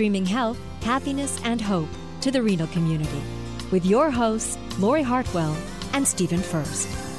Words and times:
streaming 0.00 0.24
health, 0.24 0.58
happiness, 0.80 1.38
and 1.44 1.60
hope 1.60 1.90
to 2.22 2.30
the 2.30 2.42
renal 2.42 2.66
community 2.68 3.20
with 3.70 3.84
your 3.84 4.10
hosts, 4.10 4.56
Lori 4.78 5.02
Hartwell 5.02 5.54
and 5.92 6.08
Stephen 6.08 6.40
Furst. 6.40 7.09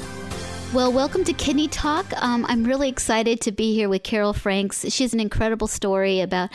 Well, 0.72 0.90
welcome 0.90 1.22
to 1.24 1.34
Kidney 1.34 1.68
Talk. 1.68 2.06
Um, 2.16 2.46
I'm 2.48 2.64
really 2.64 2.88
excited 2.88 3.42
to 3.42 3.52
be 3.52 3.74
here 3.74 3.90
with 3.90 4.04
Carol 4.04 4.32
Franks. 4.32 4.90
She 4.90 5.04
has 5.04 5.12
an 5.12 5.20
incredible 5.20 5.66
story 5.66 6.20
about 6.20 6.48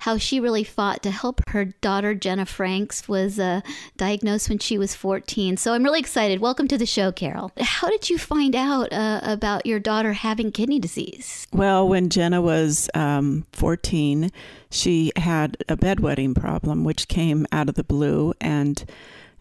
how 0.00 0.18
she 0.18 0.40
really 0.40 0.62
fought 0.62 1.02
to 1.04 1.10
help 1.10 1.40
her 1.48 1.64
daughter, 1.64 2.14
Jenna 2.14 2.44
Franks, 2.44 3.08
was 3.08 3.38
uh, 3.38 3.62
diagnosed 3.96 4.50
when 4.50 4.58
she 4.58 4.76
was 4.76 4.94
14. 4.94 5.56
So 5.56 5.72
I'm 5.72 5.82
really 5.82 6.00
excited. 6.00 6.38
Welcome 6.38 6.68
to 6.68 6.76
the 6.76 6.84
show, 6.84 7.12
Carol. 7.12 7.50
How 7.58 7.88
did 7.88 8.10
you 8.10 8.18
find 8.18 8.54
out 8.54 8.92
uh, 8.92 9.20
about 9.22 9.64
your 9.64 9.80
daughter 9.80 10.12
having 10.12 10.52
kidney 10.52 10.78
disease? 10.78 11.46
Well, 11.50 11.88
when 11.88 12.10
Jenna 12.10 12.42
was 12.42 12.90
um, 12.92 13.46
14, 13.52 14.30
she 14.70 15.12
had 15.16 15.56
a 15.70 15.78
bedwetting 15.78 16.38
problem, 16.38 16.84
which 16.84 17.08
came 17.08 17.46
out 17.50 17.70
of 17.70 17.76
the 17.76 17.84
blue 17.84 18.34
and 18.38 18.84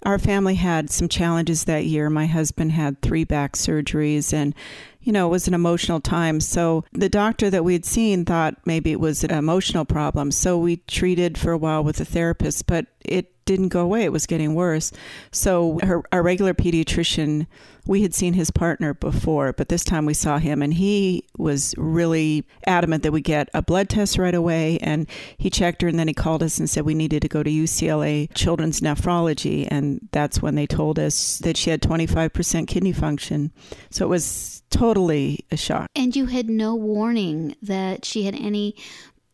our 0.03 0.19
family 0.19 0.55
had 0.55 0.89
some 0.89 1.07
challenges 1.07 1.65
that 1.65 1.85
year. 1.85 2.09
My 2.09 2.25
husband 2.25 2.71
had 2.71 3.01
three 3.01 3.23
back 3.23 3.53
surgeries 3.53 4.33
and 4.33 4.55
you 5.03 5.11
know, 5.11 5.27
it 5.27 5.31
was 5.31 5.47
an 5.47 5.55
emotional 5.55 5.99
time. 5.99 6.39
So 6.39 6.85
the 6.93 7.09
doctor 7.09 7.49
that 7.49 7.65
we 7.65 7.73
had 7.73 7.85
seen 7.85 8.23
thought 8.23 8.55
maybe 8.65 8.91
it 8.91 8.99
was 8.99 9.23
an 9.23 9.31
emotional 9.31 9.83
problem. 9.83 10.31
So 10.31 10.59
we 10.59 10.77
treated 10.77 11.37
for 11.37 11.51
a 11.51 11.57
while 11.57 11.83
with 11.83 11.99
a 11.99 12.05
therapist, 12.05 12.67
but 12.67 12.85
it 12.99 13.40
didn't 13.51 13.69
go 13.69 13.81
away. 13.81 14.03
It 14.03 14.11
was 14.11 14.25
getting 14.25 14.55
worse. 14.55 14.91
So 15.31 15.79
her, 15.83 16.03
our 16.11 16.23
regular 16.23 16.53
pediatrician, 16.53 17.47
we 17.85 18.01
had 18.01 18.13
seen 18.13 18.33
his 18.33 18.51
partner 18.51 18.93
before, 18.93 19.53
but 19.53 19.69
this 19.69 19.83
time 19.83 20.05
we 20.05 20.13
saw 20.13 20.37
him 20.37 20.61
and 20.61 20.73
he 20.73 21.25
was 21.37 21.73
really 21.77 22.45
adamant 22.65 23.03
that 23.03 23.11
we 23.11 23.21
get 23.21 23.49
a 23.53 23.61
blood 23.61 23.89
test 23.89 24.17
right 24.17 24.35
away. 24.35 24.77
And 24.79 25.07
he 25.37 25.49
checked 25.49 25.81
her 25.81 25.87
and 25.87 25.99
then 25.99 26.07
he 26.07 26.13
called 26.13 26.43
us 26.43 26.57
and 26.57 26.69
said 26.69 26.85
we 26.85 26.93
needed 26.93 27.21
to 27.23 27.27
go 27.27 27.43
to 27.43 27.49
UCLA 27.49 28.29
Children's 28.33 28.81
Nephrology. 28.81 29.67
And 29.69 30.07
that's 30.11 30.41
when 30.41 30.55
they 30.55 30.67
told 30.67 30.99
us 30.99 31.39
that 31.39 31.57
she 31.57 31.69
had 31.69 31.81
25% 31.81 32.67
kidney 32.67 32.93
function. 32.93 33.51
So 33.89 34.05
it 34.05 34.09
was 34.09 34.61
totally 34.69 35.45
a 35.51 35.57
shock. 35.57 35.89
And 35.95 36.15
you 36.15 36.27
had 36.27 36.49
no 36.49 36.75
warning 36.75 37.55
that 37.61 38.05
she 38.05 38.23
had 38.23 38.35
any 38.35 38.75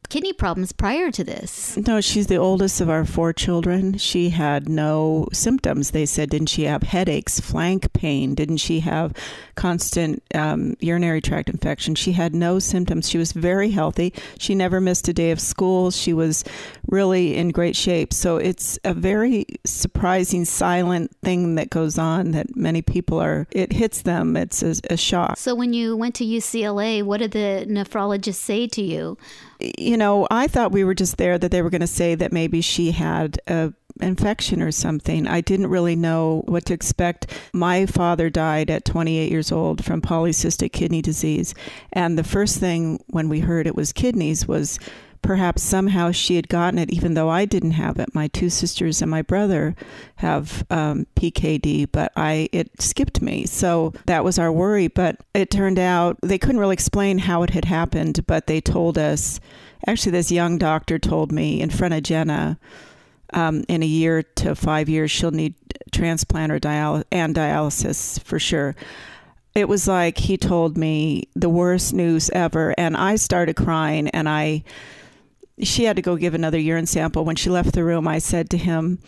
kidney 0.09 0.33
problems 0.33 0.71
prior 0.71 1.11
to 1.11 1.23
this. 1.23 1.77
No, 1.77 2.01
she's 2.01 2.27
the 2.27 2.37
oldest 2.37 2.81
of 2.81 2.89
our 2.89 3.05
four 3.05 3.33
children. 3.33 3.97
She 3.97 4.29
had 4.29 4.69
no 4.69 5.27
symptoms. 5.33 5.91
They 5.91 6.05
said, 6.05 6.29
didn't 6.29 6.47
she 6.47 6.63
have 6.63 6.83
headaches, 6.83 7.39
flank 7.39 7.91
pain? 7.93 8.35
Didn't 8.35 8.57
she 8.57 8.79
have 8.81 9.13
constant 9.55 10.23
um, 10.33 10.75
urinary 10.79 11.21
tract 11.21 11.49
infection? 11.49 11.95
She 11.95 12.13
had 12.13 12.33
no 12.33 12.59
symptoms. 12.59 13.09
She 13.09 13.17
was 13.17 13.31
very 13.31 13.71
healthy. 13.71 14.13
She 14.37 14.55
never 14.55 14.79
missed 14.79 15.07
a 15.07 15.13
day 15.13 15.31
of 15.31 15.39
school. 15.39 15.91
She 15.91 16.13
was 16.13 16.43
really 16.87 17.35
in 17.35 17.49
great 17.49 17.75
shape. 17.75 18.13
So 18.13 18.37
it's 18.37 18.79
a 18.83 18.93
very 18.93 19.45
surprising, 19.65 20.45
silent 20.45 21.15
thing 21.23 21.55
that 21.55 21.69
goes 21.69 21.97
on 21.97 22.31
that 22.31 22.55
many 22.55 22.81
people 22.81 23.19
are, 23.19 23.47
it 23.51 23.73
hits 23.73 24.03
them. 24.03 24.37
It's 24.37 24.63
a, 24.63 24.75
a 24.89 24.97
shock. 24.97 25.37
So 25.37 25.53
when 25.55 25.73
you 25.73 25.95
went 25.95 26.15
to 26.15 26.25
UCLA, 26.25 27.03
what 27.03 27.17
did 27.17 27.31
the 27.31 27.65
nephrologist 27.67 28.35
say 28.35 28.67
to 28.67 28.81
you? 28.81 29.17
You 29.59 29.97
know, 29.97 30.27
I 30.29 30.47
thought 30.47 30.71
we 30.71 30.83
were 30.83 30.93
just 30.93 31.17
there 31.17 31.37
that 31.37 31.51
they 31.51 31.61
were 31.61 31.69
going 31.69 31.81
to 31.81 31.87
say 31.87 32.15
that 32.15 32.31
maybe 32.31 32.61
she 32.61 32.91
had 32.91 33.39
a 33.47 33.73
infection 33.99 34.61
or 34.61 34.71
something. 34.71 35.27
I 35.27 35.41
didn't 35.41 35.67
really 35.67 35.95
know 35.95 36.43
what 36.45 36.65
to 36.65 36.73
expect. 36.73 37.31
My 37.53 37.85
father 37.85 38.29
died 38.29 38.69
at 38.69 38.85
28 38.85 39.31
years 39.31 39.51
old 39.51 39.83
from 39.83 40.01
polycystic 40.01 40.71
kidney 40.71 41.01
disease, 41.01 41.55
and 41.93 42.17
the 42.17 42.23
first 42.23 42.59
thing 42.59 43.03
when 43.07 43.29
we 43.29 43.39
heard 43.39 43.67
it 43.67 43.75
was 43.75 43.93
kidneys 43.93 44.47
was 44.47 44.79
perhaps 45.21 45.63
somehow 45.63 46.11
she 46.11 46.35
had 46.35 46.49
gotten 46.49 46.79
it, 46.79 46.91
even 46.91 47.13
though 47.13 47.29
I 47.29 47.45
didn't 47.45 47.71
have 47.71 47.99
it. 47.99 48.13
My 48.13 48.27
two 48.27 48.49
sisters 48.49 49.01
and 49.01 49.11
my 49.11 49.21
brother 49.21 49.75
have 50.17 50.65
um, 50.69 51.07
PKD, 51.15 51.87
but 51.91 52.11
I 52.15 52.49
it 52.51 52.81
skipped 52.81 53.21
me. 53.21 53.45
So 53.45 53.93
that 54.05 54.23
was 54.23 54.39
our 54.39 54.51
worry. 54.51 54.87
But 54.87 55.17
it 55.33 55.51
turned 55.51 55.79
out 55.79 56.17
they 56.21 56.37
couldn't 56.37 56.59
really 56.59 56.73
explain 56.73 57.19
how 57.19 57.43
it 57.43 57.51
had 57.51 57.65
happened, 57.65 58.25
but 58.27 58.47
they 58.47 58.61
told 58.61 58.97
us. 58.97 59.39
Actually, 59.85 60.13
this 60.13 60.31
young 60.31 60.57
doctor 60.57 60.97
told 60.97 61.31
me 61.31 61.61
in 61.61 61.69
front 61.69 61.93
of 61.93 62.03
Jenna. 62.03 62.59
Um, 63.33 63.65
in 63.67 63.83
a 63.83 63.85
year 63.85 64.23
to 64.23 64.55
five 64.55 64.87
years, 64.87 65.11
she'll 65.11 65.31
need 65.31 65.53
transplant 65.91 66.51
or 66.51 66.59
dialysis 66.59 67.03
and 67.11 67.35
dialysis 67.35 68.23
for 68.23 68.39
sure 68.39 68.73
it 69.57 69.67
was 69.67 69.87
like 69.87 70.19
he 70.19 70.37
told 70.37 70.77
me 70.77 71.27
the 71.35 71.49
worst 71.49 71.91
news 71.91 72.29
ever 72.29 72.75
and 72.77 72.95
i 72.95 73.15
started 73.15 73.55
crying 73.55 74.07
and 74.09 74.29
i 74.29 74.63
she 75.61 75.85
had 75.85 75.95
to 75.95 76.01
go 76.01 76.15
give 76.15 76.33
another 76.33 76.59
urine 76.59 76.85
sample. 76.85 77.25
When 77.25 77.35
she 77.35 77.49
left 77.49 77.73
the 77.73 77.83
room, 77.83 78.07
I 78.07 78.19
said 78.19 78.49
to 78.51 78.57
him, 78.57 78.99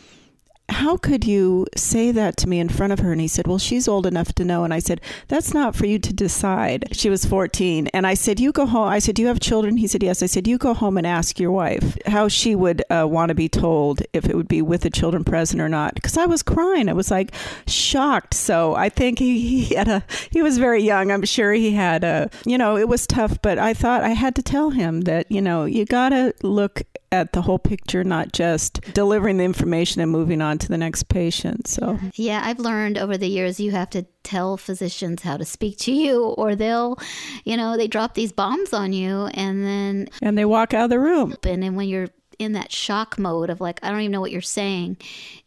how 0.70 0.98
could 0.98 1.26
you 1.26 1.66
say 1.76 2.12
that 2.12 2.38
to 2.38 2.48
me 2.48 2.60
in 2.60 2.70
front 2.70 2.94
of 2.94 3.00
her? 3.00 3.12
And 3.12 3.22
he 3.22 3.28
said, 3.28 3.48
Well, 3.48 3.58
she's 3.58 3.88
old 3.88 4.06
enough 4.06 4.34
to 4.36 4.46
know. 4.46 4.64
And 4.64 4.74
I 4.74 4.80
said, 4.80 5.02
That's 5.28 5.54
not 5.54 5.76
for 5.76 5.86
you 5.86 6.00
to 6.00 6.14
decide. 6.14 6.88
She 6.92 7.10
was 7.10 7.26
14. 7.26 7.88
And 7.88 8.08
I 8.08 8.14
said, 8.14 8.40
You 8.40 8.52
go 8.52 8.66
home. 8.66 8.88
I 8.88 9.00
said, 9.00 9.16
Do 9.16 9.22
you 9.22 9.28
have 9.28 9.40
children? 9.40 9.78
He 9.78 9.88
said, 9.88 10.04
Yes. 10.04 10.24
I 10.24 10.28
said, 10.28 10.48
You 10.48 10.58
go 10.58 10.74
home 10.74 10.98
and 10.98 11.06
ask 11.06 11.40
your 11.40 11.52
wife 11.52 11.98
how 12.06 12.28
she 12.28 12.56
would 12.56 12.84
uh, 12.90 13.08
want 13.10 13.30
to 13.30 13.36
be 13.36 13.50
told 13.50 14.02
if 14.14 14.26
it 14.26 14.36
would 14.36 14.48
be 14.48 14.62
with 14.62 14.82
the 14.82 14.90
children 14.90 15.24
present 15.24 15.62
or 15.62 15.70
not. 15.70 15.96
Because 15.96 16.18
I 16.18 16.26
was 16.26 16.44
crying. 16.44 16.90
I 16.90 16.94
was 16.94 17.12
like 17.12 17.34
shocked. 17.68 18.34
So 18.34 18.76
I 18.76 18.90
think 18.90 19.20
he, 19.20 19.64
he 19.66 19.76
had 19.76 19.88
a, 19.88 20.04
he 20.32 20.42
was 20.42 20.58
very 20.58 20.84
young. 20.84 21.12
I'm 21.12 21.26
sure 21.26 21.54
he 21.54 21.72
had 21.72 22.04
a, 22.04 22.30
you 22.46 22.58
know, 22.58 22.78
it 22.78 22.88
was 22.88 23.08
tough. 23.08 23.42
But 23.42 23.58
I 23.58 23.74
thought 23.74 24.04
I 24.04 24.10
had 24.10 24.36
to 24.36 24.44
tell 24.44 24.70
him 24.70 25.02
that, 25.02 25.32
you 25.32 25.42
know, 25.42 25.66
you 25.66 25.86
got 25.86 26.10
to 26.10 26.34
look 26.44 26.84
at 27.12 27.34
the 27.34 27.42
whole 27.42 27.60
picture, 27.60 28.04
not 28.04 28.32
just 28.32 28.82
delivering 28.94 29.38
the 29.38 29.44
information 29.44 30.02
and 30.02 30.12
moving 30.12 30.42
on 30.42 30.58
to 30.60 30.68
the 30.68 30.78
next 30.78 31.04
patient. 31.10 31.68
So, 31.68 31.98
yeah, 32.16 32.42
I've 32.44 32.60
learned 32.60 32.98
over 32.98 33.18
the 33.18 33.28
years 33.28 33.60
you 33.60 33.72
have 33.72 33.90
to 33.92 34.06
tell 34.24 34.58
physicians 34.58 35.24
how 35.24 35.38
to 35.38 35.46
speak 35.46 35.78
to 35.80 35.92
you, 35.92 36.26
or 36.26 36.56
they'll, 36.56 37.00
you 37.46 37.58
know, 37.58 37.78
they 37.78 37.88
drop 37.88 38.14
these 38.14 38.32
bombs 38.32 38.74
on 38.74 38.94
you 38.94 39.26
and 39.34 39.66
then. 39.66 40.10
And 40.22 40.38
they 40.38 40.46
walk 40.46 40.74
out 40.74 40.86
of 40.86 40.90
the 40.90 41.00
room. 41.00 41.36
And 41.44 41.64
then 41.64 41.76
when 41.76 41.88
you're 41.88 42.10
in 42.38 42.54
that 42.54 42.72
shock 42.72 43.20
mode 43.20 43.50
of 43.50 43.60
like, 43.60 43.80
I 43.84 43.90
don't 43.90 44.00
even 44.00 44.12
know 44.12 44.22
what 44.22 44.32
you're 44.32 44.42
saying, 44.42 44.98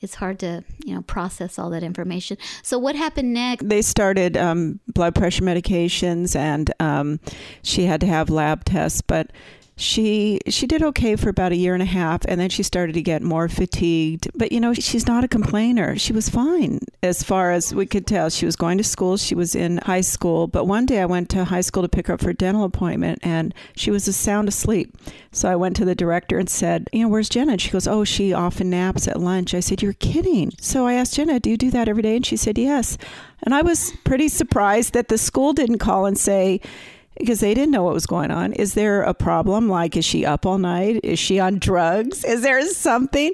it's 0.01 0.15
hard 0.15 0.39
to, 0.41 0.63
you 0.85 0.95
know, 0.95 1.03
process 1.03 1.59
all 1.59 1.71
that 1.71 1.83
information. 1.83 2.37
So, 2.63 2.79
what 2.79 2.95
happened 2.95 3.33
next? 3.33 3.69
They 3.69 3.83
started 3.83 4.37
um, 4.37 4.79
blood 4.89 5.15
pressure 5.15 5.43
medications 5.43 6.37
and 6.37 6.73
um, 6.81 7.19
she 7.63 7.85
had 7.85 8.01
to 8.03 8.07
have 8.07 8.31
lab 8.31 8.65
tests, 8.65 9.01
but 9.01 9.33
she 9.83 10.39
she 10.49 10.67
did 10.67 10.83
okay 10.83 11.17
for 11.17 11.29
about 11.29 11.53
a 11.53 11.57
year 11.57 11.75
and 11.75 11.83
a 11.83 11.87
half 11.87 12.25
and 12.27 12.41
then 12.41 12.49
she 12.49 12.63
started 12.63 12.93
to 12.93 13.03
get 13.03 13.23
more 13.23 13.49
fatigued. 13.49 14.31
But 14.35 14.53
you 14.53 14.61
know 14.61 14.73
she's 14.75 15.07
not 15.07 15.25
a 15.25 15.29
complainer. 15.29 15.99
She 15.99 16.13
was 16.13 16.29
fine. 16.29 16.81
As 17.03 17.23
far 17.23 17.51
as 17.51 17.75
we 17.75 17.87
could 17.87 18.07
tell 18.07 18.31
she 18.31 18.47
was 18.47 18.57
going 18.57 18.79
to 18.79 18.85
school. 18.85 19.17
She 19.17 19.35
was 19.35 19.55
in 19.55 19.79
high 19.79 20.01
school. 20.01 20.47
But 20.47 20.67
one 20.67 20.87
day 20.87 21.01
i 21.01 21.07
went 21.07 21.29
to 21.31 21.45
high 21.45 21.61
school 21.61 21.83
to 21.83 21.89
pick 21.89 22.07
her 22.07 22.15
up 22.15 22.21
for 22.21 22.31
a 22.31 22.35
dental 22.35 22.65
appointment 22.65 23.19
and 23.23 23.53
she 23.75 23.91
was 23.91 24.05
sound 24.15 24.49
asleep. 24.49 24.97
So 25.33 25.51
i 25.51 25.57
went 25.57 25.75
to 25.77 25.85
the 25.85 25.95
director 25.95 26.39
and 26.39 26.49
said 26.49 26.89
you 26.93 27.03
know 27.03 27.09
where's 27.09 27.29
jenna? 27.29 27.53
And 27.53 27.61
she 27.61 27.71
goes 27.71 27.89
oh 27.89 28.05
she 28.05 28.33
often 28.33 28.71
naps 28.71 29.09
at 29.09 29.21
lunch. 29.21 29.53
I 29.53 29.61
said 29.61 29.83
you're 29.83 29.95
kidding. 29.95 30.53
So 30.61 30.87
i 30.87 30.95
asked 30.95 31.15
jenna 31.15 31.41
do 31.41 31.51
you 31.51 31.57
do 31.57 31.71
that 31.73 31.89
every 31.89 32.03
day? 32.03 32.17
And 32.17 32.27
she 32.27 32.37
said 32.37 32.57
yes. 32.57 32.97
And 33.43 33.55
i 33.55 33.63
was 33.63 33.93
pretty 34.05 34.29
surprised 34.29 34.93
that 34.93 35.09
the 35.09 35.19
school 35.19 35.53
didn't 35.53 35.79
call 35.79 36.07
and 36.07 36.17
say 36.17 36.61
because 37.19 37.41
they 37.41 37.55
didn't 37.55 37.71
know 37.71 37.83
what 37.83 37.95
was 37.95 38.07
going 38.07 38.31
on. 38.31 38.53
Is 38.53 38.75
there 38.75 39.03
a 39.03 39.15
problem? 39.15 39.69
Like, 39.69 39.97
is 39.97 40.05
she 40.05 40.25
up 40.25 40.47
all 40.47 40.59
night? 40.59 41.01
Is 41.03 41.19
she 41.19 41.39
on 41.39 41.59
drugs? 41.59 42.25
Is 42.25 42.43
there 42.43 42.65
something? 42.69 43.33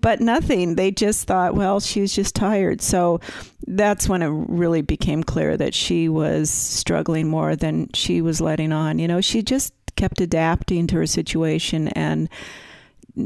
But 0.00 0.20
nothing. 0.20 0.76
They 0.76 0.90
just 0.90 1.26
thought, 1.26 1.54
well, 1.54 1.78
she 1.80 2.00
was 2.00 2.14
just 2.14 2.34
tired. 2.34 2.80
So 2.80 3.20
that's 3.66 4.08
when 4.08 4.22
it 4.22 4.28
really 4.28 4.82
became 4.82 5.22
clear 5.22 5.56
that 5.56 5.74
she 5.74 6.08
was 6.08 6.50
struggling 6.50 7.28
more 7.28 7.54
than 7.54 7.90
she 7.92 8.22
was 8.22 8.40
letting 8.40 8.72
on. 8.72 8.98
You 8.98 9.08
know, 9.08 9.20
she 9.20 9.42
just 9.42 9.74
kept 9.96 10.20
adapting 10.20 10.86
to 10.88 10.96
her 10.96 11.06
situation 11.06 11.88
and 11.88 12.28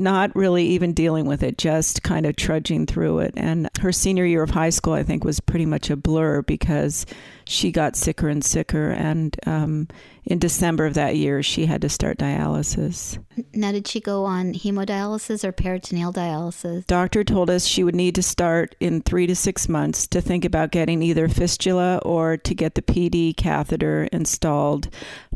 not 0.02 0.34
really 0.34 0.64
even 0.66 0.92
dealing 0.92 1.26
with 1.26 1.42
it, 1.42 1.58
just 1.58 2.02
kind 2.02 2.26
of 2.26 2.36
trudging 2.36 2.86
through 2.86 3.20
it. 3.20 3.34
And 3.36 3.68
her 3.80 3.92
senior 3.92 4.24
year 4.24 4.42
of 4.42 4.50
high 4.50 4.70
school, 4.70 4.92
I 4.92 5.02
think, 5.02 5.24
was 5.24 5.40
pretty 5.40 5.66
much 5.66 5.90
a 5.90 5.96
blur 5.96 6.42
because 6.42 7.06
she 7.46 7.70
got 7.70 7.96
sicker 7.96 8.28
and 8.28 8.44
sicker. 8.44 8.90
And 8.90 9.36
um, 9.46 9.88
in 10.24 10.38
December 10.38 10.86
of 10.86 10.94
that 10.94 11.16
year, 11.16 11.42
she 11.42 11.66
had 11.66 11.82
to 11.82 11.88
start 11.88 12.18
dialysis. 12.18 13.18
Now, 13.52 13.72
did 13.72 13.86
she 13.86 14.00
go 14.00 14.24
on 14.24 14.54
hemodialysis 14.54 15.44
or 15.44 15.52
peritoneal 15.52 16.12
dialysis? 16.12 16.86
Doctor 16.86 17.24
told 17.24 17.50
us 17.50 17.66
she 17.66 17.84
would 17.84 17.94
need 17.94 18.14
to 18.14 18.22
start 18.22 18.74
in 18.80 19.02
three 19.02 19.26
to 19.26 19.36
six 19.36 19.68
months 19.68 20.06
to 20.08 20.20
think 20.20 20.44
about 20.44 20.70
getting 20.70 21.02
either 21.02 21.28
fistula 21.28 21.98
or 21.98 22.36
to 22.38 22.54
get 22.54 22.74
the 22.74 22.82
PD 22.82 23.36
catheter 23.36 24.08
installed. 24.12 24.88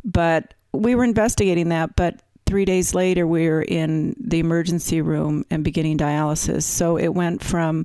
But 0.05 0.55
we 0.73 0.95
were 0.95 1.05
investigating 1.05 1.71
that, 1.71 1.97
but 1.97 2.21
three 2.49 2.65
days 2.65 2.95
later, 2.95 3.27
we 3.27 3.49
were 3.49 3.63
in 3.63 4.17
the 4.19 4.39
emergency 4.39 5.03
room 5.03 5.45
and 5.51 5.63
beginning 5.63 5.99
dialysis. 5.99 6.63
So 6.63 6.97
it 6.97 7.09
went 7.09 7.45
from 7.45 7.85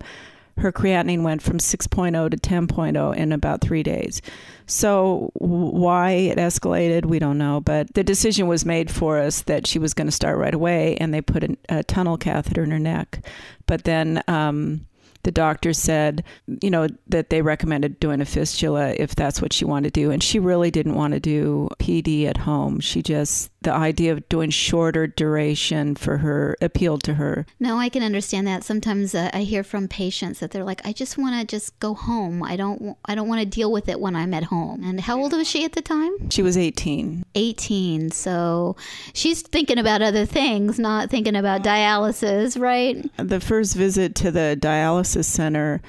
her 0.57 0.71
creatinine 0.71 1.23
went 1.23 1.41
from 1.41 1.57
6.0 1.57 2.29
to 2.31 2.37
10.0 2.37 3.15
in 3.15 3.31
about 3.31 3.61
three 3.61 3.83
days. 3.83 4.21
So, 4.67 5.31
why 5.33 6.11
it 6.11 6.37
escalated, 6.37 7.05
we 7.05 7.19
don't 7.19 7.37
know. 7.37 7.59
But 7.59 7.93
the 7.95 8.03
decision 8.03 8.47
was 8.47 8.63
made 8.63 8.91
for 8.91 9.19
us 9.19 9.41
that 9.43 9.65
she 9.65 9.79
was 9.79 9.93
going 9.93 10.07
to 10.07 10.11
start 10.11 10.37
right 10.37 10.53
away, 10.53 10.95
and 10.97 11.13
they 11.13 11.21
put 11.21 11.43
a, 11.43 11.57
a 11.69 11.83
tunnel 11.83 12.17
catheter 12.17 12.63
in 12.63 12.71
her 12.71 12.79
neck. 12.79 13.25
But 13.65 13.83
then, 13.83 14.21
um, 14.27 14.85
the 15.23 15.31
doctor 15.31 15.73
said, 15.73 16.23
you 16.61 16.69
know, 16.69 16.87
that 17.07 17.29
they 17.29 17.41
recommended 17.41 17.99
doing 17.99 18.21
a 18.21 18.25
fistula 18.25 18.93
if 18.97 19.15
that's 19.15 19.41
what 19.41 19.53
she 19.53 19.65
wanted 19.65 19.93
to 19.93 20.01
do. 20.01 20.11
And 20.11 20.21
she 20.21 20.39
really 20.39 20.69
didn't 20.69 20.95
want 20.95 21.13
to 21.13 21.19
do 21.19 21.69
PD 21.79 22.25
at 22.25 22.37
home. 22.37 22.79
She 22.79 23.01
just, 23.01 23.49
the 23.61 23.73
idea 23.73 24.11
of 24.11 24.27
doing 24.29 24.49
shorter 24.49 25.07
duration 25.07 25.95
for 25.95 26.17
her 26.17 26.57
appealed 26.61 27.03
to 27.03 27.15
her. 27.15 27.45
No, 27.59 27.77
I 27.77 27.89
can 27.89 28.03
understand 28.03 28.47
that. 28.47 28.63
Sometimes 28.63 29.15
uh, 29.15 29.29
I 29.33 29.41
hear 29.43 29.63
from 29.63 29.87
patients 29.87 30.39
that 30.39 30.51
they're 30.51 30.63
like, 30.63 30.85
I 30.85 30.91
just 30.91 31.17
want 31.17 31.39
to 31.39 31.47
just 31.55 31.79
go 31.79 31.93
home. 31.93 32.43
I 32.43 32.57
don't, 32.57 32.97
I 33.05 33.15
don't 33.15 33.29
want 33.29 33.39
to 33.39 33.45
deal 33.45 33.71
with 33.71 33.87
it 33.87 33.99
when 33.99 34.15
I'm 34.15 34.33
at 34.33 34.45
home. 34.45 34.83
And 34.83 34.99
how 34.99 35.19
old 35.19 35.31
was 35.33 35.49
she 35.49 35.63
at 35.63 35.73
the 35.73 35.81
time? 35.81 36.29
She 36.29 36.43
was 36.43 36.57
18. 36.57 37.25
18. 37.35 38.11
So 38.11 38.75
she's 39.13 39.41
thinking 39.41 39.77
about 39.77 40.01
other 40.01 40.25
things, 40.25 40.77
not 40.79 41.09
thinking 41.09 41.35
about 41.35 41.63
dialysis, 41.63 42.59
right? 42.59 43.09
The 43.17 43.39
first 43.39 43.75
visit 43.75 44.15
to 44.15 44.31
the 44.31 44.57
dialysis 44.59 45.12
center 45.21 45.81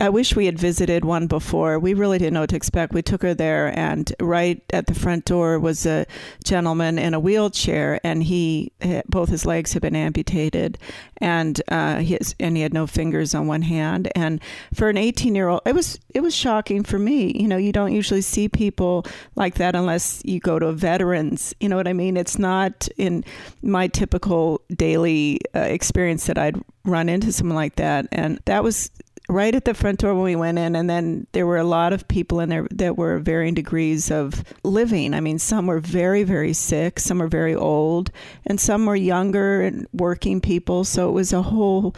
I 0.00 0.08
wish 0.08 0.36
we 0.36 0.46
had 0.46 0.58
visited 0.58 1.04
one 1.04 1.26
before. 1.26 1.78
We 1.78 1.94
really 1.94 2.18
didn't 2.18 2.34
know 2.34 2.40
what 2.40 2.50
to 2.50 2.56
expect. 2.56 2.92
We 2.92 3.02
took 3.02 3.22
her 3.22 3.34
there, 3.34 3.76
and 3.78 4.12
right 4.20 4.62
at 4.72 4.86
the 4.86 4.94
front 4.94 5.24
door 5.24 5.58
was 5.58 5.86
a 5.86 6.06
gentleman 6.44 6.98
in 6.98 7.14
a 7.14 7.20
wheelchair, 7.20 8.00
and 8.04 8.22
he 8.22 8.72
both 9.08 9.28
his 9.28 9.44
legs 9.46 9.72
had 9.72 9.82
been 9.82 9.96
amputated, 9.96 10.78
and 11.18 11.60
uh, 11.68 11.96
his 11.96 12.34
and 12.38 12.56
he 12.56 12.62
had 12.62 12.74
no 12.74 12.86
fingers 12.86 13.34
on 13.34 13.46
one 13.46 13.62
hand. 13.62 14.10
And 14.14 14.40
for 14.74 14.88
an 14.88 14.96
18 14.96 15.34
year 15.34 15.48
old, 15.48 15.62
it 15.66 15.74
was 15.74 15.98
it 16.14 16.20
was 16.20 16.34
shocking 16.34 16.84
for 16.84 16.98
me. 16.98 17.32
You 17.38 17.48
know, 17.48 17.56
you 17.56 17.72
don't 17.72 17.92
usually 17.92 18.22
see 18.22 18.48
people 18.48 19.04
like 19.34 19.56
that 19.56 19.74
unless 19.74 20.22
you 20.24 20.40
go 20.40 20.58
to 20.58 20.72
veterans. 20.72 21.54
You 21.60 21.68
know 21.68 21.76
what 21.76 21.88
I 21.88 21.92
mean? 21.92 22.16
It's 22.16 22.38
not 22.38 22.88
in 22.96 23.24
my 23.62 23.88
typical 23.88 24.60
daily 24.74 25.40
uh, 25.54 25.60
experience 25.60 26.26
that 26.26 26.38
I'd 26.38 26.60
run 26.84 27.08
into 27.08 27.32
someone 27.32 27.56
like 27.56 27.76
that, 27.76 28.06
and 28.12 28.40
that 28.46 28.62
was 28.62 28.90
right 29.28 29.54
at 29.54 29.64
the 29.66 29.74
front 29.74 30.00
door 30.00 30.14
when 30.14 30.24
we 30.24 30.36
went 30.36 30.58
in 30.58 30.74
and 30.74 30.88
then 30.88 31.26
there 31.32 31.46
were 31.46 31.58
a 31.58 31.64
lot 31.64 31.92
of 31.92 32.08
people 32.08 32.40
in 32.40 32.48
there 32.48 32.66
that 32.70 32.96
were 32.96 33.18
varying 33.18 33.54
degrees 33.54 34.10
of 34.10 34.42
living. 34.64 35.12
I 35.12 35.20
mean 35.20 35.38
some 35.38 35.66
were 35.66 35.80
very 35.80 36.22
very 36.22 36.54
sick 36.54 36.98
some 36.98 37.18
were 37.18 37.28
very 37.28 37.54
old 37.54 38.10
and 38.46 38.58
some 38.58 38.86
were 38.86 38.96
younger 38.96 39.60
and 39.60 39.86
working 39.92 40.40
people. 40.40 40.84
So 40.84 41.08
it 41.08 41.12
was 41.12 41.32
a 41.32 41.42
whole 41.42 41.94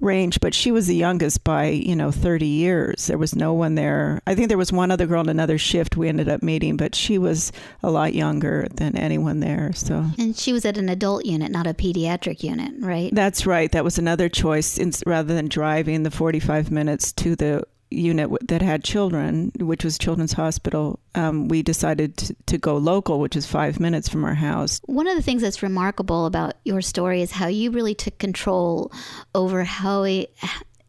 range, 0.00 0.40
but 0.40 0.54
she 0.54 0.72
was 0.72 0.86
the 0.86 0.94
youngest 0.94 1.44
by, 1.44 1.66
you 1.66 1.96
know, 1.96 2.10
30 2.10 2.46
years. 2.46 3.06
There 3.06 3.18
was 3.18 3.34
no 3.34 3.52
one 3.52 3.74
there. 3.74 4.20
I 4.26 4.34
think 4.34 4.48
there 4.48 4.58
was 4.58 4.72
one 4.72 4.90
other 4.90 5.06
girl 5.06 5.20
in 5.20 5.28
another 5.28 5.58
shift 5.58 5.96
we 5.96 6.08
ended 6.08 6.28
up 6.28 6.42
meeting, 6.42 6.76
but 6.76 6.94
she 6.94 7.18
was 7.18 7.52
a 7.82 7.90
lot 7.90 8.14
younger 8.14 8.66
than 8.74 8.96
anyone 8.96 9.40
there. 9.40 9.72
So 9.74 10.06
And 10.18 10.36
she 10.36 10.52
was 10.52 10.64
at 10.64 10.78
an 10.78 10.88
adult 10.88 11.24
unit, 11.24 11.50
not 11.50 11.66
a 11.66 11.74
pediatric 11.74 12.42
unit, 12.42 12.72
right? 12.78 13.14
That's 13.14 13.46
right. 13.46 13.70
That 13.72 13.84
was 13.84 13.98
another 13.98 14.28
choice 14.28 14.78
in, 14.78 14.92
rather 15.06 15.34
than 15.34 15.48
driving 15.48 16.02
the 16.02 16.10
45 16.10 16.70
minutes 16.70 17.12
to 17.12 17.36
the 17.36 17.64
unit 17.94 18.30
that 18.48 18.62
had 18.62 18.84
children, 18.84 19.52
which 19.58 19.84
was 19.84 19.98
Children's 19.98 20.32
Hospital, 20.32 20.98
um, 21.14 21.48
we 21.48 21.62
decided 21.62 22.16
to, 22.18 22.36
to, 22.46 22.58
go 22.58 22.76
local, 22.76 23.20
which 23.20 23.36
is 23.36 23.46
five 23.46 23.80
minutes 23.80 24.08
from 24.08 24.24
our 24.24 24.34
house. 24.34 24.80
One 24.86 25.06
of 25.06 25.16
the 25.16 25.22
things 25.22 25.42
that's 25.42 25.62
remarkable 25.62 26.26
about 26.26 26.54
your 26.64 26.80
story 26.80 27.22
is 27.22 27.32
how 27.32 27.48
you 27.48 27.70
really 27.70 27.94
took 27.94 28.18
control 28.18 28.92
over 29.34 29.64
how 29.64 30.04
he, 30.04 30.28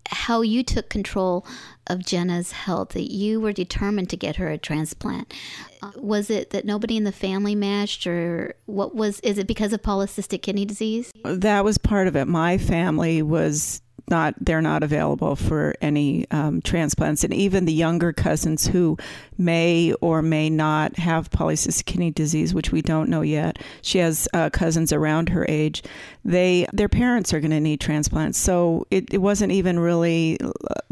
how 0.07 0.41
you 0.41 0.63
took 0.63 0.89
control 0.89 1.45
of 1.88 2.05
Jenna's 2.05 2.51
health. 2.51 2.89
That 2.89 3.11
you 3.11 3.41
were 3.41 3.53
determined 3.53 4.09
to 4.11 4.17
get 4.17 4.38
her 4.38 4.49
a 4.49 4.57
transplant. 4.57 5.33
Uh, 5.81 5.91
was 5.97 6.29
it 6.29 6.51
that 6.51 6.65
nobody 6.65 6.97
in 6.97 7.03
the 7.03 7.11
family 7.11 7.56
matched, 7.56 8.07
or 8.07 8.56
what 8.65 8.95
was? 8.95 9.19
Is 9.21 9.38
it 9.38 9.47
because 9.47 9.73
of 9.73 9.81
polycystic 9.81 10.41
kidney 10.41 10.65
disease? 10.65 11.11
That 11.23 11.65
was 11.65 11.77
part 11.77 12.07
of 12.07 12.15
it. 12.15 12.25
My 12.25 12.57
family 12.57 13.21
was 13.21 13.81
not 14.09 14.35
they're 14.39 14.61
not 14.61 14.83
available 14.83 15.35
for 15.35 15.75
any 15.81 16.29
um, 16.31 16.61
transplants. 16.61 17.23
And 17.23 17.33
even 17.33 17.65
the 17.65 17.73
younger 17.73 18.13
cousins 18.13 18.67
who 18.67 18.97
may 19.38 19.94
or 20.01 20.21
may 20.21 20.50
not 20.50 20.97
have 20.97 21.29
polycystic 21.31 21.85
kidney 21.85 22.11
disease 22.11 22.53
which 22.53 22.71
we 22.71 22.81
don't 22.81 23.09
know 23.09 23.21
yet 23.21 23.57
she 23.81 23.97
has 23.97 24.27
uh, 24.33 24.50
cousins 24.51 24.94
around 24.94 25.29
her 25.29 25.45
age 25.50 25.81
they 26.25 26.65
their 26.71 26.89
parents 26.89 27.33
are 27.33 27.39
going 27.39 27.51
to 27.51 27.59
need 27.59 27.81
transplants. 27.81 28.38
So 28.38 28.88
it, 28.89 29.13
it 29.13 29.17
wasn't 29.17 29.51
even 29.51 29.79
really 29.79 30.38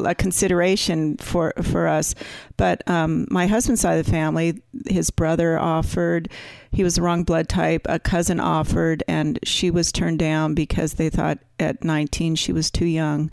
a 0.04 0.16
consideration 0.16 1.18
for 1.18 1.54
for 1.62 1.88
us. 1.88 2.16
But 2.58 2.88
um, 2.90 3.28
my 3.30 3.48
husband's 3.48 3.82
side 3.82 4.00
of 4.00 4.06
the 4.06 4.12
family 4.12 4.62
his 4.88 5.10
brother 5.10 5.58
offered 5.58 6.30
he 6.72 6.84
was 6.84 6.96
the 6.96 7.02
wrong 7.02 7.24
blood 7.24 7.50
type. 7.50 7.86
A 7.90 8.00
cousin 8.00 8.40
offered, 8.40 9.04
and 9.08 9.40
she 9.44 9.70
was 9.70 9.92
turned 9.92 10.20
down 10.20 10.54
because 10.54 10.94
they 10.94 11.10
thought 11.10 11.40
at 11.60 11.84
19 11.84 12.36
she 12.36 12.54
was 12.54 12.72
too 12.72 12.86
young. 12.86 13.30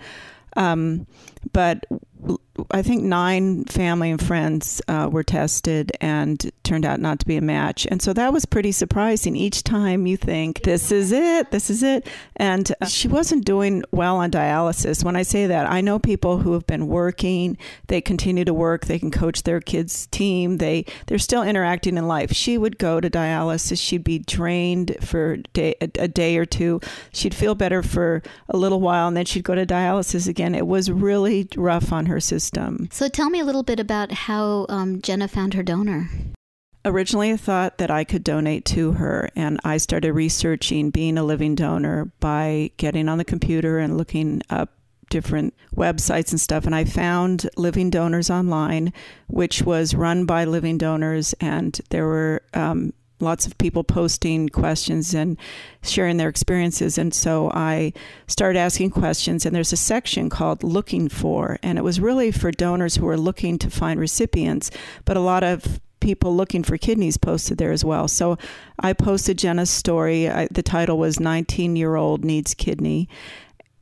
Um, 0.56 1.06
but 1.52 1.84
I 2.70 2.82
think 2.82 3.02
nine 3.02 3.64
family 3.64 4.10
and 4.10 4.20
friends 4.20 4.82
uh, 4.88 5.08
were 5.10 5.22
tested 5.22 5.92
and 6.00 6.50
turned 6.64 6.84
out 6.84 7.00
not 7.00 7.20
to 7.20 7.26
be 7.26 7.36
a 7.36 7.40
match. 7.40 7.86
And 7.90 8.02
so 8.02 8.12
that 8.12 8.32
was 8.32 8.44
pretty 8.44 8.72
surprising. 8.72 9.36
Each 9.36 9.62
time 9.62 10.06
you 10.06 10.16
think, 10.16 10.62
this 10.62 10.90
is 10.90 11.12
it, 11.12 11.50
this 11.50 11.70
is 11.70 11.82
it. 11.82 12.06
And 12.36 12.70
uh, 12.80 12.86
she 12.86 13.08
wasn't 13.08 13.44
doing 13.44 13.84
well 13.92 14.16
on 14.16 14.30
dialysis. 14.30 15.04
When 15.04 15.16
I 15.16 15.22
say 15.22 15.46
that, 15.46 15.70
I 15.70 15.80
know 15.80 15.98
people 15.98 16.38
who 16.38 16.52
have 16.54 16.66
been 16.66 16.88
working, 16.88 17.56
they 17.86 18.00
continue 18.00 18.44
to 18.44 18.54
work, 18.54 18.86
they 18.86 18.98
can 18.98 19.10
coach 19.10 19.44
their 19.44 19.60
kids' 19.60 20.06
team, 20.08 20.58
they, 20.58 20.84
they're 21.06 21.18
still 21.18 21.42
interacting 21.42 21.96
in 21.96 22.08
life. 22.08 22.32
She 22.32 22.58
would 22.58 22.78
go 22.78 23.00
to 23.00 23.08
dialysis, 23.08 23.80
she'd 23.80 24.04
be 24.04 24.18
drained 24.18 24.96
for 25.00 25.36
day, 25.52 25.74
a, 25.80 25.90
a 25.98 26.08
day 26.08 26.36
or 26.36 26.44
two, 26.44 26.80
she'd 27.12 27.34
feel 27.34 27.54
better 27.54 27.82
for 27.82 28.22
a 28.48 28.56
little 28.56 28.80
while, 28.80 29.08
and 29.08 29.16
then 29.16 29.26
she'd 29.26 29.44
go 29.44 29.54
to 29.54 29.66
dialysis 29.66 30.28
again. 30.28 30.54
It 30.54 30.66
was 30.66 30.90
really 30.90 31.48
rough 31.56 31.92
on 31.92 32.06
her 32.06 32.20
system 32.20 32.47
system. 32.48 32.88
So 32.90 33.08
tell 33.08 33.30
me 33.30 33.40
a 33.40 33.44
little 33.44 33.62
bit 33.62 33.80
about 33.80 34.12
how 34.12 34.66
um, 34.68 35.02
Jenna 35.02 35.28
found 35.28 35.54
her 35.54 35.62
donor. 35.62 36.08
Originally, 36.84 37.32
I 37.32 37.36
thought 37.36 37.78
that 37.78 37.90
I 37.90 38.04
could 38.04 38.24
donate 38.24 38.64
to 38.66 38.92
her, 38.92 39.28
and 39.36 39.60
I 39.64 39.76
started 39.76 40.12
researching 40.12 40.90
being 40.90 41.18
a 41.18 41.24
living 41.24 41.54
donor 41.54 42.10
by 42.20 42.70
getting 42.76 43.08
on 43.08 43.18
the 43.18 43.24
computer 43.24 43.78
and 43.78 43.98
looking 43.98 44.42
up 44.48 44.70
different 45.10 45.54
websites 45.74 46.30
and 46.30 46.40
stuff. 46.40 46.64
And 46.66 46.74
I 46.74 46.84
found 46.84 47.48
Living 47.56 47.90
Donors 47.90 48.30
Online, 48.30 48.92
which 49.26 49.62
was 49.62 49.94
run 49.94 50.24
by 50.24 50.44
living 50.44 50.78
donors, 50.78 51.34
and 51.40 51.78
there 51.90 52.06
were 52.06 52.42
um, 52.54 52.92
lots 53.20 53.46
of 53.46 53.58
people 53.58 53.84
posting 53.84 54.48
questions 54.48 55.14
and 55.14 55.36
sharing 55.82 56.16
their 56.16 56.28
experiences. 56.28 56.98
And 56.98 57.12
so 57.12 57.50
I 57.52 57.92
started 58.26 58.58
asking 58.58 58.90
questions, 58.90 59.44
and 59.44 59.54
there's 59.54 59.72
a 59.72 59.76
section 59.76 60.30
called 60.30 60.62
Looking 60.62 61.08
For, 61.08 61.58
and 61.62 61.78
it 61.78 61.82
was 61.82 62.00
really 62.00 62.30
for 62.30 62.50
donors 62.50 62.96
who 62.96 63.08
are 63.08 63.16
looking 63.16 63.58
to 63.58 63.70
find 63.70 63.98
recipients, 63.98 64.70
but 65.04 65.16
a 65.16 65.20
lot 65.20 65.42
of 65.42 65.80
people 66.00 66.34
looking 66.34 66.62
for 66.62 66.78
kidneys 66.78 67.16
posted 67.16 67.58
there 67.58 67.72
as 67.72 67.84
well. 67.84 68.06
So 68.06 68.38
I 68.78 68.92
posted 68.92 69.36
Jenna's 69.36 69.70
story. 69.70 70.28
I, 70.28 70.46
the 70.48 70.62
title 70.62 70.96
was 70.96 71.18
19 71.18 71.76
year 71.76 71.96
old 71.96 72.24
needs 72.24 72.54
kidney 72.54 73.08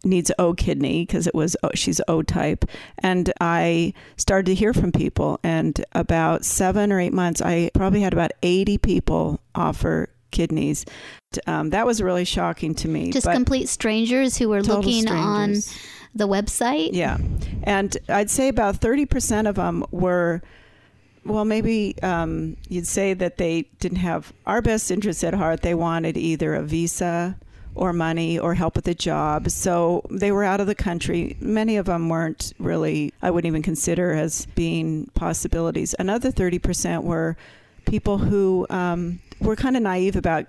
needs 0.05 0.31
O 0.39 0.55
kidney 0.55 1.05
because 1.05 1.27
it 1.27 1.35
was 1.35 1.57
o, 1.63 1.71
she's 1.75 2.01
O 2.09 2.23
type, 2.23 2.65
and 2.99 3.33
I 3.41 3.93
started 4.17 4.47
to 4.47 4.55
hear 4.55 4.73
from 4.73 4.93
people. 4.93 5.41
And 5.43 5.85
about 5.93 6.45
seven 6.45 6.93
or 6.93 7.01
eight 7.01 7.13
months, 7.13 7.41
I 7.43 7.71
probably 7.75 8.01
had 8.01 8.13
about 8.13 8.33
eighty 8.43 8.79
people 8.79 9.41
offer 9.55 10.09
kidneys. 10.31 10.85
Um, 11.47 11.71
that 11.71 11.87
was 11.87 12.03
really 12.03 12.25
shocking 12.25 12.75
to 12.77 12.89
me. 12.89 13.11
Just 13.11 13.31
complete 13.31 13.69
strangers 13.69 14.37
who 14.37 14.49
were 14.49 14.63
looking 14.63 15.03
strangers. 15.03 15.69
on 15.69 15.79
the 16.15 16.29
website. 16.29 16.91
Yeah, 16.93 17.19
and 17.63 17.97
I'd 18.09 18.31
say 18.31 18.49
about 18.49 18.77
thirty 18.77 19.07
percent 19.07 19.49
of 19.49 19.57
them 19.57 19.85
were. 19.91 20.43
Well, 21.25 21.45
maybe 21.45 22.01
um, 22.05 22.57
you'd 22.69 22.87
say 22.87 23.13
that 23.13 23.37
they 23.37 23.63
didn't 23.81 23.99
have 23.99 24.33
our 24.47 24.63
best 24.63 24.93
interests 24.93 25.25
at 25.25 25.35
heart. 25.35 25.63
They 25.63 25.75
wanted 25.75 26.17
either 26.17 26.55
a 26.55 26.63
visa 26.63 27.37
or 27.77 27.93
money 27.93 28.39
or 28.39 28.55
help 28.55 28.75
with 28.75 28.89
a 28.89 28.95
job. 28.95 29.51
So 29.51 30.03
they 30.11 30.33
were 30.33 30.45
out 30.45 30.61
of 30.61 30.67
the 30.67 30.75
country. 30.75 31.37
Many 31.41 31.77
of 31.77 31.87
them 31.87 32.09
weren't 32.09 32.53
really, 32.59 33.13
I 33.23 33.31
wouldn't 33.31 33.47
even 33.47 33.63
consider 33.63 34.13
as 34.13 34.47
being 34.55 35.11
possibilities. 35.15 35.95
Another 35.99 36.33
30% 36.33 37.05
were 37.05 37.37
people 37.85 38.19
who 38.19 38.67
um, 38.71 39.21
were 39.41 39.57
kind 39.57 39.77
of 39.77 39.83
naive 39.83 40.17
about 40.17 40.47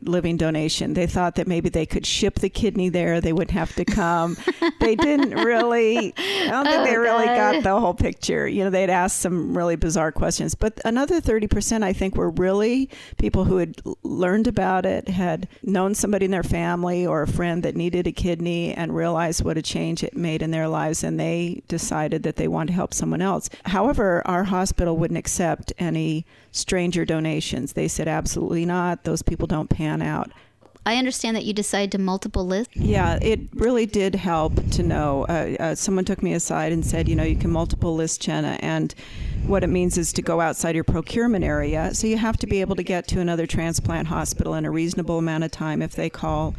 living 0.00 0.36
donation. 0.36 0.94
They 0.94 1.06
thought 1.06 1.36
that 1.36 1.46
maybe 1.46 1.68
they 1.68 1.86
could 1.86 2.06
ship 2.06 2.36
the 2.36 2.48
kidney 2.48 2.88
there. 2.88 3.20
They 3.20 3.32
wouldn't 3.32 3.56
have 3.56 3.74
to 3.76 3.84
come. 3.84 4.36
they 4.80 4.96
didn't 4.96 5.34
really, 5.34 6.14
I 6.16 6.48
don't 6.48 6.64
think 6.64 6.78
oh, 6.78 6.84
they 6.84 6.96
really 6.96 7.26
God. 7.26 7.54
got 7.54 7.62
the 7.62 7.78
whole 7.78 7.94
picture. 7.94 8.48
You 8.48 8.64
know, 8.64 8.70
they'd 8.70 8.90
asked 8.90 9.20
some 9.20 9.56
really 9.56 9.76
bizarre 9.76 10.12
questions. 10.12 10.54
But 10.54 10.80
another 10.84 11.20
30%, 11.20 11.82
I 11.82 11.92
think, 11.92 12.16
were 12.16 12.30
really 12.30 12.90
people 13.18 13.44
who 13.44 13.58
had 13.58 13.80
learned 14.02 14.46
about 14.46 14.86
it, 14.86 15.08
had 15.08 15.48
known 15.62 15.94
somebody 15.94 16.24
in 16.24 16.30
their 16.30 16.42
family 16.42 17.06
or 17.06 17.22
a 17.22 17.28
friend 17.28 17.62
that 17.62 17.76
needed 17.76 18.06
a 18.06 18.12
kidney 18.12 18.72
and 18.74 18.94
realized 18.94 19.44
what 19.44 19.58
a 19.58 19.62
change 19.62 20.02
it 20.02 20.16
made 20.16 20.42
in 20.42 20.50
their 20.50 20.68
lives. 20.68 21.04
And 21.04 21.20
they 21.20 21.62
decided 21.68 22.22
that 22.24 22.36
they 22.36 22.48
wanted 22.48 22.68
to 22.68 22.72
help 22.74 22.94
someone 22.94 23.22
else. 23.22 23.48
However, 23.64 24.26
our 24.26 24.44
hospital 24.44 24.96
wouldn't 24.96 25.18
accept 25.18 25.72
any 25.78 26.24
stranger 26.56 27.04
donations. 27.04 27.74
They 27.74 27.88
said, 27.88 28.08
absolutely 28.08 28.64
not. 28.64 29.04
Those 29.04 29.22
people 29.22 29.46
don't 29.46 29.68
pan 29.76 30.00
out. 30.02 30.30
I 30.86 30.96
understand 30.98 31.36
that 31.36 31.44
you 31.44 31.52
decided 31.52 31.90
to 31.92 31.98
multiple 31.98 32.46
list. 32.46 32.70
Yeah, 32.76 33.18
it 33.20 33.40
really 33.54 33.86
did 33.86 34.14
help 34.14 34.54
to 34.70 34.84
know. 34.84 35.26
Uh, 35.28 35.56
uh, 35.58 35.74
someone 35.74 36.04
took 36.04 36.22
me 36.22 36.32
aside 36.32 36.72
and 36.72 36.86
said, 36.86 37.08
you 37.08 37.16
know, 37.16 37.24
you 37.24 37.34
can 37.34 37.50
multiple 37.50 37.96
list 37.96 38.22
Jenna, 38.22 38.56
and 38.60 38.94
what 39.46 39.64
it 39.64 39.66
means 39.66 39.98
is 39.98 40.12
to 40.12 40.22
go 40.22 40.40
outside 40.40 40.76
your 40.76 40.84
procurement 40.84 41.44
area. 41.44 41.92
So 41.92 42.06
you 42.06 42.16
have 42.18 42.36
to 42.38 42.46
be 42.46 42.60
able 42.60 42.76
to 42.76 42.84
get 42.84 43.08
to 43.08 43.20
another 43.20 43.46
transplant 43.46 44.06
hospital 44.06 44.54
in 44.54 44.64
a 44.64 44.70
reasonable 44.70 45.18
amount 45.18 45.42
of 45.42 45.50
time 45.50 45.82
if 45.82 45.96
they 45.96 46.08
call. 46.08 46.54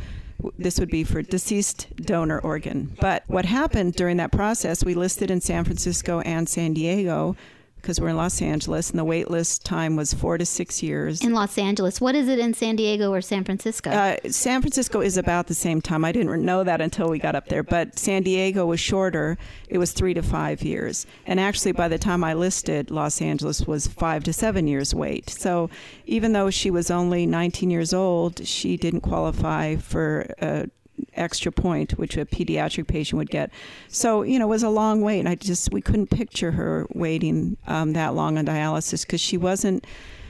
This 0.60 0.78
would 0.78 0.90
be 0.90 1.06
for 1.06 1.22
deceased 1.22 1.88
donor 1.96 2.40
organ. 2.40 2.96
But 3.00 3.24
what 3.28 3.46
happened 3.46 3.94
during 3.94 4.18
that 4.18 4.32
process, 4.34 4.84
we 4.84 4.94
listed 4.94 5.32
in 5.32 5.40
San 5.40 5.64
Francisco 5.64 6.20
and 6.20 6.48
San 6.48 6.74
Diego 6.74 7.38
because 7.82 8.00
we're 8.00 8.10
in 8.10 8.18
Los 8.18 8.42
Angeles, 8.42 8.90
and 8.90 9.00
the 9.00 9.04
wait 9.04 9.30
list 9.32 9.64
time 9.64 9.96
was 9.96 10.14
four 10.14 10.38
to 10.38 10.46
six 10.46 10.84
years. 10.84 11.24
In 11.24 11.34
Los 11.34 11.58
Angeles, 11.58 12.02
what 12.02 12.16
is 12.16 12.28
it 12.28 12.40
in 12.40 12.54
San 12.54 12.76
Diego 12.76 13.14
or 13.14 13.22
San 13.22 13.44
Francisco? 13.44 13.90
Uh, 13.90 14.18
San 14.30 14.62
Francisco 14.62 15.02
is 15.02 15.18
about 15.18 15.48
the 15.48 15.54
same 15.54 15.82
time. 15.82 16.04
I 16.04 16.12
didn't 16.12 16.44
know 16.44 16.64
that 16.64 16.82
until 16.82 17.10
we 17.10 17.20
got 17.20 17.36
up 17.36 17.48
there, 17.48 17.64
but 17.64 17.98
San 17.98 18.24
Diego 18.24 18.66
was 18.66 18.80
shorter. 18.80 19.38
It 19.70 19.78
was 19.78 19.92
three 19.92 20.14
to 20.14 20.22
five 20.22 20.62
years, 20.62 21.06
and 21.26 21.40
actually, 21.40 21.72
by 21.72 21.88
the 21.88 21.98
time 21.98 22.24
I 22.24 22.34
listed, 22.34 22.92
Los 22.92 23.22
Angeles 23.22 23.66
was 23.66 23.88
five 23.88 24.24
to 24.26 24.34
seven 24.34 24.68
years 24.68 24.94
wait. 24.94 25.30
So, 25.30 25.70
even 26.06 26.34
though 26.34 26.50
she 26.50 26.72
was 26.72 26.92
only 26.92 27.26
19 27.26 27.70
years 27.70 27.94
old, 27.94 28.46
she 28.46 28.78
didn't 28.78 29.02
qualify 29.02 29.76
for 29.76 30.34
a 30.40 30.68
extra 31.14 31.52
point, 31.52 31.98
which 31.98 32.18
a 32.18 32.26
pediatric 32.26 32.88
patient 32.88 33.18
would 33.18 33.30
get. 33.30 33.52
So, 33.88 34.22
you 34.22 34.40
know, 34.40 34.46
it 34.46 34.50
was 34.50 34.64
a 34.64 34.70
long 34.70 35.02
wait. 35.02 35.20
And 35.20 35.30
I 35.30 35.36
just, 35.36 35.72
we 35.72 35.82
couldn't 35.82 36.08
picture 36.08 36.52
her 36.52 36.88
waiting 36.94 37.58
um, 37.68 37.94
that 37.94 38.14
long 38.16 38.38
on 38.38 38.46
dialysis 38.46 39.06
because 39.06 39.22
she 39.22 39.38
wasn't, 39.38 39.86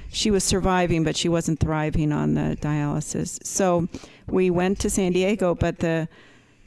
she 0.10 0.32
was 0.32 0.44
surviving, 0.44 1.04
but 1.04 1.16
she 1.16 1.30
wasn't 1.30 1.60
thriving 1.60 2.12
on 2.12 2.34
the 2.34 2.58
dialysis. 2.62 3.46
So 3.46 3.88
we 4.28 4.50
went 4.50 4.80
to 4.80 4.90
San 4.90 5.12
Diego, 5.12 5.56
but 5.56 5.80
the, 5.80 6.08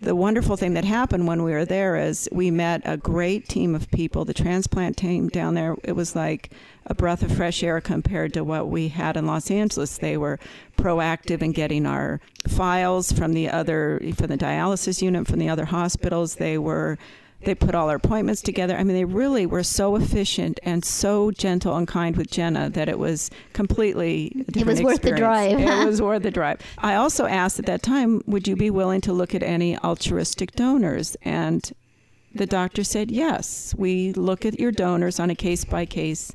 the 0.00 0.16
wonderful 0.16 0.56
thing 0.56 0.72
that 0.74 0.84
happened 0.84 1.26
when 1.26 1.42
we 1.42 1.52
were 1.52 1.66
there 1.66 1.96
is 1.96 2.28
we 2.32 2.50
met 2.50 2.80
a 2.86 2.96
great 2.96 3.48
team 3.48 3.74
of 3.74 3.90
people. 3.90 4.24
The 4.24 4.32
transplant 4.32 4.96
team 4.96 5.28
down 5.28 5.54
there, 5.54 5.76
it 5.84 5.92
was 5.92 6.16
like 6.16 6.50
a 6.86 6.94
breath 6.94 7.22
of 7.22 7.36
fresh 7.36 7.62
air 7.62 7.80
compared 7.82 8.32
to 8.34 8.42
what 8.42 8.68
we 8.68 8.88
had 8.88 9.18
in 9.18 9.26
Los 9.26 9.50
Angeles. 9.50 9.98
They 9.98 10.16
were 10.16 10.38
proactive 10.78 11.42
in 11.42 11.52
getting 11.52 11.84
our 11.84 12.20
files 12.48 13.12
from 13.12 13.34
the 13.34 13.50
other, 13.50 14.00
from 14.16 14.28
the 14.28 14.38
dialysis 14.38 15.02
unit, 15.02 15.26
from 15.26 15.38
the 15.38 15.50
other 15.50 15.66
hospitals. 15.66 16.36
They 16.36 16.56
were 16.56 16.98
they 17.42 17.54
put 17.54 17.74
all 17.74 17.88
our 17.88 17.96
appointments 17.96 18.42
together. 18.42 18.76
I 18.76 18.84
mean, 18.84 18.96
they 18.96 19.04
really 19.04 19.46
were 19.46 19.62
so 19.62 19.96
efficient 19.96 20.60
and 20.62 20.84
so 20.84 21.30
gentle 21.30 21.76
and 21.76 21.88
kind 21.88 22.16
with 22.16 22.30
Jenna 22.30 22.68
that 22.70 22.88
it 22.88 22.98
was 22.98 23.30
completely 23.52 24.44
It 24.54 24.66
was 24.66 24.82
worth 24.82 25.02
the 25.02 25.12
drive. 25.12 25.58
It 25.58 25.86
was 25.86 26.02
worth 26.02 26.22
the 26.22 26.30
drive. 26.30 26.60
I 26.78 26.94
also 26.94 27.24
asked 27.26 27.58
at 27.58 27.66
that 27.66 27.82
time, 27.82 28.22
would 28.26 28.46
you 28.46 28.56
be 28.56 28.70
willing 28.70 29.00
to 29.02 29.12
look 29.12 29.34
at 29.34 29.42
any 29.42 29.78
altruistic 29.78 30.52
donors? 30.52 31.16
And 31.22 31.72
the 32.34 32.46
doctor 32.46 32.84
said, 32.84 33.10
yes. 33.10 33.74
We 33.76 34.12
look 34.12 34.44
at 34.44 34.60
your 34.60 34.72
donors 34.72 35.18
on 35.18 35.30
a 35.30 35.34
case 35.34 35.64
by 35.64 35.86
case 35.86 36.34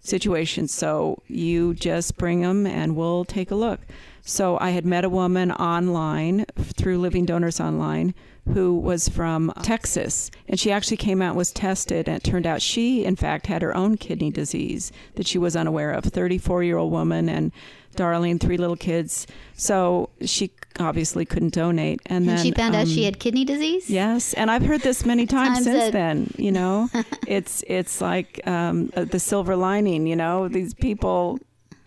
situation. 0.00 0.68
So 0.68 1.22
you 1.28 1.74
just 1.74 2.18
bring 2.18 2.42
them 2.42 2.66
and 2.66 2.94
we'll 2.94 3.24
take 3.24 3.50
a 3.50 3.54
look. 3.54 3.80
So 4.24 4.58
I 4.60 4.70
had 4.70 4.84
met 4.84 5.04
a 5.04 5.08
woman 5.08 5.50
online 5.50 6.44
through 6.56 6.98
Living 6.98 7.24
Donors 7.24 7.60
Online 7.60 8.14
who 8.52 8.76
was 8.76 9.08
from 9.08 9.52
Texas. 9.62 10.30
And 10.48 10.58
she 10.58 10.72
actually 10.72 10.96
came 10.96 11.22
out, 11.22 11.36
was 11.36 11.52
tested, 11.52 12.08
and 12.08 12.16
it 12.16 12.24
turned 12.24 12.46
out 12.46 12.60
she, 12.60 13.04
in 13.04 13.16
fact, 13.16 13.46
had 13.46 13.62
her 13.62 13.76
own 13.76 13.96
kidney 13.96 14.30
disease 14.30 14.90
that 15.14 15.26
she 15.26 15.38
was 15.38 15.54
unaware 15.54 15.92
of. 15.92 16.04
34 16.04 16.64
year 16.64 16.76
old 16.76 16.92
woman 16.92 17.28
and 17.28 17.52
darling, 17.94 18.38
three 18.38 18.56
little 18.56 18.76
kids. 18.76 19.26
So 19.54 20.10
she 20.24 20.50
obviously 20.80 21.24
couldn't 21.24 21.54
donate. 21.54 22.00
And, 22.06 22.28
and 22.28 22.38
then 22.38 22.44
she 22.44 22.50
found 22.52 22.74
um, 22.74 22.82
out 22.82 22.88
she 22.88 23.00
um, 23.00 23.04
had 23.04 23.20
kidney 23.20 23.44
disease. 23.44 23.88
Yes, 23.88 24.34
and 24.34 24.50
I've 24.50 24.64
heard 24.64 24.80
this 24.80 25.04
many 25.04 25.26
times, 25.26 25.64
times 25.64 25.64
since 25.64 25.92
then. 25.92 26.32
You 26.36 26.52
know, 26.52 26.88
it's 27.26 27.62
it's 27.66 28.00
like 28.00 28.40
um, 28.46 28.90
uh, 28.96 29.04
the 29.04 29.20
silver 29.20 29.56
lining. 29.56 30.06
You 30.06 30.16
know, 30.16 30.48
these 30.48 30.74
people 30.74 31.38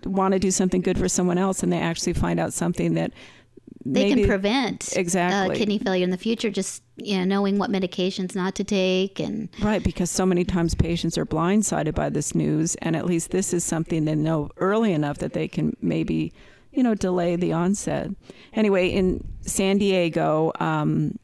want 0.05 0.33
to 0.33 0.39
do 0.39 0.51
something 0.51 0.81
good 0.81 0.97
for 0.97 1.09
someone 1.09 1.37
else, 1.37 1.63
and 1.63 1.71
they 1.71 1.79
actually 1.79 2.13
find 2.13 2.39
out 2.39 2.53
something 2.53 2.93
that 2.93 3.11
they 3.85 4.05
maybe, 4.05 4.21
can 4.21 4.29
prevent 4.29 4.89
uh, 4.95 4.99
exactly. 4.99 5.55
uh, 5.55 5.57
kidney 5.57 5.77
failure 5.77 6.03
in 6.03 6.09
the 6.09 6.17
future 6.17 6.49
just 6.49 6.81
you 6.95 7.17
know 7.17 7.23
knowing 7.23 7.59
what 7.59 7.69
medications 7.69 8.35
not 8.35 8.55
to 8.55 8.63
take 8.63 9.19
and 9.19 9.49
right 9.61 9.83
because 9.83 10.09
so 10.09 10.25
many 10.25 10.43
times 10.43 10.73
patients 10.73 11.17
are 11.17 11.25
blindsided 11.25 11.93
by 11.93 12.09
this 12.09 12.33
news 12.33 12.75
and 12.75 12.95
at 12.95 13.05
least 13.05 13.29
this 13.31 13.53
is 13.53 13.63
something 13.63 14.05
they 14.05 14.15
know 14.15 14.49
early 14.57 14.91
enough 14.91 15.19
that 15.19 15.33
they 15.33 15.47
can 15.47 15.75
maybe 15.81 16.33
you 16.71 16.83
know 16.83 16.95
delay 16.95 17.35
the 17.35 17.53
onset. 17.53 18.09
Anyway 18.53 18.87
in 18.89 19.23
san 19.41 19.77
diego 19.77 20.51
um, 20.59 21.17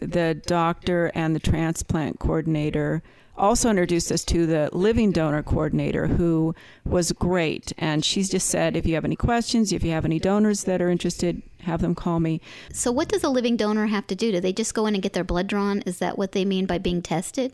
the 0.00 0.34
doctor 0.46 1.12
and 1.14 1.36
the 1.36 1.40
transplant 1.40 2.18
coordinator 2.18 3.02
also 3.40 3.70
introduced 3.70 4.12
us 4.12 4.24
to 4.26 4.46
the 4.46 4.68
living 4.72 5.10
donor 5.12 5.42
coordinator 5.42 6.06
who 6.06 6.54
was 6.84 7.12
great 7.12 7.72
and 7.78 8.04
she's 8.04 8.28
just 8.28 8.48
said 8.48 8.76
if 8.76 8.86
you 8.86 8.94
have 8.94 9.04
any 9.04 9.16
questions 9.16 9.72
if 9.72 9.82
you 9.82 9.90
have 9.90 10.04
any 10.04 10.18
donors 10.18 10.64
that 10.64 10.82
are 10.82 10.90
interested 10.90 11.42
have 11.62 11.80
them 11.80 11.94
call 11.94 12.20
me. 12.20 12.40
So, 12.72 12.90
what 12.90 13.08
does 13.08 13.24
a 13.24 13.28
living 13.28 13.56
donor 13.56 13.86
have 13.86 14.06
to 14.08 14.14
do? 14.14 14.32
Do 14.32 14.40
they 14.40 14.52
just 14.52 14.74
go 14.74 14.86
in 14.86 14.94
and 14.94 15.02
get 15.02 15.12
their 15.12 15.24
blood 15.24 15.46
drawn? 15.46 15.80
Is 15.82 15.98
that 15.98 16.18
what 16.18 16.32
they 16.32 16.44
mean 16.44 16.66
by 16.66 16.78
being 16.78 17.02
tested? 17.02 17.52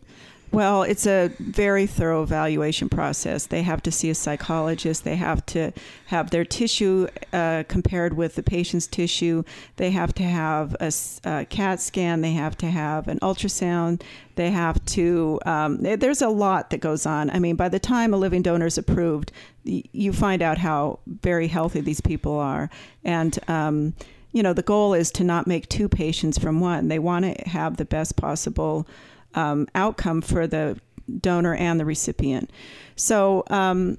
Well, 0.57 0.85
it's 0.85 1.07
a 1.07 1.31
very 1.39 1.87
thorough 1.87 2.23
evaluation 2.23 2.89
process. 2.89 3.45
They 3.45 3.61
have 3.61 3.83
to 3.83 3.93
see 3.93 4.09
a 4.09 4.15
psychologist. 4.15 5.05
They 5.05 5.17
have 5.17 5.45
to 5.47 5.71
have 6.07 6.31
their 6.31 6.47
tissue 6.47 7.09
uh, 7.35 7.65
compared 7.69 8.17
with 8.17 8.37
the 8.37 8.43
patient's 8.43 8.87
tissue. 8.87 9.43
They 9.77 9.91
have 9.91 10.15
to 10.15 10.23
have 10.23 10.75
a, 10.81 10.91
a, 11.25 11.45
CAT 11.45 11.83
scan. 11.83 12.23
They 12.23 12.33
have 12.33 12.57
to 12.57 12.71
have 12.71 13.07
an 13.07 13.19
ultrasound. 13.19 14.01
They 14.37 14.51
have 14.51 14.83
to, 14.87 15.41
um, 15.45 15.83
there's 15.83 16.23
a 16.23 16.31
lot 16.31 16.71
that 16.71 16.79
goes 16.79 17.05
on. 17.05 17.29
I 17.29 17.39
mean, 17.39 17.57
by 17.57 17.69
the 17.69 17.79
time 17.79 18.15
a 18.15 18.17
living 18.17 18.41
donor 18.41 18.65
is 18.65 18.79
approved, 18.79 19.33
you 19.63 20.15
find 20.15 20.41
out 20.41 20.57
how 20.57 21.01
very 21.07 21.49
healthy 21.49 21.83
these 21.83 22.01
people 22.01 22.39
are. 22.39 22.71
And, 23.05 23.39
um, 23.47 23.93
you 24.33 24.43
know, 24.43 24.55
the 24.55 24.63
goal 24.63 24.95
is 24.95 25.11
to 25.13 25.25
not 25.25 25.47
make 25.47 25.69
two 25.69 25.91
patients 25.91 26.39
from 26.39 26.61
one. 26.61 26.89
They 26.89 26.99
want 26.99 27.27
to 27.27 27.47
have 27.47 27.77
the 27.77 27.85
best 27.85 28.17
possible 28.17 28.89
um, 29.37 29.69
outcome 29.75 30.21
for 30.21 30.47
the 30.47 30.79
donor 31.21 31.55
and 31.55 31.79
the 31.79 31.85
recipient. 31.85 32.51
So, 32.97 33.45
um, 33.51 33.99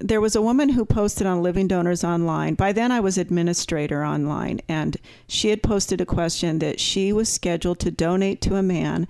there 0.00 0.20
was 0.20 0.36
a 0.36 0.42
woman 0.42 0.70
who 0.70 0.84
posted 0.84 1.26
on 1.26 1.42
Living 1.42 1.68
Donors 1.68 2.04
Online. 2.04 2.54
By 2.54 2.72
then, 2.72 2.92
I 2.92 3.00
was 3.00 3.16
administrator 3.16 4.04
online, 4.04 4.60
and 4.68 4.96
she 5.28 5.48
had 5.48 5.62
posted 5.62 6.00
a 6.00 6.06
question 6.06 6.58
that 6.58 6.80
she 6.80 7.12
was 7.12 7.28
scheduled 7.28 7.78
to 7.80 7.90
donate 7.90 8.42
to 8.42 8.56
a 8.56 8.62
man 8.62 9.06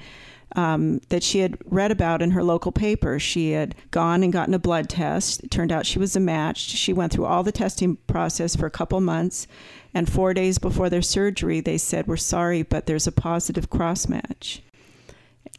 um, 0.55 1.01
that 1.09 1.23
she 1.23 1.41
had 1.41 1.59
read 1.65 1.91
about 1.91 2.23
in 2.23 2.31
her 2.31 2.45
local 2.45 2.71
paper. 2.71 3.19
She 3.19 3.53
had 3.53 3.75
gone 3.91 4.23
and 4.23 4.33
gotten 4.33 4.55
a 4.55 4.59
blood 4.59 4.89
test. 4.89 5.43
It 5.43 5.51
turned 5.51 5.73
out 5.73 5.87
she 5.87 5.99
was 5.99 6.15
a 6.15 6.21
match. 6.21 6.59
She 6.59 6.93
went 6.93 7.13
through 7.13 7.25
all 7.25 7.43
the 7.43 7.53
testing 7.53 7.97
process 8.07 8.55
for 8.55 8.67
a 8.67 8.71
couple 8.71 9.01
months, 9.01 9.47
and 9.93 10.11
four 10.11 10.35
days 10.35 10.59
before 10.59 10.91
their 10.91 11.03
surgery, 11.03 11.61
they 11.61 11.79
said, 11.79 12.07
"We're 12.07 12.17
sorry, 12.17 12.63
but 12.63 12.87
there's 12.87 13.07
a 13.07 13.13
positive 13.13 13.71
cross 13.71 14.09
match." 14.09 14.63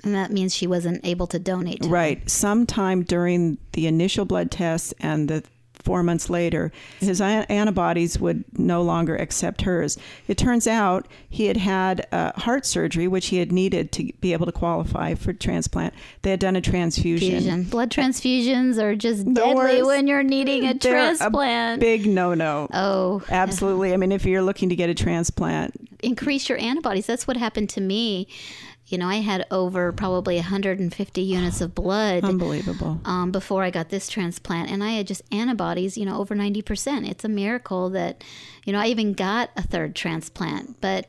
And 0.05 0.15
that 0.15 0.31
means 0.31 0.55
she 0.55 0.67
wasn't 0.67 1.03
able 1.03 1.27
to 1.27 1.39
donate. 1.39 1.81
To 1.81 1.89
right. 1.89 2.29
Sometime 2.29 3.03
during 3.03 3.57
the 3.73 3.87
initial 3.87 4.23
blood 4.23 4.51
test 4.51 4.93
and 4.99 5.27
the 5.27 5.43
four 5.85 6.01
months 6.01 6.29
later, 6.29 6.71
his 6.99 7.21
antibodies 7.21 8.19
would 8.19 8.43
no 8.57 8.81
longer 8.81 9.15
accept 9.15 9.61
hers. 9.61 9.97
It 10.27 10.37
turns 10.37 10.67
out 10.67 11.07
he 11.29 11.45
had 11.45 11.57
had 11.57 12.07
uh, 12.11 12.31
heart 12.35 12.65
surgery, 12.65 13.07
which 13.07 13.27
he 13.27 13.37
had 13.37 13.51
needed 13.51 13.91
to 13.93 14.11
be 14.19 14.33
able 14.33 14.47
to 14.47 14.51
qualify 14.51 15.13
for 15.13 15.31
transplant. 15.31 15.93
They 16.23 16.31
had 16.31 16.39
done 16.39 16.55
a 16.55 16.61
transfusion. 16.61 17.29
Fusion. 17.29 17.63
Blood 17.63 17.91
transfusions 17.91 18.81
are 18.81 18.95
just 18.95 19.31
deadly 19.31 19.83
when 19.83 20.07
you're 20.07 20.23
needing 20.23 20.65
a 20.65 20.73
transplant. 20.77 21.77
A 21.77 21.85
big 21.85 22.07
no 22.07 22.33
no. 22.33 22.67
Oh. 22.73 23.23
Absolutely. 23.29 23.93
I 23.93 23.97
mean, 23.97 24.11
if 24.11 24.25
you're 24.25 24.41
looking 24.41 24.69
to 24.69 24.75
get 24.75 24.89
a 24.89 24.95
transplant, 24.95 25.73
increase 26.01 26.49
your 26.49 26.57
antibodies. 26.57 27.05
That's 27.05 27.27
what 27.27 27.37
happened 27.37 27.69
to 27.71 27.81
me 27.81 28.27
you 28.87 28.97
know, 28.97 29.07
I 29.07 29.15
had 29.15 29.45
over 29.49 29.91
probably 29.91 30.35
150 30.35 31.21
units 31.21 31.59
of 31.59 31.73
blood. 31.73 32.23
Unbelievable. 32.23 33.01
Um, 33.03 33.31
before 33.31 33.63
I 33.63 33.71
got 33.71 33.89
this 33.89 34.07
transplant, 34.09 34.69
and 34.69 34.83
I 34.83 34.91
had 34.91 35.07
just 35.07 35.23
antibodies, 35.31 35.97
you 35.97 36.05
know, 36.05 36.19
over 36.19 36.35
90%. 36.35 37.09
It's 37.09 37.23
a 37.23 37.29
miracle 37.29 37.89
that, 37.91 38.23
you 38.63 38.73
know, 38.73 38.79
I 38.79 38.87
even 38.87 39.13
got 39.13 39.49
a 39.57 39.63
third 39.63 39.95
transplant. 39.95 40.79
But 40.81 41.07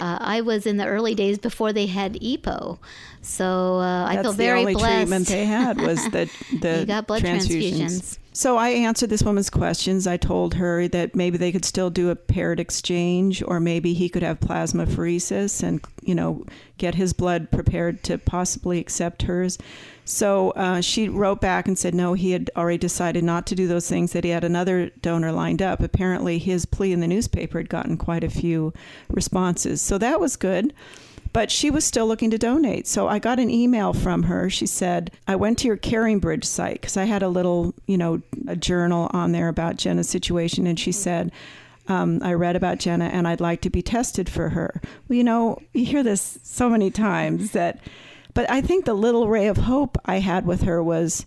uh, 0.00 0.18
I 0.20 0.40
was 0.40 0.66
in 0.66 0.76
the 0.76 0.86
early 0.86 1.14
days 1.14 1.38
before 1.38 1.72
they 1.72 1.86
had 1.86 2.14
EPO, 2.14 2.78
so 3.22 3.78
uh, 3.78 4.06
I 4.06 4.22
feel 4.22 4.32
very 4.32 4.74
blessed. 4.74 4.78
That's 4.78 4.82
the 4.82 4.90
only 4.90 4.98
treatment 4.98 5.26
they 5.28 5.44
had 5.44 5.80
was 5.80 6.04
the 6.10 6.58
the 6.60 6.80
you 6.80 6.86
got 6.86 7.06
blood 7.06 7.22
transfusions. 7.22 7.78
transfusions. 7.80 8.18
So 8.32 8.56
I 8.56 8.70
answered 8.70 9.10
this 9.10 9.22
woman's 9.22 9.48
questions. 9.48 10.08
I 10.08 10.16
told 10.16 10.54
her 10.54 10.88
that 10.88 11.14
maybe 11.14 11.38
they 11.38 11.52
could 11.52 11.64
still 11.64 11.88
do 11.90 12.10
a 12.10 12.16
paired 12.16 12.58
exchange, 12.58 13.44
or 13.46 13.60
maybe 13.60 13.94
he 13.94 14.08
could 14.08 14.24
have 14.24 14.40
plasmapheresis 14.40 15.62
and 15.62 15.80
you 16.02 16.16
know 16.16 16.44
get 16.76 16.96
his 16.96 17.12
blood 17.12 17.52
prepared 17.52 18.02
to 18.04 18.18
possibly 18.18 18.80
accept 18.80 19.22
hers. 19.22 19.58
So 20.04 20.50
uh, 20.50 20.80
she 20.80 21.08
wrote 21.08 21.40
back 21.40 21.66
and 21.66 21.78
said 21.78 21.94
no, 21.94 22.12
he 22.12 22.32
had 22.32 22.50
already 22.56 22.78
decided 22.78 23.24
not 23.24 23.46
to 23.46 23.54
do 23.54 23.66
those 23.66 23.88
things. 23.88 24.12
That 24.12 24.24
he 24.24 24.30
had 24.30 24.44
another 24.44 24.90
donor 25.00 25.32
lined 25.32 25.62
up. 25.62 25.80
Apparently, 25.80 26.38
his 26.38 26.66
plea 26.66 26.92
in 26.92 27.00
the 27.00 27.08
newspaper 27.08 27.58
had 27.58 27.68
gotten 27.68 27.96
quite 27.96 28.24
a 28.24 28.30
few 28.30 28.72
responses, 29.08 29.80
so 29.80 29.98
that 29.98 30.20
was 30.20 30.36
good 30.36 30.74
but 31.34 31.50
she 31.50 31.68
was 31.68 31.84
still 31.84 32.06
looking 32.06 32.30
to 32.30 32.38
donate. 32.38 32.86
So 32.86 33.08
I 33.08 33.18
got 33.18 33.40
an 33.40 33.50
email 33.50 33.92
from 33.92 34.22
her. 34.22 34.48
She 34.48 34.66
said, 34.66 35.10
I 35.26 35.34
went 35.34 35.58
to 35.58 35.66
your 35.66 35.76
CaringBridge 35.76 36.44
site 36.44 36.80
because 36.80 36.96
I 36.96 37.04
had 37.04 37.24
a 37.24 37.28
little, 37.28 37.74
you 37.88 37.98
know, 37.98 38.22
a 38.46 38.54
journal 38.54 39.10
on 39.12 39.32
there 39.32 39.48
about 39.48 39.76
Jenna's 39.76 40.08
situation. 40.08 40.64
And 40.64 40.78
she 40.78 40.92
said, 40.92 41.32
um, 41.88 42.20
I 42.22 42.34
read 42.34 42.54
about 42.54 42.78
Jenna 42.78 43.06
and 43.06 43.26
I'd 43.26 43.40
like 43.40 43.62
to 43.62 43.70
be 43.70 43.82
tested 43.82 44.28
for 44.28 44.50
her. 44.50 44.80
Well, 45.08 45.16
you 45.16 45.24
know, 45.24 45.58
you 45.72 45.84
hear 45.84 46.04
this 46.04 46.38
so 46.44 46.70
many 46.70 46.92
times 46.92 47.50
that, 47.50 47.80
but 48.34 48.50
I 48.50 48.60
think 48.60 48.84
the 48.84 48.94
little 48.94 49.28
ray 49.28 49.46
of 49.46 49.56
hope 49.56 49.96
I 50.04 50.18
had 50.18 50.46
with 50.46 50.62
her 50.62 50.82
was 50.82 51.26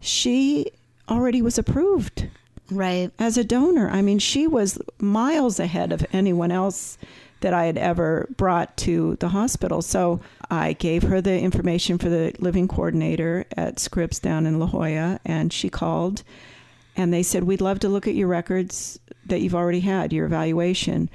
she 0.00 0.66
already 1.08 1.42
was 1.42 1.58
approved. 1.58 2.28
Right. 2.70 3.10
As 3.18 3.38
a 3.38 3.44
donor. 3.44 3.88
I 3.88 4.02
mean, 4.02 4.18
she 4.18 4.46
was 4.46 4.78
miles 4.98 5.58
ahead 5.58 5.92
of 5.92 6.04
anyone 6.12 6.52
else 6.52 6.98
that 7.40 7.54
I 7.54 7.64
had 7.64 7.78
ever 7.78 8.28
brought 8.36 8.76
to 8.78 9.16
the 9.16 9.28
hospital. 9.28 9.80
So 9.80 10.20
I 10.50 10.74
gave 10.74 11.04
her 11.04 11.20
the 11.20 11.38
information 11.38 11.96
for 11.96 12.08
the 12.10 12.34
living 12.40 12.68
coordinator 12.68 13.46
at 13.56 13.78
Scripps 13.78 14.18
down 14.18 14.44
in 14.44 14.58
La 14.58 14.66
Jolla, 14.66 15.20
and 15.24 15.52
she 15.52 15.70
called 15.70 16.24
and 16.98 17.14
they 17.14 17.22
said, 17.22 17.44
We'd 17.44 17.60
love 17.60 17.78
to 17.80 17.88
look 17.88 18.08
at 18.08 18.16
your 18.16 18.26
records 18.26 18.98
that 19.24 19.40
you've 19.40 19.54
already 19.54 19.80
had, 19.80 20.12
your 20.12 20.26
evaluation. 20.26 21.08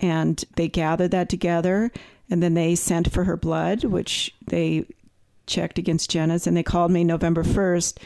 And 0.00 0.42
they 0.56 0.66
gathered 0.66 1.10
that 1.10 1.28
together, 1.28 1.92
and 2.30 2.42
then 2.42 2.54
they 2.54 2.74
sent 2.74 3.12
for 3.12 3.24
her 3.24 3.36
blood, 3.36 3.84
which 3.84 4.34
they 4.46 4.86
checked 5.46 5.78
against 5.78 6.10
Jenna's, 6.10 6.46
and 6.46 6.56
they 6.56 6.62
called 6.62 6.90
me 6.90 7.04
November 7.04 7.44
1st 7.44 7.98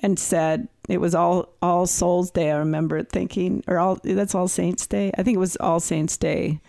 and 0.00 0.18
said 0.18 0.68
it 0.88 1.00
was 1.00 1.12
all 1.12 1.48
all 1.60 1.84
souls 1.84 2.30
day 2.30 2.52
i 2.52 2.56
remember 2.56 3.02
thinking 3.02 3.64
or 3.66 3.80
all 3.80 3.98
that's 4.04 4.32
all 4.32 4.46
saints 4.46 4.86
day 4.86 5.10
i 5.18 5.24
think 5.24 5.34
it 5.34 5.40
was 5.40 5.56
all 5.56 5.80
saints 5.80 6.16
day 6.16 6.60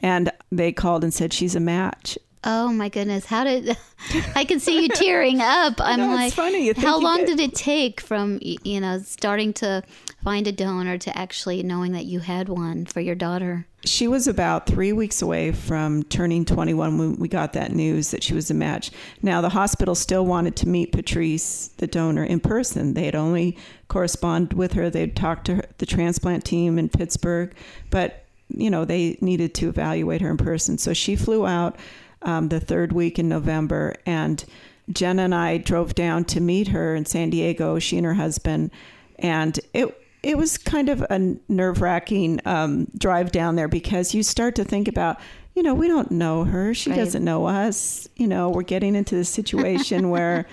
and 0.00 0.30
they 0.50 0.72
called 0.72 1.04
and 1.04 1.12
said 1.12 1.32
she's 1.32 1.56
a 1.56 1.60
match. 1.60 2.18
Oh 2.48 2.68
my 2.68 2.88
goodness! 2.88 3.26
How 3.26 3.42
did 3.42 3.76
I 4.36 4.44
can 4.44 4.60
see 4.60 4.80
you 4.80 4.88
tearing 4.88 5.40
up? 5.40 5.74
I'm 5.80 5.98
no, 5.98 6.14
like, 6.14 6.32
funny. 6.32 6.72
how 6.74 7.00
long 7.00 7.24
did 7.24 7.40
it 7.40 7.56
take 7.56 8.00
from 8.00 8.38
you 8.40 8.80
know 8.80 9.00
starting 9.00 9.52
to 9.54 9.82
find 10.22 10.46
a 10.46 10.52
donor 10.52 10.96
to 10.96 11.18
actually 11.18 11.64
knowing 11.64 11.90
that 11.90 12.04
you 12.04 12.20
had 12.20 12.48
one 12.48 12.86
for 12.86 13.00
your 13.00 13.16
daughter? 13.16 13.66
She 13.84 14.06
was 14.06 14.28
about 14.28 14.68
three 14.68 14.92
weeks 14.92 15.22
away 15.22 15.50
from 15.50 16.04
turning 16.04 16.44
21 16.44 16.98
when 16.98 17.16
we 17.16 17.26
got 17.26 17.52
that 17.54 17.72
news 17.72 18.12
that 18.12 18.22
she 18.22 18.32
was 18.32 18.48
a 18.48 18.54
match. 18.54 18.92
Now 19.22 19.40
the 19.40 19.48
hospital 19.48 19.96
still 19.96 20.24
wanted 20.24 20.54
to 20.56 20.68
meet 20.68 20.92
Patrice, 20.92 21.68
the 21.78 21.88
donor, 21.88 22.22
in 22.22 22.38
person. 22.38 22.94
They 22.94 23.06
had 23.06 23.16
only 23.16 23.58
corresponded 23.88 24.52
with 24.52 24.74
her. 24.74 24.88
They'd 24.88 25.16
talked 25.16 25.46
to 25.46 25.56
her, 25.56 25.64
the 25.78 25.86
transplant 25.86 26.44
team 26.44 26.78
in 26.78 26.90
Pittsburgh, 26.90 27.52
but 27.90 28.22
you 28.48 28.70
know, 28.70 28.84
they 28.84 29.18
needed 29.20 29.52
to 29.56 29.68
evaluate 29.68 30.20
her 30.20 30.30
in 30.30 30.36
person. 30.36 30.78
So 30.78 30.92
she 30.92 31.16
flew 31.16 31.44
out 31.44 31.76
um, 32.22 32.48
the 32.48 32.60
third 32.60 32.92
week 32.92 33.18
in 33.18 33.28
November, 33.28 33.94
and 34.04 34.44
Jenna 34.90 35.22
and 35.22 35.34
I 35.34 35.58
drove 35.58 35.94
down 35.94 36.24
to 36.26 36.40
meet 36.40 36.68
her 36.68 36.94
in 36.94 37.06
San 37.06 37.30
Diego. 37.30 37.78
She 37.78 37.96
and 37.96 38.06
her 38.06 38.14
husband, 38.14 38.70
and 39.18 39.58
it 39.74 39.96
it 40.22 40.36
was 40.36 40.58
kind 40.58 40.88
of 40.88 41.02
a 41.08 41.36
nerve 41.48 41.80
wracking 41.80 42.40
um, 42.44 42.88
drive 42.98 43.30
down 43.30 43.54
there 43.54 43.68
because 43.68 44.12
you 44.12 44.24
start 44.24 44.56
to 44.56 44.64
think 44.64 44.88
about, 44.88 45.20
you 45.54 45.62
know, 45.62 45.72
we 45.72 45.86
don't 45.86 46.10
know 46.10 46.42
her. 46.42 46.74
She 46.74 46.90
right. 46.90 46.96
doesn't 46.96 47.22
know 47.22 47.46
us. 47.46 48.08
You 48.16 48.26
know, 48.26 48.50
we're 48.50 48.62
getting 48.62 48.96
into 48.96 49.14
this 49.14 49.28
situation 49.28 50.10
where. 50.10 50.46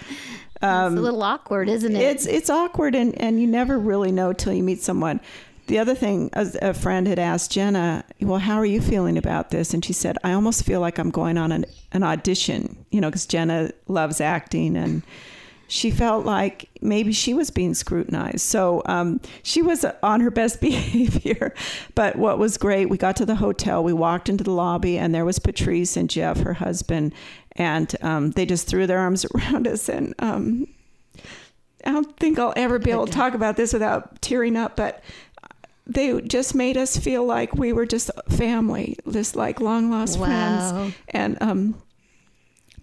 Um, 0.61 0.93
it's 0.93 0.95
a 0.95 0.97
um, 0.97 1.03
little 1.03 1.23
awkward, 1.23 1.69
isn't 1.69 1.95
it? 1.95 2.01
It's 2.01 2.25
it's 2.25 2.49
awkward, 2.49 2.95
and, 2.95 3.19
and 3.19 3.41
you 3.41 3.47
never 3.47 3.77
really 3.77 4.11
know 4.11 4.31
till 4.31 4.53
you 4.53 4.63
meet 4.63 4.81
someone 4.81 5.19
the 5.67 5.79
other 5.79 5.95
thing, 5.95 6.29
a 6.33 6.73
friend 6.73 7.07
had 7.07 7.19
asked 7.19 7.51
Jenna, 7.51 8.03
"Well, 8.19 8.39
how 8.39 8.55
are 8.55 8.65
you 8.65 8.81
feeling 8.81 9.17
about 9.17 9.49
this?" 9.49 9.73
And 9.73 9.83
she 9.83 9.93
said, 9.93 10.17
"I 10.23 10.33
almost 10.33 10.65
feel 10.65 10.81
like 10.81 10.97
I'm 10.97 11.09
going 11.09 11.37
on 11.37 11.51
an, 11.51 11.65
an 11.91 12.03
audition, 12.03 12.85
you 12.91 12.99
know, 12.99 13.09
because 13.09 13.25
Jenna 13.25 13.71
loves 13.87 14.19
acting, 14.19 14.75
and 14.75 15.03
she 15.67 15.89
felt 15.89 16.25
like 16.25 16.69
maybe 16.81 17.11
she 17.11 17.33
was 17.33 17.49
being 17.49 17.73
scrutinized. 17.73 18.41
So 18.41 18.83
um, 18.85 19.19
she 19.41 19.61
was 19.61 19.85
on 20.03 20.19
her 20.19 20.29
best 20.29 20.61
behavior. 20.61 21.53
But 21.95 22.15
what 22.17 22.37
was 22.37 22.57
great, 22.57 22.89
we 22.89 22.97
got 22.97 23.15
to 23.17 23.25
the 23.25 23.35
hotel, 23.35 23.83
we 23.83 23.93
walked 23.93 24.29
into 24.29 24.43
the 24.43 24.51
lobby, 24.51 24.97
and 24.97 25.15
there 25.15 25.25
was 25.25 25.39
Patrice 25.39 25.97
and 25.97 26.09
Jeff, 26.09 26.41
her 26.41 26.53
husband, 26.53 27.13
and 27.53 27.95
um, 28.01 28.31
they 28.31 28.45
just 28.45 28.67
threw 28.67 28.85
their 28.85 28.99
arms 28.99 29.25
around 29.35 29.67
us 29.67 29.89
and. 29.89 30.13
Um, 30.19 30.67
I 31.85 31.91
don't 31.91 32.15
think 32.15 32.39
I'll 32.39 32.53
ever 32.55 32.79
be 32.79 32.91
able 32.91 33.07
to 33.07 33.11
talk 33.11 33.33
about 33.33 33.57
this 33.57 33.73
without 33.73 34.21
tearing 34.21 34.55
up, 34.55 34.77
but 34.77 35.03
they 35.85 36.21
just 36.21 36.55
made 36.55 36.77
us 36.77 36.97
feel 36.97 37.25
like 37.25 37.53
we 37.55 37.73
were 37.73 37.85
just 37.85 38.09
family, 38.29 38.97
just 39.09 39.35
like 39.35 39.59
long 39.59 39.91
lost 39.91 40.19
wow. 40.19 40.25
friends. 40.25 40.95
And 41.09 41.37
um, 41.41 41.81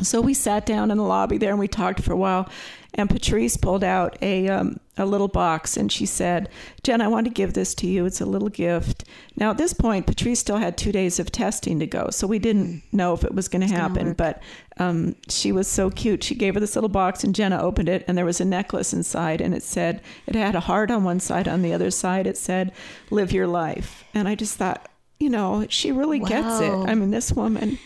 so 0.02 0.20
we 0.20 0.34
sat 0.34 0.66
down 0.66 0.90
in 0.90 0.98
the 0.98 1.04
lobby 1.04 1.38
there 1.38 1.50
and 1.50 1.58
we 1.58 1.68
talked 1.68 2.02
for 2.02 2.12
a 2.12 2.16
while. 2.16 2.48
And 2.94 3.08
Patrice 3.08 3.56
pulled 3.56 3.84
out 3.84 4.18
a 4.20 4.48
um, 4.48 4.80
a 4.96 5.06
little 5.06 5.28
box 5.28 5.76
and 5.76 5.92
she 5.92 6.06
said, 6.06 6.48
"Jen, 6.82 7.00
I 7.00 7.06
want 7.06 7.24
to 7.26 7.32
give 7.32 7.52
this 7.52 7.72
to 7.76 7.86
you. 7.86 8.04
It's 8.04 8.20
a 8.20 8.26
little 8.26 8.48
gift." 8.48 9.04
Now 9.36 9.52
at 9.52 9.58
this 9.58 9.72
point, 9.72 10.08
Patrice 10.08 10.40
still 10.40 10.56
had 10.56 10.76
two 10.76 10.90
days 10.90 11.20
of 11.20 11.30
testing 11.30 11.78
to 11.78 11.86
go, 11.86 12.08
so 12.10 12.26
we 12.26 12.40
didn't 12.40 12.82
know 12.90 13.14
if 13.14 13.22
it 13.22 13.32
was 13.32 13.46
going 13.46 13.66
to 13.66 13.72
happen. 13.72 14.14
But 14.14 14.42
um, 14.78 15.14
she 15.28 15.52
was 15.52 15.68
so 15.68 15.88
cute. 15.88 16.24
She 16.24 16.34
gave 16.34 16.54
her 16.54 16.60
this 16.60 16.74
little 16.74 16.88
box, 16.88 17.22
and 17.22 17.32
Jenna 17.32 17.62
opened 17.62 17.88
it, 17.88 18.04
and 18.08 18.18
there 18.18 18.24
was 18.24 18.40
a 18.40 18.44
necklace 18.44 18.92
inside, 18.92 19.40
and 19.40 19.54
it 19.54 19.62
said 19.62 20.02
it 20.26 20.34
had 20.34 20.56
a 20.56 20.60
heart 20.60 20.90
on 20.90 21.04
one 21.04 21.20
side. 21.20 21.46
On 21.46 21.62
the 21.62 21.72
other 21.72 21.92
side, 21.92 22.26
it 22.26 22.36
said, 22.36 22.72
"Live 23.10 23.30
your 23.30 23.46
life." 23.46 24.02
And 24.14 24.26
I 24.26 24.34
just 24.34 24.56
thought, 24.56 24.90
you 25.20 25.30
know, 25.30 25.64
she 25.68 25.92
really 25.92 26.18
wow. 26.20 26.28
gets 26.28 26.60
it. 26.60 26.72
I 26.72 26.96
mean, 26.96 27.12
this 27.12 27.32
woman. 27.32 27.78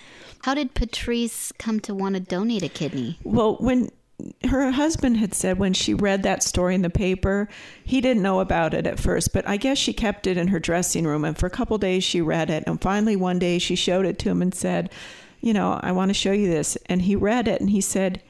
How 0.44 0.52
did 0.52 0.74
Patrice 0.74 1.52
come 1.52 1.80
to 1.80 1.94
want 1.94 2.16
to 2.16 2.20
donate 2.20 2.62
a 2.62 2.68
kidney? 2.68 3.18
Well, 3.24 3.56
when 3.60 3.88
her 4.46 4.72
husband 4.72 5.16
had 5.16 5.32
said 5.32 5.58
when 5.58 5.72
she 5.72 5.94
read 5.94 6.22
that 6.24 6.42
story 6.42 6.74
in 6.74 6.82
the 6.82 6.90
paper, 6.90 7.48
he 7.82 8.02
didn't 8.02 8.22
know 8.22 8.40
about 8.40 8.74
it 8.74 8.86
at 8.86 9.00
first, 9.00 9.32
but 9.32 9.48
I 9.48 9.56
guess 9.56 9.78
she 9.78 9.94
kept 9.94 10.26
it 10.26 10.36
in 10.36 10.48
her 10.48 10.60
dressing 10.60 11.06
room. 11.06 11.24
And 11.24 11.34
for 11.34 11.46
a 11.46 11.50
couple 11.50 11.78
days, 11.78 12.04
she 12.04 12.20
read 12.20 12.50
it. 12.50 12.62
And 12.66 12.78
finally, 12.78 13.16
one 13.16 13.38
day, 13.38 13.58
she 13.58 13.74
showed 13.74 14.04
it 14.04 14.18
to 14.18 14.28
him 14.28 14.42
and 14.42 14.54
said, 14.54 14.90
You 15.40 15.54
know, 15.54 15.80
I 15.82 15.92
want 15.92 16.10
to 16.10 16.14
show 16.14 16.32
you 16.32 16.46
this. 16.46 16.76
And 16.90 17.00
he 17.00 17.16
read 17.16 17.48
it 17.48 17.62
and 17.62 17.70
he 17.70 17.80
said, 17.80 18.20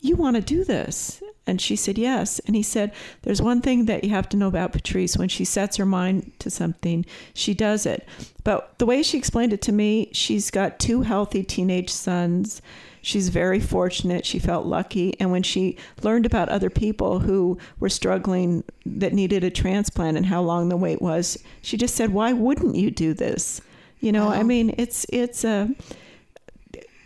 You 0.00 0.16
want 0.16 0.36
to 0.36 0.42
do 0.42 0.64
this? 0.64 1.22
And 1.46 1.60
she 1.60 1.76
said, 1.76 1.98
Yes. 1.98 2.40
And 2.40 2.54
he 2.54 2.62
said, 2.62 2.92
There's 3.22 3.42
one 3.42 3.60
thing 3.60 3.86
that 3.86 4.04
you 4.04 4.10
have 4.10 4.28
to 4.30 4.36
know 4.36 4.48
about 4.48 4.72
Patrice. 4.72 5.16
When 5.16 5.28
she 5.28 5.44
sets 5.44 5.76
her 5.76 5.86
mind 5.86 6.32
to 6.40 6.50
something, 6.50 7.06
she 7.34 7.54
does 7.54 7.86
it. 7.86 8.06
But 8.44 8.78
the 8.78 8.86
way 8.86 9.02
she 9.02 9.18
explained 9.18 9.52
it 9.52 9.62
to 9.62 9.72
me, 9.72 10.10
she's 10.12 10.50
got 10.50 10.78
two 10.78 11.02
healthy 11.02 11.42
teenage 11.42 11.90
sons 11.90 12.62
she's 13.02 13.28
very 13.28 13.60
fortunate. 13.60 14.26
She 14.26 14.38
felt 14.38 14.66
lucky. 14.66 15.18
And 15.18 15.30
when 15.30 15.42
she 15.42 15.76
learned 16.02 16.26
about 16.26 16.48
other 16.48 16.70
people 16.70 17.20
who 17.20 17.58
were 17.80 17.88
struggling 17.88 18.64
that 18.84 19.12
needed 19.12 19.44
a 19.44 19.50
transplant 19.50 20.16
and 20.16 20.26
how 20.26 20.42
long 20.42 20.68
the 20.68 20.76
wait 20.76 21.00
was, 21.00 21.42
she 21.62 21.76
just 21.76 21.94
said, 21.94 22.12
"Why 22.12 22.32
wouldn't 22.32 22.76
you 22.76 22.90
do 22.90 23.14
this?" 23.14 23.60
You 24.00 24.12
know, 24.12 24.26
wow. 24.26 24.32
I 24.32 24.42
mean, 24.42 24.74
it's 24.78 25.06
it's 25.08 25.44
a 25.44 25.70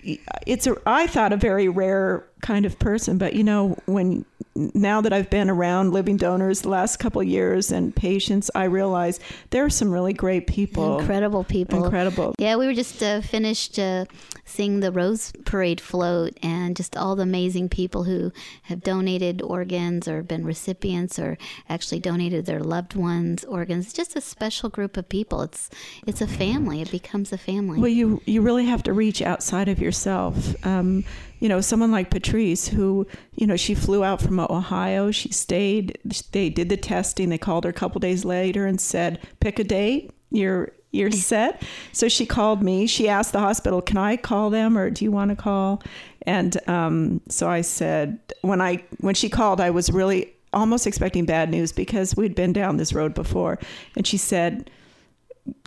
it's 0.02 0.66
a 0.66 0.76
I 0.86 1.06
thought 1.06 1.32
a 1.32 1.36
very 1.36 1.68
rare 1.68 2.26
kind 2.42 2.66
of 2.66 2.78
person. 2.78 3.16
But 3.16 3.34
you 3.34 3.44
know, 3.44 3.78
when 3.86 4.26
now 4.54 5.00
that 5.00 5.12
I've 5.12 5.30
been 5.30 5.48
around 5.48 5.92
living 5.92 6.18
donors 6.18 6.60
the 6.60 6.68
last 6.68 6.98
couple 6.98 7.22
years 7.22 7.72
and 7.72 7.94
patients, 7.94 8.50
I 8.54 8.64
realize 8.64 9.18
there 9.50 9.64
are 9.64 9.70
some 9.70 9.90
really 9.90 10.12
great 10.12 10.46
people, 10.46 10.98
incredible 10.98 11.44
people, 11.44 11.84
incredible. 11.84 12.34
Yeah, 12.38 12.56
we 12.56 12.66
were 12.66 12.74
just 12.74 13.02
uh, 13.02 13.22
finished 13.22 13.78
uh, 13.78 14.04
seeing 14.44 14.80
the 14.80 14.92
Rose 14.92 15.32
Parade 15.44 15.80
float, 15.80 16.36
and 16.42 16.76
just 16.76 16.96
all 16.96 17.16
the 17.16 17.22
amazing 17.22 17.70
people 17.70 18.04
who 18.04 18.32
have 18.64 18.82
donated 18.82 19.40
organs 19.40 20.06
or 20.06 20.22
been 20.22 20.44
recipients 20.44 21.18
or 21.18 21.38
actually 21.68 22.00
donated 22.00 22.44
their 22.44 22.60
loved 22.60 22.94
ones' 22.94 23.44
organs. 23.44 23.86
It's 23.86 23.94
just 23.94 24.16
a 24.16 24.20
special 24.20 24.68
group 24.68 24.96
of 24.98 25.08
people. 25.08 25.40
It's 25.42 25.70
it's 26.06 26.20
a 26.20 26.26
family. 26.26 26.82
It 26.82 26.90
becomes 26.90 27.32
a 27.32 27.38
family. 27.38 27.78
Well, 27.80 27.88
you 27.88 28.20
you 28.26 28.42
really 28.42 28.66
have 28.66 28.82
to 28.82 28.92
reach 28.92 29.22
outside 29.22 29.68
of 29.68 29.78
yourself. 29.78 30.54
Um, 30.66 31.04
you 31.42 31.48
know, 31.48 31.60
someone 31.60 31.90
like 31.90 32.08
Patrice, 32.08 32.68
who, 32.68 33.04
you 33.34 33.48
know, 33.48 33.56
she 33.56 33.74
flew 33.74 34.04
out 34.04 34.22
from 34.22 34.38
Ohio. 34.38 35.10
She 35.10 35.32
stayed. 35.32 35.98
They 36.30 36.48
did 36.48 36.68
the 36.68 36.76
testing. 36.76 37.30
They 37.30 37.36
called 37.36 37.64
her 37.64 37.70
a 37.70 37.72
couple 37.72 37.98
days 37.98 38.24
later 38.24 38.64
and 38.64 38.80
said, 38.80 39.18
"Pick 39.40 39.58
a 39.58 39.64
date. 39.64 40.12
You're 40.30 40.70
you're 40.92 41.10
set." 41.10 41.64
So 41.90 42.08
she 42.08 42.26
called 42.26 42.62
me. 42.62 42.86
She 42.86 43.08
asked 43.08 43.32
the 43.32 43.40
hospital, 43.40 43.82
"Can 43.82 43.96
I 43.96 44.16
call 44.16 44.50
them, 44.50 44.78
or 44.78 44.88
do 44.88 45.04
you 45.04 45.10
want 45.10 45.30
to 45.30 45.36
call?" 45.36 45.82
And 46.26 46.56
um, 46.68 47.20
so 47.28 47.48
I 47.48 47.62
said, 47.62 48.20
when 48.42 48.60
I 48.60 48.84
when 49.00 49.16
she 49.16 49.28
called, 49.28 49.60
I 49.60 49.70
was 49.70 49.90
really 49.90 50.32
almost 50.52 50.86
expecting 50.86 51.24
bad 51.24 51.50
news 51.50 51.72
because 51.72 52.14
we'd 52.14 52.36
been 52.36 52.52
down 52.52 52.76
this 52.76 52.92
road 52.92 53.14
before. 53.14 53.58
And 53.96 54.06
she 54.06 54.16
said, 54.16 54.70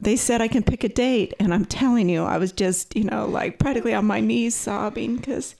they 0.01 0.15
said 0.15 0.41
I 0.41 0.47
can 0.47 0.63
pick 0.63 0.83
a 0.83 0.89
date. 0.89 1.33
And 1.39 1.53
I'm 1.53 1.65
telling 1.65 2.09
you, 2.09 2.23
I 2.23 2.37
was 2.37 2.51
just, 2.51 2.95
you 2.95 3.03
know, 3.03 3.25
like 3.25 3.59
practically 3.59 3.93
on 3.93 4.05
my 4.05 4.19
knees 4.19 4.55
sobbing 4.55 5.17
because 5.17 5.55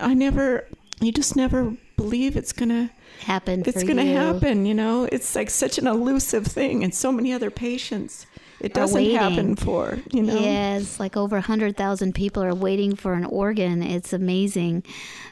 I 0.00 0.14
never, 0.14 0.66
you 1.00 1.12
just 1.12 1.36
never 1.36 1.76
believe 1.96 2.36
it's 2.36 2.52
going 2.52 2.70
to 2.70 2.90
happen. 3.20 3.62
It's 3.66 3.82
going 3.82 3.96
to 3.96 4.04
happen, 4.04 4.66
you 4.66 4.74
know? 4.74 5.08
It's 5.10 5.34
like 5.34 5.50
such 5.50 5.78
an 5.78 5.86
elusive 5.86 6.46
thing. 6.46 6.82
And 6.82 6.94
so 6.94 7.12
many 7.12 7.32
other 7.32 7.50
patients 7.50 8.26
it 8.62 8.74
doesn't 8.74 9.04
happen 9.10 9.56
for 9.56 9.98
you 10.12 10.22
know? 10.22 10.34
Yes 10.34 10.98
like 10.98 11.16
over 11.16 11.36
100000 11.36 12.14
people 12.14 12.42
are 12.42 12.54
waiting 12.54 12.96
for 12.96 13.14
an 13.14 13.24
organ. 13.24 13.82
It's 13.82 14.12
amazing. 14.12 14.84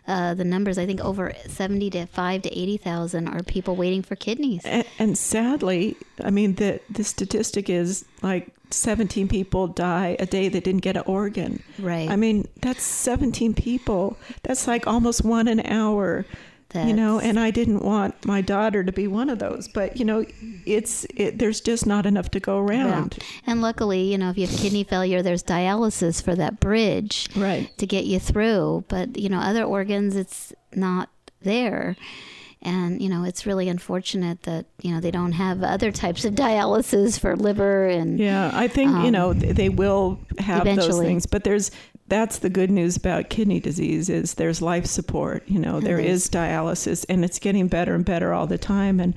Uh, 0.07 0.35
the 0.35 0.45
numbers 0.45 0.77
i 0.79 0.87
think 0.87 1.01
over 1.05 1.33
70 1.47 1.91
to 1.91 2.07
5 2.07 2.43
to 2.43 2.59
80000 2.59 3.29
are 3.29 3.43
people 3.43 3.77
waiting 3.77 4.03
for 4.03 4.17
kidneys. 4.17 4.63
And, 4.65 4.85
and 4.99 5.17
sadly 5.17 5.97
i 6.25 6.31
mean 6.31 6.55
the 6.57 6.81
the 6.91 7.05
statistic 7.05 7.71
is 7.71 8.05
like 8.23 8.53
17 8.73 9.29
people 9.29 9.67
die 9.67 10.17
a 10.19 10.27
day 10.27 10.49
that 10.49 10.65
didn't 10.65 10.83
get 10.83 10.97
an 10.97 11.03
organ. 11.07 11.63
Right. 11.79 12.09
I 12.09 12.17
mean 12.17 12.49
that's 12.61 12.83
17 12.83 13.55
people. 13.55 14.17
That's 14.43 14.67
like 14.67 14.87
almost 14.87 15.25
one 15.25 15.49
an 15.49 15.61
hour 15.61 16.25
that's... 16.71 16.89
You 16.89 16.95
know, 16.95 17.21
and 17.21 17.39
I 17.39 17.51
didn't 17.51 17.83
want 17.83 18.25
my 18.25 18.41
daughter 18.41 18.83
to 18.83 18.93
be 18.93 19.07
one 19.07 19.31
of 19.31 19.39
those, 19.39 19.69
but 19.69 19.97
you 19.97 20.05
know, 20.05 20.25
it's 20.67 21.07
it, 21.17 21.39
there's 21.39 21.61
just 21.61 21.87
not 21.87 22.07
enough 22.07 22.31
to 22.33 22.41
go 22.41 22.59
around. 22.59 23.17
Yeah. 23.19 23.25
And 23.47 23.63
luckily, 23.63 24.03
you 24.03 24.19
know, 24.19 24.31
if 24.31 24.39
you 24.39 24.47
have 24.47 24.57
kidney 24.57 24.85
failure, 24.85 25.23
there's 25.23 25.43
dialysis 25.43 26.23
for 26.23 26.35
that 26.37 26.61
bridge, 26.61 27.29
right, 27.37 27.71
to 27.79 27.87
get 27.87 28.05
you 28.05 28.19
through. 28.19 28.85
But 28.89 29.19
you 29.19 29.29
know, 29.29 29.39
other 29.39 29.65
organs, 29.65 30.17
it's 30.17 30.53
not 30.75 31.09
there. 31.43 31.97
And 32.63 33.01
you 33.01 33.09
know, 33.09 33.25
it's 33.25 33.47
really 33.47 33.71
unfortunate 33.71 34.43
that 34.43 34.67
you 34.83 34.93
know 34.93 35.01
they 35.01 35.11
don't 35.11 35.33
have 35.33 35.63
other 35.63 35.91
types 35.91 36.25
of 36.27 36.35
dialysis 36.47 37.19
for 37.19 37.35
liver 37.35 37.87
and. 37.87 38.19
Yeah, 38.19 38.51
I 38.53 38.69
think 38.69 38.91
um, 38.91 39.05
you 39.05 39.11
know 39.11 39.33
they 39.33 39.71
will 39.71 40.21
have 40.39 40.65
those 40.65 40.99
things, 40.99 41.27
but 41.27 41.45
there's 41.45 41.71
that's 42.11 42.41
the 42.41 42.51
good 42.51 42.71
news 42.71 42.97
about 42.97 43.31
kidney 43.31 43.61
disease 43.61 44.11
is 44.11 44.35
there's 44.35 44.61
life 44.61 44.85
support 44.85 45.43
you 45.47 45.59
know 45.59 45.81
there 45.81 45.99
is 45.99 46.29
dialysis 46.29 47.07
and 47.09 47.25
it's 47.25 47.39
getting 47.39 47.69
better 47.69 47.95
and 47.95 48.05
better 48.05 48.35
all 48.35 48.47
the 48.47 48.59
time. 48.59 49.01
And 49.01 49.15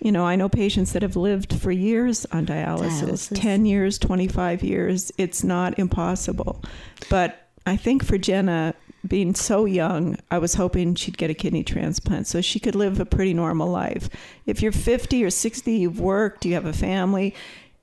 you 0.00 0.12
know 0.12 0.24
i 0.24 0.36
know 0.36 0.48
patients 0.48 0.92
that 0.92 1.02
have 1.02 1.16
lived 1.16 1.52
for 1.52 1.72
years 1.72 2.24
on 2.26 2.46
dialysis, 2.46 3.30
dialysis. 3.32 3.40
10 3.40 3.66
years 3.66 3.98
25 3.98 4.62
years. 4.62 5.10
It's 5.18 5.42
not 5.42 5.78
impossible. 5.78 6.62
But 7.10 7.48
i 7.66 7.76
think 7.76 8.04
for 8.04 8.16
jenna 8.16 8.74
being 9.06 9.34
so 9.34 9.64
young 9.64 10.16
i 10.30 10.38
was 10.38 10.54
hoping 10.54 10.94
she'd 10.94 11.18
get 11.18 11.30
a 11.30 11.34
kidney 11.34 11.64
transplant 11.64 12.26
so 12.26 12.40
she 12.40 12.60
could 12.60 12.74
live 12.74 13.00
a 13.00 13.06
pretty 13.06 13.34
normal 13.34 13.68
life. 13.68 14.08
If 14.46 14.62
you're 14.62 14.72
50 14.72 15.24
or 15.24 15.30
60 15.30 15.72
you've 15.72 16.00
worked 16.00 16.44
you 16.44 16.54
have 16.54 16.66
a 16.66 16.72
family 16.72 17.34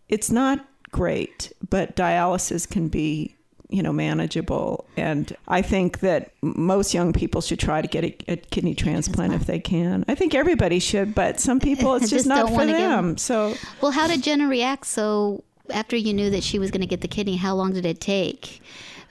it's 0.07 0.29
not 0.29 0.65
great 0.91 1.51
but 1.69 1.95
dialysis 1.95 2.69
can 2.69 2.87
be 2.87 3.34
you 3.69 3.81
know 3.81 3.93
manageable. 3.93 4.85
And 4.97 5.35
i 5.47 5.61
think 5.61 5.99
that 5.99 6.31
most 6.41 6.93
young 6.93 7.13
people 7.13 7.41
should 7.41 7.59
try 7.59 7.81
to 7.81 7.87
get 7.87 8.03
a, 8.03 8.33
a 8.33 8.37
kidney 8.37 8.75
transplant 8.75 9.33
if 9.33 9.45
they 9.45 9.59
can. 9.59 10.05
I 10.07 10.15
think 10.15 10.35
everybody 10.35 10.79
should 10.79 11.15
but 11.15 11.39
some 11.39 11.59
people 11.59 11.95
it's 11.95 12.09
just, 12.09 12.25
just 12.25 12.27
not 12.27 12.49
for 12.49 12.65
them. 12.65 13.11
give... 13.11 13.19
so 13.19 13.55
well 13.81 13.91
how 13.91 14.07
did 14.07 14.23
jenna 14.23 14.47
react? 14.47 14.85
So 14.85 15.43
after 15.69 15.95
you 15.95 16.13
knew 16.13 16.29
that 16.29 16.43
she 16.43 16.59
was 16.59 16.71
going 16.71 16.81
to 16.81 16.87
get 16.87 17.01
the 17.01 17.07
kidney 17.07 17.37
how 17.37 17.55
long 17.55 17.73
did 17.73 17.85
it 17.85 17.99
take 17.99 18.61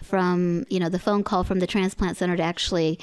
from 0.03 0.65
you 0.69 0.79
know 0.79 0.89
the 0.89 0.99
phone 0.99 1.25
call 1.25 1.45
from 1.45 1.59
the 1.59 1.67
transplant 1.67 2.17
center 2.17 2.37
to 2.37 2.43
actually 2.43 2.99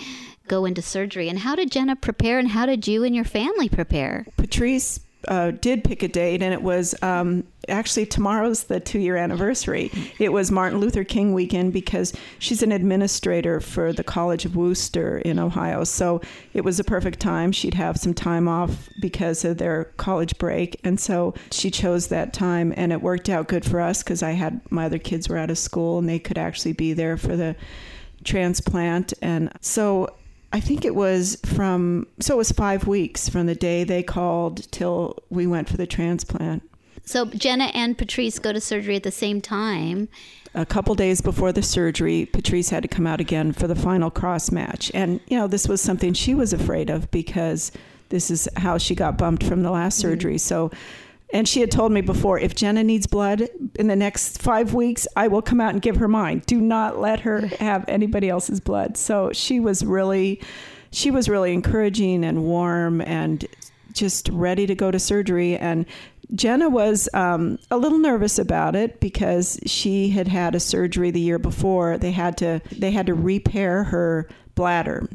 go 0.47 0.65
into 0.65 0.81
surgery? 0.81 1.29
And 1.29 1.39
how 1.39 1.55
did 1.55 1.71
jenna 1.71 1.95
prepare 1.95 2.39
and 2.39 2.49
how 2.49 2.65
did 2.65 2.87
you 2.87 3.03
and 3.03 3.15
your 3.15 3.25
family 3.25 3.69
prepare? 3.69 4.25
Patrice 4.37 4.99
uh, 5.27 5.51
did 5.51 5.83
pick 5.83 6.03
a 6.03 6.07
date, 6.07 6.41
and 6.41 6.53
it 6.53 6.61
was 6.61 6.95
um, 7.01 7.43
actually 7.69 8.05
tomorrow's 8.05 8.63
the 8.63 8.79
two 8.79 8.99
year 8.99 9.15
anniversary. 9.15 9.91
It 10.19 10.31
was 10.33 10.51
Martin 10.51 10.79
Luther 10.79 11.03
King 11.03 11.33
weekend 11.33 11.73
because 11.73 12.13
she's 12.39 12.63
an 12.63 12.71
administrator 12.71 13.59
for 13.59 13.93
the 13.93 14.03
College 14.03 14.45
of 14.45 14.55
Wooster 14.55 15.19
in 15.19 15.39
Ohio. 15.39 15.83
So 15.83 16.21
it 16.53 16.63
was 16.63 16.79
a 16.79 16.83
perfect 16.83 17.19
time. 17.19 17.51
She'd 17.51 17.75
have 17.75 17.97
some 17.97 18.13
time 18.13 18.47
off 18.47 18.89
because 19.01 19.45
of 19.45 19.57
their 19.57 19.85
college 19.97 20.37
break. 20.37 20.79
And 20.83 20.99
so 20.99 21.33
she 21.51 21.69
chose 21.69 22.07
that 22.07 22.33
time, 22.33 22.73
and 22.75 22.91
it 22.91 23.01
worked 23.01 23.29
out 23.29 23.47
good 23.47 23.65
for 23.65 23.79
us 23.79 24.03
because 24.03 24.23
I 24.23 24.31
had 24.31 24.59
my 24.71 24.85
other 24.85 24.99
kids 24.99 25.29
were 25.29 25.37
out 25.37 25.51
of 25.51 25.57
school 25.57 25.99
and 25.99 26.09
they 26.09 26.19
could 26.19 26.37
actually 26.37 26.73
be 26.73 26.93
there 26.93 27.17
for 27.17 27.35
the 27.35 27.55
transplant. 28.23 29.13
And 29.21 29.51
so 29.61 30.09
I 30.53 30.59
think 30.59 30.83
it 30.83 30.95
was 30.95 31.37
from, 31.45 32.07
so 32.19 32.33
it 32.35 32.37
was 32.37 32.51
five 32.51 32.87
weeks 32.87 33.29
from 33.29 33.45
the 33.45 33.55
day 33.55 33.83
they 33.83 34.03
called 34.03 34.69
till 34.71 35.17
we 35.29 35.47
went 35.47 35.69
for 35.69 35.77
the 35.77 35.87
transplant. 35.87 36.63
So 37.05 37.25
Jenna 37.25 37.65
and 37.73 37.97
Patrice 37.97 38.37
go 38.39 38.53
to 38.53 38.61
surgery 38.61 38.95
at 38.95 39.03
the 39.03 39.11
same 39.11 39.41
time. 39.41 40.09
A 40.53 40.65
couple 40.65 40.93
days 40.95 41.21
before 41.21 41.53
the 41.53 41.63
surgery, 41.63 42.25
Patrice 42.25 42.69
had 42.69 42.83
to 42.83 42.89
come 42.89 43.07
out 43.07 43.21
again 43.21 43.53
for 43.53 43.67
the 43.67 43.75
final 43.75 44.11
cross 44.11 44.51
match. 44.51 44.91
And, 44.93 45.21
you 45.27 45.37
know, 45.37 45.47
this 45.47 45.67
was 45.67 45.79
something 45.79 46.13
she 46.13 46.35
was 46.35 46.51
afraid 46.51 46.89
of 46.89 47.09
because 47.11 47.71
this 48.09 48.29
is 48.29 48.49
how 48.57 48.77
she 48.77 48.93
got 48.93 49.17
bumped 49.17 49.43
from 49.43 49.63
the 49.63 49.71
last 49.71 49.99
mm-hmm. 49.99 50.09
surgery. 50.09 50.37
So 50.37 50.69
and 51.33 51.47
she 51.47 51.61
had 51.61 51.71
told 51.71 51.91
me 51.91 52.01
before, 52.01 52.39
if 52.39 52.55
Jenna 52.55 52.83
needs 52.83 53.07
blood 53.07 53.47
in 53.75 53.87
the 53.87 53.95
next 53.95 54.41
five 54.41 54.73
weeks, 54.73 55.07
I 55.15 55.27
will 55.27 55.41
come 55.41 55.61
out 55.61 55.73
and 55.73 55.81
give 55.81 55.97
her 55.97 56.07
mine. 56.07 56.43
Do 56.45 56.59
not 56.59 56.99
let 56.99 57.21
her 57.21 57.47
have 57.59 57.85
anybody 57.87 58.29
else's 58.29 58.59
blood. 58.59 58.97
So 58.97 59.31
she 59.31 59.59
was 59.59 59.85
really, 59.85 60.41
she 60.91 61.11
was 61.11 61.29
really 61.29 61.53
encouraging 61.53 62.23
and 62.25 62.43
warm 62.43 63.01
and 63.01 63.45
just 63.93 64.29
ready 64.29 64.65
to 64.67 64.75
go 64.75 64.91
to 64.91 64.99
surgery. 64.99 65.57
And 65.57 65.85
Jenna 66.33 66.69
was 66.69 67.09
um, 67.13 67.59
a 67.69 67.77
little 67.77 67.97
nervous 67.97 68.39
about 68.39 68.75
it 68.75 68.99
because 68.99 69.59
she 69.65 70.09
had 70.09 70.27
had 70.27 70.55
a 70.55 70.59
surgery 70.59 71.11
the 71.11 71.19
year 71.19 71.39
before. 71.39 71.97
They 71.97 72.11
had 72.11 72.37
to 72.37 72.61
they 72.71 72.91
had 72.91 73.07
to 73.07 73.13
repair 73.13 73.83
her 73.85 74.29
bladder. 74.55 75.09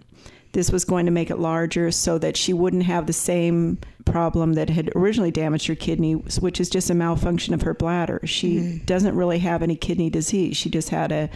This 0.53 0.71
was 0.71 0.85
going 0.85 1.07
to 1.07 1.13
make 1.13 1.31
it 1.31 1.39
larger 1.39 1.91
so 1.91 2.19
that 2.19 2.37
she 2.37 2.53
wouldn't 2.53 2.85
have 2.85 3.07
the 3.07 3.13
same 3.13 3.79
problem 4.07 4.55
that 4.55 4.71
had 4.71 4.91
originally 4.97 5.31
damaged 5.31 5.67
her 5.67 5.75
kidney, 5.75 6.15
which 6.15 6.61
is 6.61 6.71
just 6.71 6.89
a 6.89 6.95
malfunction 6.95 7.53
of 7.53 7.63
her 7.63 7.75
bladder. 7.75 8.21
She 8.25 8.57
mm-hmm. 8.57 8.85
doesn't 8.87 9.15
really 9.15 9.41
have 9.41 9.63
any 9.63 9.77
kidney 9.77 10.09
disease. 10.09 10.57
She 10.57 10.71
just 10.71 10.89
had 10.89 11.13
a 11.13 11.29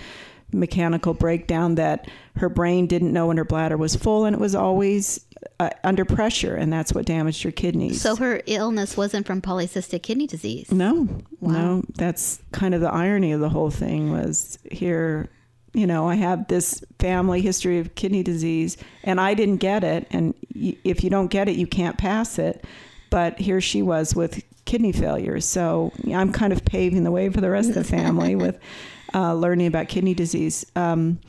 mechanical 0.52 1.14
breakdown 1.14 1.74
that 1.76 2.08
her 2.36 2.48
brain 2.48 2.86
didn't 2.86 3.12
know 3.12 3.26
when 3.26 3.36
her 3.36 3.44
bladder 3.44 3.76
was 3.76 3.94
full 3.94 4.24
and 4.24 4.34
it 4.34 4.40
was 4.40 4.54
always 4.54 5.24
uh, 5.58 5.70
under 5.84 6.04
pressure 6.04 6.56
and 6.56 6.72
that's 6.72 6.92
what 6.92 7.06
damaged 7.06 7.42
her 7.42 7.50
kidneys. 7.50 8.00
So 8.00 8.16
her 8.16 8.42
illness 8.46 8.96
wasn't 8.96 9.26
from 9.26 9.40
polycystic 9.42 10.02
kidney 10.02 10.26
disease. 10.26 10.72
No. 10.72 11.08
Wow. 11.40 11.52
No, 11.52 11.84
that's 11.96 12.40
kind 12.52 12.74
of 12.74 12.80
the 12.80 12.90
irony 12.90 13.32
of 13.32 13.40
the 13.40 13.48
whole 13.48 13.70
thing 13.70 14.10
was 14.10 14.58
here 14.70 15.28
you 15.72 15.86
know, 15.86 16.08
I 16.08 16.16
have 16.16 16.48
this 16.48 16.82
family 16.98 17.40
history 17.40 17.78
of 17.78 17.94
kidney 17.94 18.22
disease 18.22 18.76
and 19.04 19.20
I 19.20 19.34
didn't 19.34 19.58
get 19.58 19.84
it. 19.84 20.06
And 20.10 20.34
if 20.54 21.04
you 21.04 21.10
don't 21.10 21.28
get 21.28 21.48
it, 21.48 21.56
you 21.56 21.66
can't 21.66 21.96
pass 21.96 22.38
it. 22.38 22.64
But 23.10 23.38
here 23.38 23.60
she 23.60 23.82
was 23.82 24.14
with 24.14 24.42
kidney 24.64 24.92
failure. 24.92 25.40
So 25.40 25.92
I'm 26.12 26.32
kind 26.32 26.52
of 26.52 26.64
paving 26.64 27.04
the 27.04 27.10
way 27.10 27.28
for 27.28 27.40
the 27.40 27.50
rest 27.50 27.68
of 27.68 27.74
the 27.74 27.84
family 27.84 28.34
with 28.34 28.58
uh, 29.14 29.34
learning 29.34 29.66
about 29.66 29.88
kidney 29.88 30.14
disease. 30.14 30.64
Um, 30.76 31.20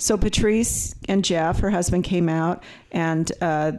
So 0.00 0.16
Patrice 0.16 0.94
and 1.08 1.22
Jeff, 1.22 1.60
her 1.60 1.70
husband, 1.70 2.04
came 2.04 2.30
out 2.30 2.62
and 2.90 3.30
uh, 3.42 3.72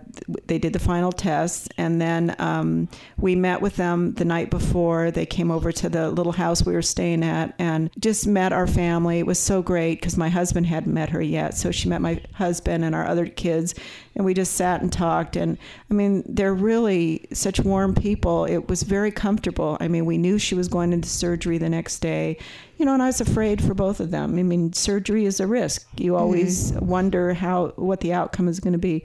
they 0.45 0.59
did 0.59 0.71
the 0.71 0.79
final 0.79 1.11
tests. 1.11 1.67
And 1.77 1.99
then 1.99 2.35
um, 2.37 2.89
we 3.17 3.35
met 3.35 3.59
with 3.59 3.75
them 3.75 4.13
the 4.13 4.23
night 4.23 4.51
before. 4.51 5.09
They 5.09 5.25
came 5.25 5.49
over 5.49 5.71
to 5.71 5.89
the 5.89 6.11
little 6.11 6.31
house 6.31 6.63
we 6.63 6.73
were 6.73 6.83
staying 6.83 7.23
at 7.23 7.55
and 7.57 7.89
just 7.99 8.27
met 8.27 8.53
our 8.53 8.67
family. 8.67 9.17
It 9.17 9.25
was 9.25 9.39
so 9.39 9.63
great 9.63 9.99
because 9.99 10.15
my 10.15 10.29
husband 10.29 10.67
hadn't 10.67 10.93
met 10.93 11.09
her 11.09 11.21
yet. 11.21 11.57
So 11.57 11.71
she 11.71 11.89
met 11.89 12.01
my 12.01 12.21
husband 12.33 12.85
and 12.85 12.93
our 12.93 13.07
other 13.07 13.25
kids. 13.25 13.73
And 14.15 14.23
we 14.23 14.35
just 14.35 14.53
sat 14.53 14.81
and 14.81 14.93
talked. 14.93 15.35
And 15.35 15.57
I 15.89 15.93
mean, 15.95 16.23
they're 16.27 16.53
really 16.53 17.27
such 17.33 17.59
warm 17.59 17.95
people. 17.95 18.45
It 18.45 18.69
was 18.69 18.83
very 18.83 19.11
comfortable. 19.11 19.77
I 19.79 19.87
mean, 19.87 20.05
we 20.05 20.19
knew 20.19 20.37
she 20.37 20.53
was 20.53 20.67
going 20.67 20.93
into 20.93 21.09
surgery 21.09 21.57
the 21.57 21.69
next 21.69 21.99
day 21.99 22.37
you 22.81 22.85
know, 22.85 22.95
and 22.95 23.03
I 23.03 23.05
was 23.05 23.21
afraid 23.21 23.61
for 23.61 23.75
both 23.75 23.99
of 23.99 24.09
them. 24.09 24.39
I 24.39 24.41
mean, 24.41 24.73
surgery 24.73 25.25
is 25.25 25.39
a 25.39 25.45
risk. 25.45 25.87
You 25.97 26.10
always 26.15 26.71
mm-hmm. 26.71 26.85
wonder 26.85 27.33
how 27.33 27.69
what 27.75 28.01
the 28.01 28.13
outcome 28.13 28.47
is 28.47 28.59
going 28.59 28.73
to 28.73 28.79
be. 28.79 29.03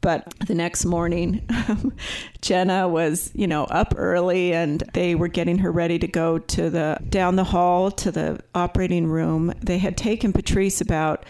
But 0.00 0.32
the 0.46 0.54
next 0.54 0.84
morning, 0.84 1.48
Jenna 2.42 2.86
was, 2.86 3.30
you 3.34 3.46
know, 3.46 3.64
up 3.64 3.94
early 3.96 4.52
and 4.52 4.82
they 4.92 5.14
were 5.14 5.28
getting 5.28 5.58
her 5.58 5.72
ready 5.72 5.98
to 5.98 6.06
go 6.06 6.38
to 6.38 6.70
the 6.70 6.98
down 7.08 7.36
the 7.36 7.44
hall 7.44 7.90
to 7.92 8.10
the 8.12 8.40
operating 8.54 9.06
room. 9.06 9.52
They 9.60 9.78
had 9.78 9.96
taken 9.96 10.32
Patrice 10.32 10.80
about 10.80 11.24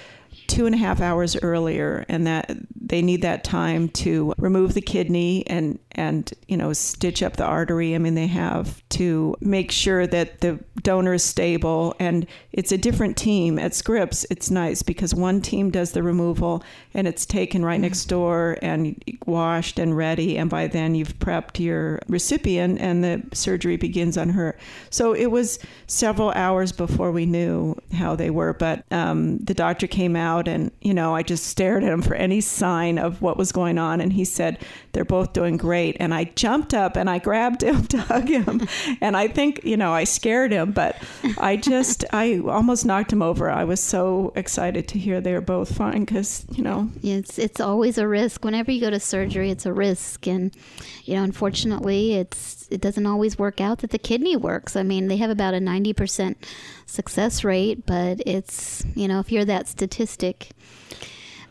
two 0.46 0.66
and 0.66 0.74
a 0.74 0.78
half 0.78 1.00
hours 1.00 1.36
earlier, 1.42 2.04
and 2.08 2.26
that 2.26 2.50
they 2.74 3.02
need 3.02 3.22
that 3.22 3.44
time 3.44 3.88
to 3.88 4.32
remove 4.38 4.74
the 4.74 4.80
kidney 4.80 5.46
and 5.46 5.78
and 5.96 6.32
you 6.46 6.56
know 6.56 6.72
stitch 6.72 7.22
up 7.22 7.36
the 7.36 7.44
artery. 7.44 7.94
I 7.94 7.98
mean, 7.98 8.14
they 8.14 8.28
have 8.28 8.82
to 8.90 9.34
make 9.40 9.70
sure 9.70 10.06
that 10.06 10.40
the 10.40 10.60
donor 10.82 11.14
is 11.14 11.24
stable, 11.24 11.94
and 11.98 12.26
it's 12.52 12.72
a 12.72 12.78
different 12.78 13.16
team 13.16 13.58
at 13.58 13.74
Scripps. 13.74 14.24
It's 14.30 14.50
nice 14.50 14.82
because 14.82 15.14
one 15.14 15.40
team 15.40 15.70
does 15.70 15.92
the 15.92 16.02
removal, 16.02 16.62
and 16.94 17.08
it's 17.08 17.26
taken 17.26 17.64
right 17.64 17.80
next 17.80 18.02
mm-hmm. 18.02 18.10
door 18.10 18.58
and 18.62 19.02
washed 19.26 19.78
and 19.78 19.96
ready, 19.96 20.38
and 20.38 20.48
by 20.48 20.66
then 20.68 20.94
you've 20.94 21.18
prepped 21.18 21.58
your 21.58 22.00
recipient, 22.08 22.80
and 22.80 23.02
the 23.02 23.22
surgery 23.32 23.76
begins 23.76 24.16
on 24.16 24.30
her. 24.30 24.56
So 24.90 25.12
it 25.12 25.30
was 25.30 25.58
several 25.86 26.30
hours 26.30 26.72
before 26.72 27.10
we 27.10 27.26
knew 27.26 27.74
how 27.92 28.16
they 28.16 28.30
were, 28.30 28.52
but 28.52 28.84
um, 28.90 29.38
the 29.38 29.54
doctor 29.54 29.86
came 29.86 30.16
out 30.16 30.48
and 30.48 30.70
you 30.80 30.92
know 30.92 31.14
i 31.14 31.22
just 31.22 31.46
stared 31.46 31.82
at 31.84 31.92
him 31.92 32.02
for 32.02 32.14
any 32.14 32.40
sign 32.40 32.98
of 32.98 33.22
what 33.22 33.36
was 33.36 33.52
going 33.52 33.78
on 33.78 34.00
and 34.00 34.12
he 34.12 34.24
said 34.24 34.58
they're 34.92 35.04
both 35.04 35.32
doing 35.32 35.56
great 35.56 35.85
and 36.00 36.12
i 36.14 36.24
jumped 36.24 36.74
up 36.74 36.96
and 36.96 37.08
i 37.08 37.18
grabbed 37.18 37.62
him 37.62 37.86
to 37.88 37.98
hug 37.98 38.28
him 38.28 38.66
and 39.00 39.16
i 39.16 39.28
think 39.28 39.60
you 39.64 39.76
know 39.76 39.92
i 39.92 40.04
scared 40.04 40.52
him 40.52 40.72
but 40.72 40.96
i 41.38 41.56
just 41.56 42.04
i 42.12 42.38
almost 42.38 42.86
knocked 42.86 43.12
him 43.12 43.22
over. 43.22 43.50
I 43.50 43.64
was 43.64 43.80
so 43.80 44.32
excited 44.34 44.88
to 44.88 44.98
hear 44.98 45.20
they're 45.20 45.40
both 45.40 45.76
fine 45.76 46.04
because 46.04 46.46
you 46.52 46.62
know. 46.62 46.90
It's 47.02 47.38
it's 47.38 47.60
always 47.60 47.98
a 47.98 48.08
risk. 48.08 48.44
Whenever 48.44 48.70
you 48.72 48.80
go 48.80 48.90
to 48.90 49.00
surgery 49.00 49.50
it's 49.50 49.66
a 49.66 49.72
risk. 49.72 50.26
And 50.26 50.54
you 51.04 51.14
know 51.14 51.22
unfortunately 51.22 52.14
it's 52.14 52.66
it 52.70 52.80
doesn't 52.80 53.06
always 53.06 53.38
work 53.38 53.60
out 53.60 53.78
that 53.78 53.90
the 53.90 53.98
kidney 53.98 54.36
works. 54.36 54.76
I 54.76 54.82
mean 54.82 55.08
they 55.08 55.16
have 55.18 55.30
about 55.30 55.54
a 55.54 55.58
90% 55.58 56.36
success 56.86 57.44
rate, 57.44 57.84
but 57.86 58.20
it's, 58.26 58.84
you 58.94 59.08
know, 59.08 59.20
if 59.20 59.30
you're 59.30 59.44
that 59.44 59.68
statistic, 59.68 60.50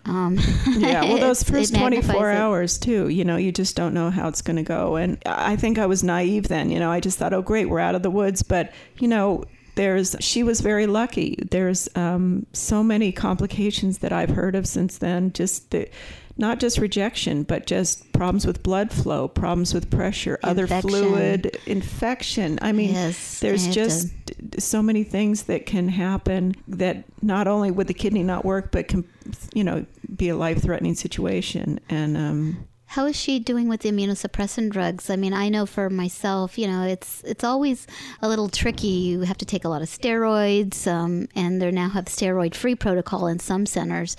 um, 0.05 0.37
yeah, 0.77 1.03
well, 1.03 1.17
those 1.17 1.43
first 1.49 1.75
24 1.75 2.31
hours, 2.31 2.77
too, 2.77 3.09
you 3.09 3.25
know, 3.25 3.37
you 3.37 3.51
just 3.51 3.75
don't 3.75 3.93
know 3.93 4.09
how 4.09 4.27
it's 4.27 4.41
going 4.41 4.57
to 4.57 4.63
go. 4.63 4.95
And 4.95 5.17
I 5.25 5.55
think 5.55 5.77
I 5.77 5.85
was 5.85 6.03
naive 6.03 6.47
then. 6.47 6.69
You 6.69 6.79
know, 6.79 6.91
I 6.91 6.99
just 6.99 7.17
thought, 7.17 7.33
oh, 7.33 7.41
great, 7.41 7.69
we're 7.69 7.79
out 7.79 7.95
of 7.95 8.03
the 8.03 8.11
woods. 8.11 8.43
But, 8.43 8.71
you 8.99 9.07
know, 9.07 9.43
there's, 9.75 10.15
she 10.19 10.43
was 10.43 10.61
very 10.61 10.87
lucky. 10.87 11.37
There's 11.49 11.89
um, 11.95 12.45
so 12.53 12.83
many 12.83 13.11
complications 13.11 13.99
that 13.99 14.13
I've 14.13 14.29
heard 14.29 14.55
of 14.55 14.67
since 14.67 14.97
then. 14.97 15.33
Just 15.33 15.71
the, 15.71 15.89
not 16.37 16.59
just 16.59 16.77
rejection, 16.77 17.43
but 17.43 17.65
just 17.65 18.11
problems 18.11 18.45
with 18.45 18.61
blood 18.61 18.91
flow, 18.91 19.27
problems 19.27 19.73
with 19.73 19.89
pressure, 19.89 20.35
infection. 20.43 20.49
other 20.49 20.81
fluid, 20.81 21.57
infection. 21.65 22.59
I 22.61 22.73
mean, 22.73 22.93
yes, 22.93 23.39
there's 23.39 23.67
I 23.67 23.71
just 23.71 24.11
to... 24.27 24.61
so 24.61 24.81
many 24.81 25.03
things 25.03 25.43
that 25.43 25.65
can 25.65 25.87
happen 25.87 26.55
that 26.67 27.05
not 27.21 27.47
only 27.47 27.71
would 27.71 27.87
the 27.87 27.93
kidney 27.93 28.23
not 28.23 28.43
work, 28.43 28.71
but 28.71 28.89
can, 28.89 29.05
you 29.53 29.63
know, 29.63 29.85
be 30.17 30.29
a 30.29 30.35
life 30.35 30.61
threatening 30.61 30.95
situation. 30.95 31.79
And, 31.89 32.17
um, 32.17 32.67
how 32.87 33.07
is 33.07 33.15
she 33.15 33.39
doing 33.39 33.67
with 33.67 33.81
the 33.81 33.91
immunosuppressant 33.91 34.69
drugs? 34.69 35.09
I 35.09 35.15
mean, 35.15 35.33
I 35.33 35.49
know 35.49 35.65
for 35.65 35.89
myself, 35.89 36.57
you 36.57 36.67
know, 36.67 36.83
it's 36.83 37.23
it's 37.25 37.43
always 37.43 37.87
a 38.21 38.29
little 38.29 38.47
tricky. 38.47 38.87
You 38.87 39.21
have 39.21 39.37
to 39.39 39.45
take 39.45 39.65
a 39.65 39.69
lot 39.69 39.81
of 39.81 39.89
steroids, 39.89 40.87
um, 40.87 41.27
and 41.35 41.61
they 41.61 41.71
now 41.71 41.89
have 41.89 42.05
steroid-free 42.05 42.75
protocol 42.75 43.27
in 43.27 43.39
some 43.39 43.65
centers, 43.65 44.15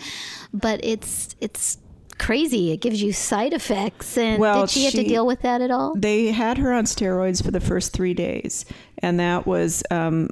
but 0.53 0.81
it's 0.85 1.37
it's 1.41 1.79
crazy. 2.19 2.73
It 2.73 2.79
gives 2.81 3.01
you 3.01 3.13
side 3.13 3.53
effects. 3.53 4.19
And 4.19 4.41
well, 4.41 4.63
did 4.63 4.71
she, 4.71 4.81
she 4.81 4.85
have 4.87 4.95
to 4.95 5.05
deal 5.05 5.27
with 5.27 5.43
that 5.43 5.61
at 5.61 5.71
all? 5.71 5.95
They 5.95 6.33
had 6.33 6.59
her 6.59 6.73
on 6.73 6.85
steroids 6.85 7.43
for 7.43 7.53
the 7.53 7.61
first 7.61 7.93
three 7.93 8.15
days, 8.15 8.65
and 8.99 9.21
that 9.21 9.47
was. 9.47 9.85
Um, 9.91 10.29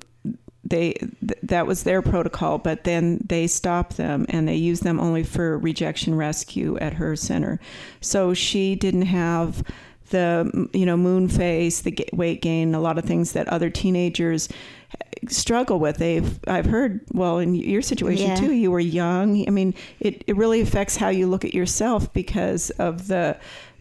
they 0.64 0.92
th- 0.92 1.38
that 1.42 1.66
was 1.66 1.82
their 1.82 2.02
protocol 2.02 2.58
but 2.58 2.84
then 2.84 3.18
they 3.26 3.46
stopped 3.46 3.96
them 3.96 4.26
and 4.28 4.48
they 4.48 4.54
used 4.54 4.82
them 4.82 4.98
only 4.98 5.22
for 5.22 5.58
rejection 5.58 6.14
rescue 6.14 6.78
at 6.78 6.94
her 6.94 7.14
center 7.14 7.60
so 8.00 8.32
she 8.34 8.74
didn't 8.74 9.02
have 9.06 9.62
the 10.10 10.68
you 10.72 10.86
know 10.86 10.96
moon 10.96 11.28
face 11.28 11.80
the 11.80 11.96
weight 12.12 12.42
gain 12.42 12.74
a 12.74 12.80
lot 12.80 12.98
of 12.98 13.04
things 13.04 13.32
that 13.32 13.48
other 13.48 13.70
teenagers 13.70 14.48
eh, 14.48 15.26
struggle 15.28 15.78
with. 15.78 15.96
They've 15.96 16.38
I've 16.46 16.66
heard 16.66 17.00
well 17.12 17.38
in 17.38 17.54
your 17.54 17.82
situation 17.82 18.28
yeah. 18.28 18.36
too. 18.36 18.52
You 18.52 18.70
were 18.70 18.80
young. 18.80 19.46
I 19.46 19.50
mean, 19.50 19.74
it 20.00 20.22
it 20.26 20.36
really 20.36 20.60
affects 20.60 20.96
how 20.96 21.08
you 21.08 21.26
look 21.26 21.44
at 21.44 21.54
yourself 21.54 22.12
because 22.12 22.70
of 22.70 23.08
the 23.08 23.36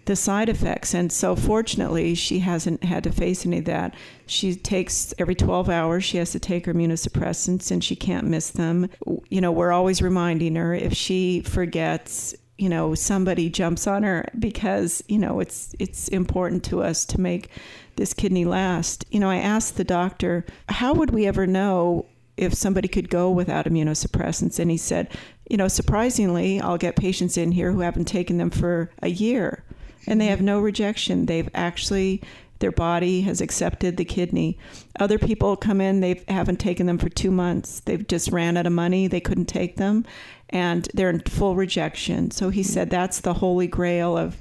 the 0.05 0.15
side 0.15 0.49
effects. 0.49 0.93
And 0.93 1.11
so, 1.11 1.35
fortunately, 1.35 2.15
she 2.15 2.39
hasn't 2.39 2.83
had 2.83 3.03
to 3.05 3.11
face 3.11 3.45
any 3.45 3.59
of 3.59 3.65
that. 3.65 3.95
She 4.25 4.55
takes 4.55 5.13
every 5.17 5.35
12 5.35 5.69
hours, 5.69 6.03
she 6.03 6.17
has 6.17 6.31
to 6.31 6.39
take 6.39 6.65
her 6.65 6.73
immunosuppressants 6.73 7.71
and 7.71 7.83
she 7.83 7.95
can't 7.95 8.27
miss 8.27 8.49
them. 8.49 8.89
You 9.29 9.41
know, 9.41 9.51
we're 9.51 9.71
always 9.71 10.01
reminding 10.01 10.55
her 10.55 10.73
if 10.73 10.93
she 10.93 11.41
forgets, 11.41 12.35
you 12.57 12.69
know, 12.69 12.95
somebody 12.95 13.49
jumps 13.49 13.87
on 13.87 14.03
her 14.03 14.25
because, 14.37 15.03
you 15.07 15.19
know, 15.19 15.39
it's 15.39 15.75
it's 15.79 16.07
important 16.09 16.63
to 16.65 16.81
us 16.83 17.05
to 17.05 17.21
make 17.21 17.49
this 17.95 18.13
kidney 18.13 18.45
last. 18.45 19.05
You 19.11 19.19
know, 19.19 19.29
I 19.29 19.37
asked 19.37 19.77
the 19.77 19.83
doctor, 19.83 20.45
how 20.69 20.93
would 20.93 21.11
we 21.11 21.25
ever 21.25 21.47
know 21.47 22.05
if 22.35 22.53
somebody 22.53 22.87
could 22.87 23.09
go 23.09 23.31
without 23.31 23.65
immunosuppressants? 23.65 24.59
And 24.59 24.71
he 24.71 24.77
said, 24.77 25.15
you 25.49 25.57
know, 25.57 25.67
surprisingly, 25.67 26.59
I'll 26.59 26.77
get 26.77 26.95
patients 26.95 27.37
in 27.37 27.51
here 27.51 27.71
who 27.71 27.81
haven't 27.81 28.05
taken 28.05 28.37
them 28.37 28.49
for 28.49 28.89
a 29.01 29.09
year 29.09 29.63
and 30.07 30.19
they 30.19 30.27
have 30.27 30.39
mm-hmm. 30.39 30.45
no 30.47 30.59
rejection. 30.59 31.25
They've 31.25 31.49
actually 31.53 32.21
their 32.59 32.71
body 32.71 33.21
has 33.21 33.41
accepted 33.41 33.97
the 33.97 34.05
kidney. 34.05 34.57
Other 34.97 35.19
people 35.19 35.57
come 35.57 35.81
in, 35.81 35.99
they 35.99 36.23
haven't 36.29 36.61
taken 36.61 36.87
them 36.87 36.97
for 36.97 37.09
two 37.09 37.29
months. 37.29 37.81
They've 37.81 38.07
just 38.07 38.31
ran 38.31 38.55
out 38.55 38.65
of 38.65 38.71
money, 38.71 39.07
they 39.07 39.19
couldn't 39.19 39.47
take 39.47 39.75
them, 39.75 40.05
and 40.49 40.87
they're 40.93 41.09
in 41.09 41.19
full 41.19 41.57
rejection. 41.57 42.31
So 42.31 42.49
he 42.49 42.63
said 42.63 42.87
mm-hmm. 42.87 42.95
that's 42.95 43.19
the 43.19 43.33
holy 43.33 43.67
grail 43.67 44.17
of 44.17 44.37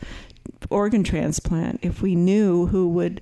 organ 0.71 1.03
transplant. 1.03 1.81
If 1.83 2.01
we 2.01 2.15
knew 2.15 2.67
who 2.67 2.89
would 2.91 3.21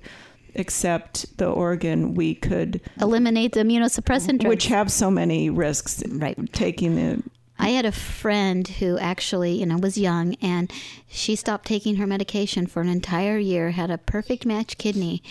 accept 0.55 1.37
the 1.37 1.49
organ, 1.49 2.13
we 2.13 2.35
could 2.35 2.81
eliminate 2.99 3.53
the 3.53 3.61
immunosuppressant 3.61 4.39
drugs, 4.39 4.45
which 4.45 4.67
have 4.67 4.91
so 4.91 5.09
many 5.09 5.49
risks. 5.49 6.03
Right, 6.09 6.37
taking 6.53 6.95
the. 6.95 7.23
I 7.61 7.69
had 7.69 7.85
a 7.85 7.91
friend 7.91 8.67
who 8.67 8.97
actually, 8.97 9.59
you 9.59 9.67
know, 9.67 9.77
was 9.77 9.97
young 9.97 10.35
and 10.41 10.71
she 11.07 11.35
stopped 11.35 11.67
taking 11.67 11.97
her 11.97 12.07
medication 12.07 12.65
for 12.65 12.81
an 12.81 12.89
entire 12.89 13.37
year, 13.37 13.69
had 13.71 13.91
a 13.91 13.99
perfect 13.99 14.47
match 14.47 14.79
kidney, 14.79 15.21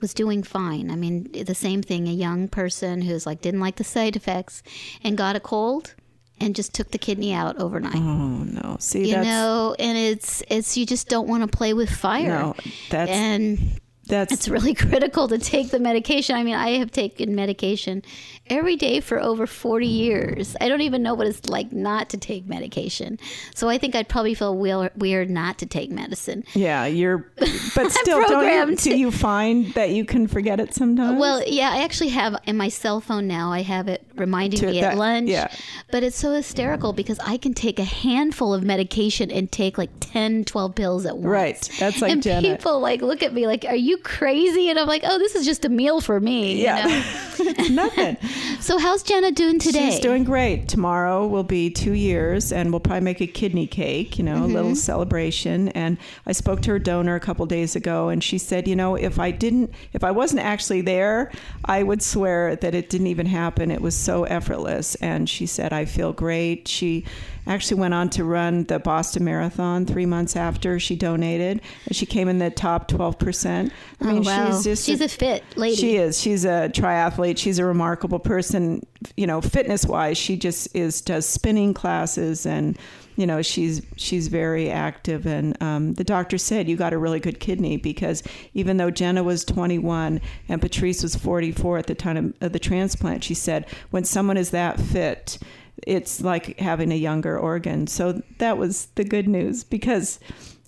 was 0.00 0.12
doing 0.12 0.42
fine. 0.42 0.90
I 0.90 0.96
mean, 0.96 1.32
the 1.32 1.54
same 1.54 1.82
thing, 1.82 2.06
a 2.06 2.12
young 2.12 2.46
person 2.46 3.02
who's 3.02 3.24
like 3.24 3.40
didn't 3.40 3.60
like 3.60 3.76
the 3.76 3.84
side 3.84 4.16
effects 4.16 4.62
and 5.02 5.16
got 5.16 5.34
a 5.34 5.40
cold 5.40 5.94
and 6.38 6.54
just 6.54 6.74
took 6.74 6.90
the 6.90 6.98
kidney 6.98 7.32
out 7.32 7.56
overnight. 7.58 7.96
Oh 7.96 8.44
no! 8.44 8.76
See, 8.78 9.10
you 9.10 9.16
know, 9.16 9.74
and 9.78 9.98
it's 9.98 10.42
it's 10.48 10.76
you 10.76 10.86
just 10.86 11.08
don't 11.08 11.26
want 11.26 11.42
to 11.42 11.56
play 11.56 11.72
with 11.74 11.90
fire. 11.90 12.28
No, 12.28 12.54
that's 12.90 13.10
and 13.10 13.80
that's 14.08 14.32
it's 14.32 14.48
really 14.48 14.74
critical 14.88 15.28
to 15.28 15.38
take 15.38 15.70
the 15.70 15.78
medication. 15.78 16.36
I 16.36 16.42
mean, 16.42 16.54
I 16.54 16.70
have 16.78 16.90
taken 16.90 17.34
medication 17.34 18.02
every 18.48 18.76
day 18.76 19.00
for 19.00 19.20
over 19.20 19.46
40 19.46 19.86
years. 19.86 20.56
I 20.60 20.68
don't 20.68 20.80
even 20.80 21.02
know 21.02 21.14
what 21.14 21.26
it's 21.26 21.48
like 21.48 21.72
not 21.72 22.08
to 22.10 22.16
take 22.16 22.46
medication. 22.46 23.18
So 23.54 23.68
I 23.68 23.78
think 23.78 23.94
I'd 23.94 24.08
probably 24.08 24.34
feel 24.34 24.56
weird 24.96 25.30
not 25.30 25.58
to 25.58 25.66
take 25.66 25.90
medicine. 25.90 26.44
Yeah, 26.54 26.86
you're, 26.86 27.18
but 27.74 27.92
still, 27.92 28.20
don't 28.28 28.70
you, 28.70 28.76
do 28.76 28.98
you 28.98 29.10
find 29.10 29.72
that 29.74 29.90
you 29.90 30.04
can 30.04 30.26
forget 30.26 30.60
it 30.60 30.74
sometimes? 30.74 31.20
Well, 31.20 31.42
yeah, 31.46 31.70
I 31.70 31.84
actually 31.84 32.10
have 32.10 32.36
in 32.46 32.56
my 32.56 32.68
cell 32.68 33.00
phone 33.00 33.26
now, 33.26 33.52
I 33.52 33.62
have 33.62 33.88
it 33.88 34.04
reminding 34.16 34.60
to 34.60 34.66
me 34.66 34.80
that, 34.80 34.92
at 34.92 34.98
lunch. 34.98 35.28
Yeah. 35.28 35.52
But 35.90 36.02
it's 36.02 36.16
so 36.16 36.32
hysterical 36.32 36.92
because 36.92 37.18
I 37.20 37.36
can 37.36 37.54
take 37.54 37.78
a 37.78 37.84
handful 37.84 38.54
of 38.54 38.62
medication 38.62 39.30
and 39.30 39.50
take 39.50 39.78
like 39.78 39.90
10, 40.00 40.44
12 40.44 40.74
pills 40.74 41.06
at 41.06 41.16
once. 41.16 41.26
Right. 41.26 41.70
That's 41.78 42.00
like 42.00 42.12
And 42.12 42.22
Janet. 42.22 42.58
people 42.58 42.80
like 42.80 43.02
look 43.02 43.22
at 43.22 43.32
me 43.32 43.46
like, 43.46 43.64
are 43.64 43.76
you 43.76 43.97
you 43.98 44.02
crazy? 44.04 44.68
And 44.70 44.78
I'm 44.78 44.86
like, 44.86 45.02
oh, 45.04 45.18
this 45.18 45.34
is 45.34 45.44
just 45.44 45.64
a 45.64 45.68
meal 45.68 46.00
for 46.00 46.20
me. 46.20 46.62
Yeah. 46.62 46.86
You 46.86 47.44
know? 47.44 47.50
it's 47.50 47.70
nothing. 47.70 48.16
so 48.60 48.78
how's 48.78 49.02
Jenna 49.02 49.32
doing 49.32 49.58
today? 49.58 49.90
She's 49.90 50.00
doing 50.00 50.24
great. 50.24 50.68
Tomorrow 50.68 51.26
will 51.26 51.42
be 51.42 51.70
two 51.70 51.92
years, 51.92 52.52
and 52.52 52.70
we'll 52.70 52.80
probably 52.80 53.00
make 53.02 53.20
a 53.20 53.26
kidney 53.26 53.66
cake, 53.66 54.18
you 54.18 54.24
know, 54.24 54.28
Mm-hmm. 54.38 54.44
a 54.44 54.46
little 54.46 54.74
celebration. 54.76 55.68
And 55.70 55.98
I 56.26 56.32
spoke 56.32 56.62
to 56.62 56.70
her 56.72 56.78
donor 56.78 57.14
a 57.14 57.20
couple 57.20 57.44
days 57.46 57.74
ago, 57.76 58.08
and 58.08 58.22
she 58.22 58.38
said, 58.38 58.68
you 58.68 58.76
know, 58.76 58.94
if 58.94 59.18
I 59.18 59.30
didn't, 59.30 59.72
if 59.92 60.04
I 60.04 60.10
wasn't 60.10 60.42
actually 60.42 60.82
there, 60.82 61.30
I 61.64 61.82
would 61.82 62.02
swear 62.02 62.54
that 62.56 62.74
it 62.74 62.88
didn't 62.90 63.08
even 63.08 63.26
happen. 63.26 63.70
It 63.70 63.80
was 63.80 63.96
so 63.96 64.24
effortless. 64.24 64.94
And 64.96 65.28
she 65.28 65.46
said, 65.46 65.72
I 65.72 65.84
feel 65.86 66.12
great. 66.12 66.68
She 66.68 67.04
actually 67.48 67.80
went 67.80 67.94
on 67.94 68.10
to 68.10 68.24
run 68.24 68.64
the 68.64 68.78
Boston 68.78 69.24
Marathon 69.24 69.86
three 69.86 70.06
months 70.06 70.36
after 70.36 70.78
she 70.78 70.94
donated, 70.94 71.60
and 71.86 71.96
she 71.96 72.06
came 72.06 72.28
in 72.28 72.38
the 72.38 72.50
top 72.50 72.88
12%. 72.88 73.70
I 73.70 73.72
oh, 74.02 74.20
wow. 74.20 74.46
she's 74.46 74.64
just 74.64 74.86
she's 74.86 75.00
a, 75.00 75.06
a 75.06 75.08
fit 75.08 75.44
lady. 75.56 75.76
She 75.76 75.96
is. 75.96 76.20
She's 76.20 76.44
a 76.44 76.70
triathlete. 76.72 77.38
She's 77.38 77.58
a 77.58 77.64
remarkable 77.64 78.18
person. 78.18 78.86
You 79.16 79.26
know, 79.26 79.40
fitness 79.40 79.84
wise, 79.86 80.18
she 80.18 80.36
just 80.36 80.74
is 80.74 81.00
does 81.00 81.26
spinning 81.26 81.74
classes 81.74 82.46
and 82.46 82.78
you 83.18 83.26
know 83.26 83.42
she's 83.42 83.82
she's 83.96 84.28
very 84.28 84.70
active 84.70 85.26
and 85.26 85.60
um, 85.60 85.94
the 85.94 86.04
doctor 86.04 86.38
said 86.38 86.68
you 86.68 86.76
got 86.76 86.92
a 86.92 86.98
really 86.98 87.18
good 87.18 87.40
kidney 87.40 87.76
because 87.76 88.22
even 88.54 88.76
though 88.76 88.90
jenna 88.90 89.22
was 89.24 89.44
21 89.44 90.20
and 90.48 90.62
patrice 90.62 91.02
was 91.02 91.16
44 91.16 91.78
at 91.78 91.86
the 91.88 91.96
time 91.96 92.16
of, 92.16 92.34
of 92.40 92.52
the 92.52 92.60
transplant 92.60 93.24
she 93.24 93.34
said 93.34 93.66
when 93.90 94.04
someone 94.04 94.36
is 94.36 94.50
that 94.50 94.80
fit 94.80 95.38
it's 95.86 96.20
like 96.20 96.58
having 96.58 96.92
a 96.92 96.96
younger 96.96 97.38
organ. 97.38 97.86
So 97.86 98.22
that 98.38 98.58
was 98.58 98.86
the 98.94 99.04
good 99.04 99.28
news 99.28 99.64
because 99.64 100.18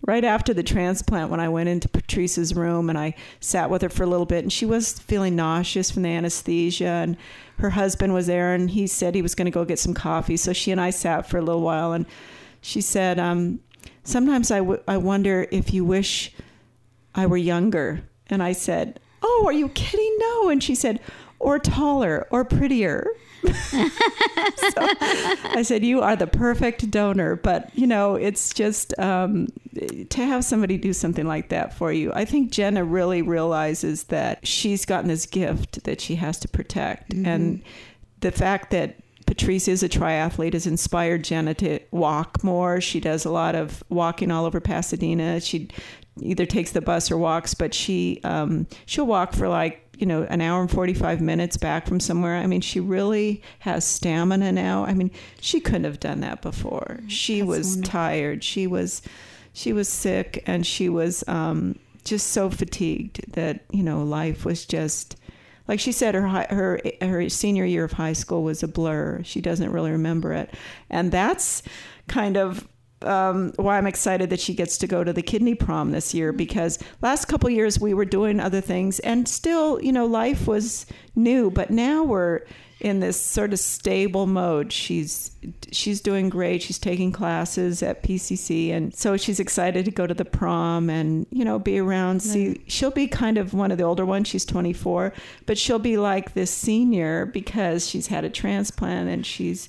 right 0.06 0.24
after 0.24 0.54
the 0.54 0.62
transplant 0.62 1.30
when 1.30 1.40
I 1.40 1.48
went 1.48 1.68
into 1.68 1.88
Patrice's 1.88 2.54
room 2.54 2.88
and 2.88 2.98
I 2.98 3.14
sat 3.40 3.70
with 3.70 3.82
her 3.82 3.88
for 3.88 4.02
a 4.02 4.06
little 4.06 4.26
bit 4.26 4.44
and 4.44 4.52
she 4.52 4.64
was 4.64 4.98
feeling 4.98 5.36
nauseous 5.36 5.90
from 5.90 6.02
the 6.02 6.08
anesthesia 6.08 6.86
and 6.86 7.16
her 7.58 7.70
husband 7.70 8.14
was 8.14 8.26
there 8.26 8.54
and 8.54 8.70
he 8.70 8.86
said 8.86 9.14
he 9.14 9.22
was 9.22 9.34
going 9.34 9.46
to 9.46 9.50
go 9.50 9.64
get 9.64 9.78
some 9.78 9.94
coffee. 9.94 10.36
So 10.36 10.52
she 10.52 10.70
and 10.70 10.80
I 10.80 10.90
sat 10.90 11.28
for 11.28 11.38
a 11.38 11.42
little 11.42 11.62
while 11.62 11.92
and 11.92 12.06
she 12.62 12.80
said 12.80 13.18
um, 13.18 13.60
sometimes 14.04 14.50
I, 14.50 14.58
w- 14.58 14.82
I 14.88 14.96
wonder 14.96 15.46
if 15.50 15.74
you 15.74 15.84
wish 15.84 16.32
I 17.14 17.26
were 17.26 17.36
younger. 17.36 18.02
And 18.28 18.42
I 18.42 18.52
said 18.52 19.00
oh 19.22 19.44
are 19.46 19.52
you 19.52 19.68
kidding? 19.70 20.16
No. 20.18 20.48
And 20.48 20.62
she 20.62 20.74
said 20.74 21.00
or 21.38 21.58
taller 21.58 22.26
or 22.30 22.44
prettier 22.44 23.06
so 23.46 24.74
I 24.78 25.62
said, 25.62 25.84
"You 25.84 26.00
are 26.00 26.16
the 26.16 26.26
perfect 26.26 26.90
donor." 26.90 27.36
But 27.36 27.70
you 27.76 27.86
know, 27.86 28.14
it's 28.14 28.52
just 28.52 28.98
um, 28.98 29.48
to 30.10 30.24
have 30.24 30.44
somebody 30.44 30.76
do 30.78 30.92
something 30.92 31.26
like 31.26 31.48
that 31.48 31.74
for 31.74 31.92
you. 31.92 32.12
I 32.14 32.24
think 32.24 32.50
Jenna 32.50 32.84
really 32.84 33.22
realizes 33.22 34.04
that 34.04 34.46
she's 34.46 34.84
gotten 34.84 35.08
this 35.08 35.26
gift 35.26 35.84
that 35.84 36.00
she 36.00 36.16
has 36.16 36.38
to 36.40 36.48
protect, 36.48 37.10
mm-hmm. 37.14 37.26
and 37.26 37.62
the 38.20 38.32
fact 38.32 38.70
that 38.70 38.96
Patrice 39.26 39.68
is 39.68 39.82
a 39.82 39.88
triathlete 39.88 40.54
has 40.54 40.66
inspired 40.66 41.22
Jenna 41.22 41.54
to 41.54 41.78
walk 41.92 42.42
more. 42.42 42.80
She 42.80 42.98
does 42.98 43.24
a 43.24 43.30
lot 43.30 43.54
of 43.54 43.84
walking 43.88 44.30
all 44.30 44.44
over 44.44 44.60
Pasadena. 44.60 45.40
She 45.40 45.68
either 46.20 46.46
takes 46.46 46.72
the 46.72 46.80
bus 46.80 47.10
or 47.10 47.16
walks, 47.16 47.54
but 47.54 47.72
she 47.72 48.20
um, 48.24 48.66
she'll 48.86 49.06
walk 49.06 49.32
for 49.32 49.48
like 49.48 49.89
you 50.00 50.06
know 50.06 50.24
an 50.24 50.40
hour 50.40 50.60
and 50.62 50.70
45 50.70 51.20
minutes 51.20 51.56
back 51.56 51.86
from 51.86 52.00
somewhere. 52.00 52.36
I 52.36 52.46
mean 52.46 52.62
she 52.62 52.80
really 52.80 53.42
has 53.60 53.86
stamina 53.86 54.50
now. 54.50 54.84
I 54.84 54.94
mean 54.94 55.10
she 55.40 55.60
couldn't 55.60 55.84
have 55.84 56.00
done 56.00 56.20
that 56.20 56.42
before. 56.42 57.00
She 57.06 57.40
That's 57.40 57.48
was 57.48 57.68
wonderful. 57.76 57.92
tired. 57.92 58.44
She 58.44 58.66
was 58.66 59.02
she 59.52 59.72
was 59.72 59.88
sick 59.88 60.42
and 60.46 60.66
she 60.66 60.88
was 60.88 61.22
um, 61.28 61.78
just 62.04 62.28
so 62.28 62.50
fatigued 62.50 63.32
that 63.34 63.64
you 63.70 63.82
know 63.82 64.02
life 64.02 64.44
was 64.44 64.64
just 64.64 65.16
like 65.68 65.80
she 65.80 65.92
said 65.92 66.14
her 66.14 66.26
her 66.26 66.80
her 67.02 67.28
senior 67.28 67.64
year 67.64 67.84
of 67.84 67.92
high 67.92 68.14
school 68.14 68.42
was 68.42 68.62
a 68.62 68.68
blur. 68.68 69.22
She 69.22 69.40
doesn't 69.40 69.70
really 69.70 69.90
remember 69.90 70.32
it. 70.32 70.54
And 70.88 71.12
that's 71.12 71.62
kind 72.08 72.36
of 72.36 72.66
um, 73.02 73.52
why 73.56 73.78
I'm 73.78 73.86
excited 73.86 74.30
that 74.30 74.40
she 74.40 74.54
gets 74.54 74.78
to 74.78 74.86
go 74.86 75.02
to 75.04 75.12
the 75.12 75.22
kidney 75.22 75.54
prom 75.54 75.90
this 75.90 76.14
year 76.14 76.32
because 76.32 76.78
last 77.00 77.26
couple 77.26 77.48
years 77.50 77.80
we 77.80 77.94
were 77.94 78.04
doing 78.04 78.40
other 78.40 78.60
things 78.60 78.98
and 79.00 79.28
still 79.28 79.80
you 79.82 79.92
know 79.92 80.06
life 80.06 80.46
was 80.46 80.86
new 81.14 81.50
but 81.50 81.70
now 81.70 82.02
we're 82.02 82.42
in 82.80 83.00
this 83.00 83.20
sort 83.20 83.52
of 83.52 83.58
stable 83.58 84.26
mode. 84.26 84.72
She's 84.72 85.30
she's 85.70 86.00
doing 86.00 86.30
great. 86.30 86.62
She's 86.62 86.78
taking 86.78 87.12
classes 87.12 87.82
at 87.82 88.02
PCC 88.02 88.72
and 88.72 88.94
so 88.94 89.16
she's 89.16 89.38
excited 89.38 89.84
to 89.84 89.90
go 89.90 90.06
to 90.06 90.14
the 90.14 90.24
prom 90.24 90.88
and 90.88 91.26
you 91.30 91.44
know 91.44 91.58
be 91.58 91.78
around. 91.78 92.22
See 92.22 92.62
she'll 92.66 92.90
be 92.90 93.06
kind 93.06 93.36
of 93.36 93.52
one 93.52 93.70
of 93.70 93.78
the 93.78 93.84
older 93.84 94.06
ones. 94.06 94.28
She's 94.28 94.44
24 94.46 95.12
but 95.46 95.58
she'll 95.58 95.78
be 95.78 95.98
like 95.98 96.32
this 96.32 96.50
senior 96.50 97.26
because 97.26 97.88
she's 97.88 98.06
had 98.06 98.24
a 98.24 98.30
transplant 98.30 99.08
and 99.10 99.26
she's 99.26 99.68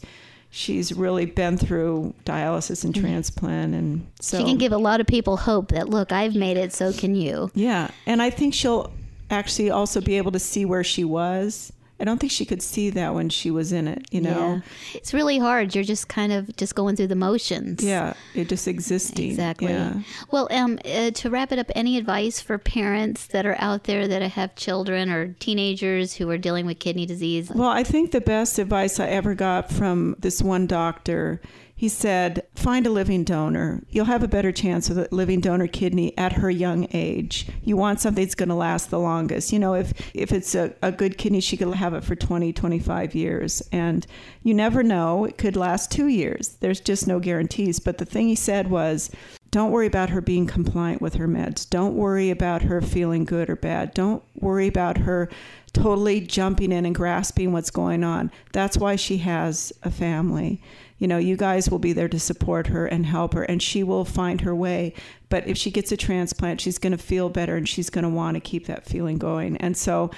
she's 0.51 0.93
really 0.93 1.25
been 1.25 1.57
through 1.57 2.13
dialysis 2.25 2.83
and 2.83 2.93
mm-hmm. 2.93 3.05
transplant 3.05 3.73
and 3.73 4.05
so 4.19 4.37
she 4.37 4.43
can 4.43 4.57
give 4.57 4.73
a 4.73 4.77
lot 4.77 4.99
of 4.99 5.07
people 5.07 5.37
hope 5.37 5.69
that 5.69 5.89
look 5.89 6.11
i've 6.11 6.35
made 6.35 6.57
it 6.57 6.73
so 6.73 6.91
can 6.93 7.15
you. 7.15 7.49
Yeah 7.55 7.89
and 8.05 8.21
i 8.21 8.29
think 8.29 8.53
she'll 8.53 8.91
actually 9.31 9.71
also 9.71 10.01
be 10.01 10.17
able 10.17 10.31
to 10.33 10.39
see 10.39 10.65
where 10.65 10.83
she 10.83 11.05
was 11.05 11.71
i 12.01 12.03
don't 12.03 12.19
think 12.19 12.31
she 12.31 12.45
could 12.45 12.61
see 12.61 12.89
that 12.89 13.13
when 13.13 13.29
she 13.29 13.51
was 13.51 13.71
in 13.71 13.87
it 13.87 14.05
you 14.11 14.19
know? 14.21 14.55
Yeah. 14.55 14.61
it's 14.95 15.13
really 15.13 15.37
hard. 15.39 15.73
You're 15.73 15.83
just 15.83 16.07
kind 16.07 16.31
of 16.33 16.55
just 16.57 16.75
going 16.75 16.95
through 16.95 17.07
the 17.07 17.15
motions. 17.15 17.83
Yeah 17.83 18.13
you're 18.33 18.45
just 18.45 18.67
existing. 18.67 19.29
Exactly. 19.29 19.71
Yeah. 19.71 20.01
well 20.31 20.47
um, 20.51 20.79
uh, 20.85 21.11
to 21.11 21.29
wrap 21.29 21.51
it 21.51 21.59
up 21.59 21.71
any 21.75 21.97
advice 21.97 22.41
for 22.41 22.57
parents 22.57 23.27
that 23.27 23.45
are 23.45 23.55
out 23.59 23.85
there 23.85 24.07
that 24.07 24.21
have 24.21 24.55
children 24.55 25.09
or 25.09 25.33
teenagers 25.39 26.15
who 26.15 26.29
are 26.29 26.37
dealing 26.37 26.65
with 26.65 26.79
kidney 26.79 27.05
disease? 27.05 27.49
Well 27.49 27.69
i 27.69 27.83
think 27.83 28.11
the 28.11 28.21
best 28.21 28.59
advice 28.59 28.99
i 28.99 29.07
ever 29.07 29.35
got 29.35 29.71
from 29.71 30.15
this 30.19 30.41
one 30.41 30.67
doctor 30.67 31.41
he 31.81 31.89
said, 31.89 32.43
find 32.53 32.85
a 32.85 32.91
living 32.91 33.23
donor. 33.23 33.81
You'll 33.89 34.05
have 34.05 34.21
a 34.21 34.27
better 34.27 34.51
chance 34.51 34.87
with 34.87 34.99
a 34.99 35.07
living 35.09 35.41
donor 35.41 35.65
kidney 35.65 36.15
at 36.15 36.33
her 36.33 36.51
young 36.51 36.87
age. 36.93 37.47
You 37.63 37.75
want 37.75 37.99
something 37.99 38.23
that's 38.23 38.35
going 38.35 38.49
to 38.49 38.55
last 38.55 38.91
the 38.91 38.99
longest. 38.99 39.51
You 39.51 39.57
know, 39.57 39.73
if, 39.73 39.91
if 40.13 40.31
it's 40.31 40.53
a, 40.53 40.75
a 40.83 40.91
good 40.91 41.17
kidney, 41.17 41.41
she 41.41 41.57
could 41.57 41.73
have 41.73 41.95
it 41.95 42.03
for 42.03 42.15
20, 42.15 42.53
25 42.53 43.15
years. 43.15 43.63
And 43.71 44.05
you 44.43 44.53
never 44.53 44.83
know, 44.83 45.25
it 45.25 45.39
could 45.39 45.55
last 45.55 45.91
two 45.91 46.05
years. 46.05 46.49
There's 46.59 46.79
just 46.79 47.07
no 47.07 47.19
guarantees. 47.19 47.79
But 47.79 47.97
the 47.97 48.05
thing 48.05 48.27
he 48.27 48.35
said 48.35 48.69
was, 48.69 49.09
don't 49.49 49.71
worry 49.71 49.87
about 49.87 50.11
her 50.11 50.21
being 50.21 50.45
compliant 50.45 51.01
with 51.01 51.15
her 51.15 51.27
meds. 51.27 51.67
Don't 51.67 51.95
worry 51.95 52.29
about 52.29 52.61
her 52.61 52.79
feeling 52.81 53.25
good 53.25 53.49
or 53.49 53.55
bad. 53.55 53.95
Don't 53.95 54.21
worry 54.35 54.67
about 54.67 54.99
her 54.99 55.29
totally 55.73 56.21
jumping 56.21 56.71
in 56.71 56.85
and 56.85 56.93
grasping 56.93 57.53
what's 57.53 57.71
going 57.71 58.03
on. 58.03 58.29
That's 58.53 58.77
why 58.77 58.97
she 58.97 59.17
has 59.17 59.73
a 59.81 59.89
family 59.89 60.61
you 61.01 61.07
know, 61.07 61.17
you 61.17 61.35
guys 61.35 61.67
will 61.67 61.79
be 61.79 61.93
there 61.93 62.07
to 62.07 62.19
support 62.19 62.67
her 62.67 62.85
and 62.85 63.07
help 63.07 63.33
her, 63.33 63.41
and 63.41 63.59
she 63.59 63.81
will 63.81 64.05
find 64.05 64.41
her 64.41 64.53
way. 64.53 64.93
But 65.29 65.47
if 65.47 65.57
she 65.57 65.71
gets 65.71 65.91
a 65.91 65.97
transplant, 65.97 66.61
she's 66.61 66.77
going 66.77 66.91
to 66.91 66.97
feel 66.99 67.27
better 67.27 67.55
and 67.55 67.67
she's 67.67 67.89
going 67.89 68.03
to 68.03 68.09
want 68.09 68.35
to 68.35 68.39
keep 68.39 68.67
that 68.67 68.85
feeling 68.85 69.17
going. 69.17 69.57
And 69.57 69.75
so, 69.75 70.11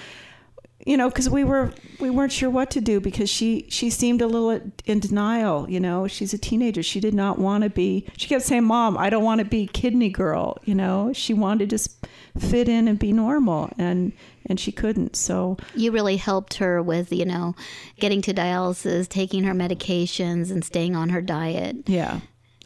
you 0.85 0.97
know, 0.97 1.09
because 1.09 1.29
we 1.29 1.43
were 1.43 1.73
we 1.99 2.09
weren't 2.09 2.31
sure 2.31 2.49
what 2.49 2.69
to 2.71 2.81
do 2.81 2.99
because 2.99 3.29
she 3.29 3.65
she 3.69 3.89
seemed 3.89 4.21
a 4.21 4.27
little 4.27 4.71
in 4.85 4.99
denial. 4.99 5.69
You 5.69 5.79
know, 5.79 6.07
she's 6.07 6.33
a 6.33 6.37
teenager. 6.37 6.83
She 6.83 6.99
did 6.99 7.13
not 7.13 7.39
want 7.39 7.63
to 7.63 7.69
be. 7.69 8.05
She 8.17 8.27
kept 8.27 8.43
saying, 8.43 8.65
"Mom, 8.65 8.97
I 8.97 9.09
don't 9.09 9.23
want 9.23 9.39
to 9.39 9.45
be 9.45 9.67
kidney 9.67 10.09
girl." 10.09 10.57
You 10.65 10.75
know, 10.75 11.11
she 11.13 11.33
wanted 11.33 11.69
to 11.69 11.75
just 11.75 12.05
fit 12.37 12.67
in 12.67 12.87
and 12.87 12.99
be 12.99 13.13
normal, 13.13 13.71
and 13.77 14.11
and 14.45 14.59
she 14.59 14.71
couldn't. 14.71 15.15
So 15.15 15.57
you 15.75 15.91
really 15.91 16.17
helped 16.17 16.55
her 16.55 16.81
with 16.81 17.11
you 17.11 17.25
know 17.25 17.55
getting 17.99 18.21
to 18.23 18.33
dialysis, 18.33 19.07
taking 19.07 19.43
her 19.43 19.53
medications, 19.53 20.51
and 20.51 20.63
staying 20.63 20.95
on 20.95 21.09
her 21.09 21.21
diet. 21.21 21.77
Yeah, 21.87 22.19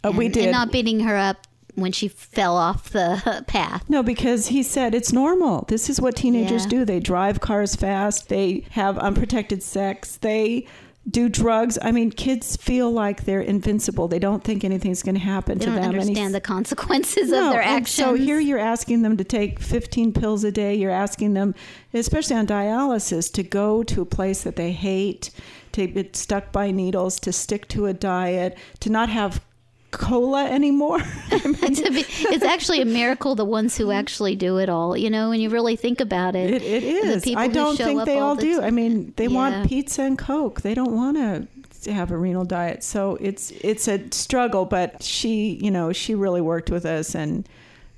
uh, 0.03 0.09
and, 0.09 0.17
we 0.17 0.29
did, 0.29 0.43
and 0.43 0.51
not 0.51 0.71
beating 0.71 1.01
her 1.01 1.15
up 1.15 1.46
when 1.77 1.91
she 1.91 2.07
fell 2.07 2.57
off 2.57 2.89
the 2.89 3.43
path. 3.47 3.87
No, 3.87 4.01
because 4.01 4.47
he 4.47 4.63
said 4.63 4.95
it's 4.95 5.13
normal. 5.13 5.65
This 5.67 5.89
is 5.91 6.01
what 6.01 6.15
teenagers 6.15 6.63
yeah. 6.63 6.69
do. 6.69 6.85
They 6.85 6.99
drive 6.99 7.39
cars 7.39 7.75
fast. 7.75 8.29
They 8.29 8.65
have 8.71 8.97
unprotected 8.97 9.61
sex. 9.61 10.17
They 10.17 10.65
do 11.09 11.29
drugs. 11.29 11.77
I 11.81 11.91
mean, 11.91 12.09
kids 12.09 12.57
feel 12.57 12.91
like 12.91 13.25
they're 13.25 13.41
invincible. 13.41 14.07
They 14.07 14.17
don't 14.17 14.43
think 14.43 14.63
anything's 14.63 15.03
going 15.03 15.15
to 15.15 15.21
happen 15.21 15.59
they 15.59 15.65
to 15.65 15.71
don't 15.71 15.81
them. 15.81 15.91
understand 15.91 16.33
the 16.33 16.41
consequences 16.41 17.29
no, 17.29 17.47
of 17.47 17.53
their 17.53 17.61
actions. 17.61 17.93
So 17.93 18.15
here 18.15 18.39
you're 18.39 18.57
asking 18.57 19.03
them 19.03 19.15
to 19.17 19.23
take 19.23 19.59
15 19.59 20.13
pills 20.13 20.43
a 20.43 20.51
day. 20.51 20.73
You're 20.73 20.91
asking 20.91 21.35
them, 21.35 21.53
especially 21.93 22.35
on 22.35 22.47
dialysis, 22.47 23.31
to 23.33 23.43
go 23.43 23.83
to 23.83 24.01
a 24.01 24.05
place 24.05 24.41
that 24.41 24.55
they 24.55 24.71
hate, 24.71 25.29
to 25.73 25.85
get 25.85 26.15
stuck 26.15 26.51
by 26.51 26.71
needles, 26.71 27.19
to 27.19 27.31
stick 27.31 27.67
to 27.69 27.85
a 27.85 27.93
diet, 27.93 28.57
to 28.79 28.89
not 28.89 29.09
have 29.09 29.41
cola 29.91 30.45
anymore. 30.45 30.99
I 31.31 31.37
mean, 31.45 31.55
it's 31.61 32.43
actually 32.43 32.81
a 32.81 32.85
miracle 32.85 33.35
the 33.35 33.45
ones 33.45 33.77
who 33.77 33.91
actually 33.91 34.35
do 34.35 34.57
it 34.57 34.69
all. 34.69 34.97
You 34.97 35.09
know, 35.09 35.29
when 35.29 35.39
you 35.39 35.49
really 35.49 35.75
think 35.75 36.01
about 36.01 36.35
it, 36.35 36.53
it, 36.53 36.61
it 36.63 36.83
is. 36.83 37.35
I 37.35 37.47
don't 37.47 37.77
think 37.77 38.05
they 38.05 38.19
all, 38.19 38.29
all 38.29 38.35
do. 38.35 38.61
I 38.61 38.71
mean, 38.71 39.13
they 39.15 39.27
yeah. 39.27 39.35
want 39.35 39.67
pizza 39.67 40.03
and 40.03 40.17
coke. 40.17 40.61
They 40.61 40.73
don't 40.73 40.95
want 40.95 41.17
to 41.17 41.47
have 41.91 42.11
a 42.11 42.17
renal 42.17 42.45
diet. 42.45 42.83
So 42.83 43.17
it's 43.21 43.51
it's 43.51 43.87
a 43.87 44.01
struggle. 44.11 44.65
But 44.65 45.03
she, 45.03 45.59
you 45.61 45.71
know, 45.71 45.93
she 45.93 46.15
really 46.15 46.41
worked 46.41 46.69
with 46.69 46.85
us, 46.85 47.15
and 47.15 47.47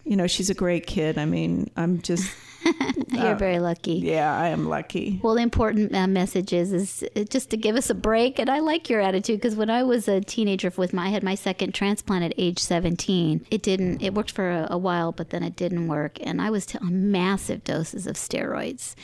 you 0.03 0.15
know, 0.15 0.27
she's 0.27 0.49
a 0.49 0.55
great 0.55 0.87
kid. 0.87 1.17
I 1.17 1.25
mean, 1.25 1.69
I'm 1.75 2.01
just 2.01 2.33
You're 3.09 3.35
very 3.35 3.59
lucky. 3.59 3.93
Yeah, 3.93 4.35
I 4.35 4.49
am 4.49 4.67
lucky. 4.67 5.19
Well, 5.21 5.35
the 5.35 5.41
important 5.41 5.95
uh, 5.95 6.07
message 6.07 6.53
is, 6.53 6.73
is 6.73 7.03
uh, 7.15 7.23
just 7.23 7.49
to 7.51 7.57
give 7.57 7.75
us 7.75 7.89
a 7.89 7.95
break. 7.95 8.39
And 8.39 8.49
I 8.49 8.59
like 8.59 8.89
your 8.89 9.01
attitude 9.01 9.39
because 9.41 9.55
when 9.55 9.69
I 9.69 9.83
was 9.83 10.07
a 10.07 10.21
teenager 10.21 10.71
with 10.75 10.93
my, 10.93 11.07
I 11.07 11.09
had 11.09 11.23
my 11.23 11.35
second 11.35 11.73
transplant 11.73 12.23
at 12.23 12.33
age 12.37 12.59
17. 12.59 13.45
It 13.49 13.61
didn't, 13.61 14.01
it 14.01 14.13
worked 14.13 14.31
for 14.31 14.49
a, 14.49 14.67
a 14.71 14.77
while, 14.77 15.11
but 15.11 15.29
then 15.31 15.43
it 15.43 15.55
didn't 15.55 15.87
work. 15.87 16.17
And 16.21 16.41
I 16.41 16.49
was 16.49 16.65
t- 16.65 16.77
on 16.79 17.11
massive 17.11 17.63
doses 17.63 18.07
of 18.07 18.15
steroids 18.15 18.95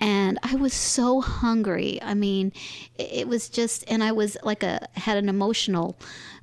and 0.00 0.38
I 0.42 0.54
was 0.54 0.74
so 0.74 1.20
hungry. 1.20 1.98
I 2.02 2.14
mean, 2.14 2.52
it 2.98 3.28
was 3.28 3.48
just, 3.48 3.84
and 3.88 4.02
I 4.02 4.12
was 4.12 4.36
like 4.42 4.62
a 4.62 4.86
had 4.94 5.16
an 5.16 5.28
emotional. 5.28 5.98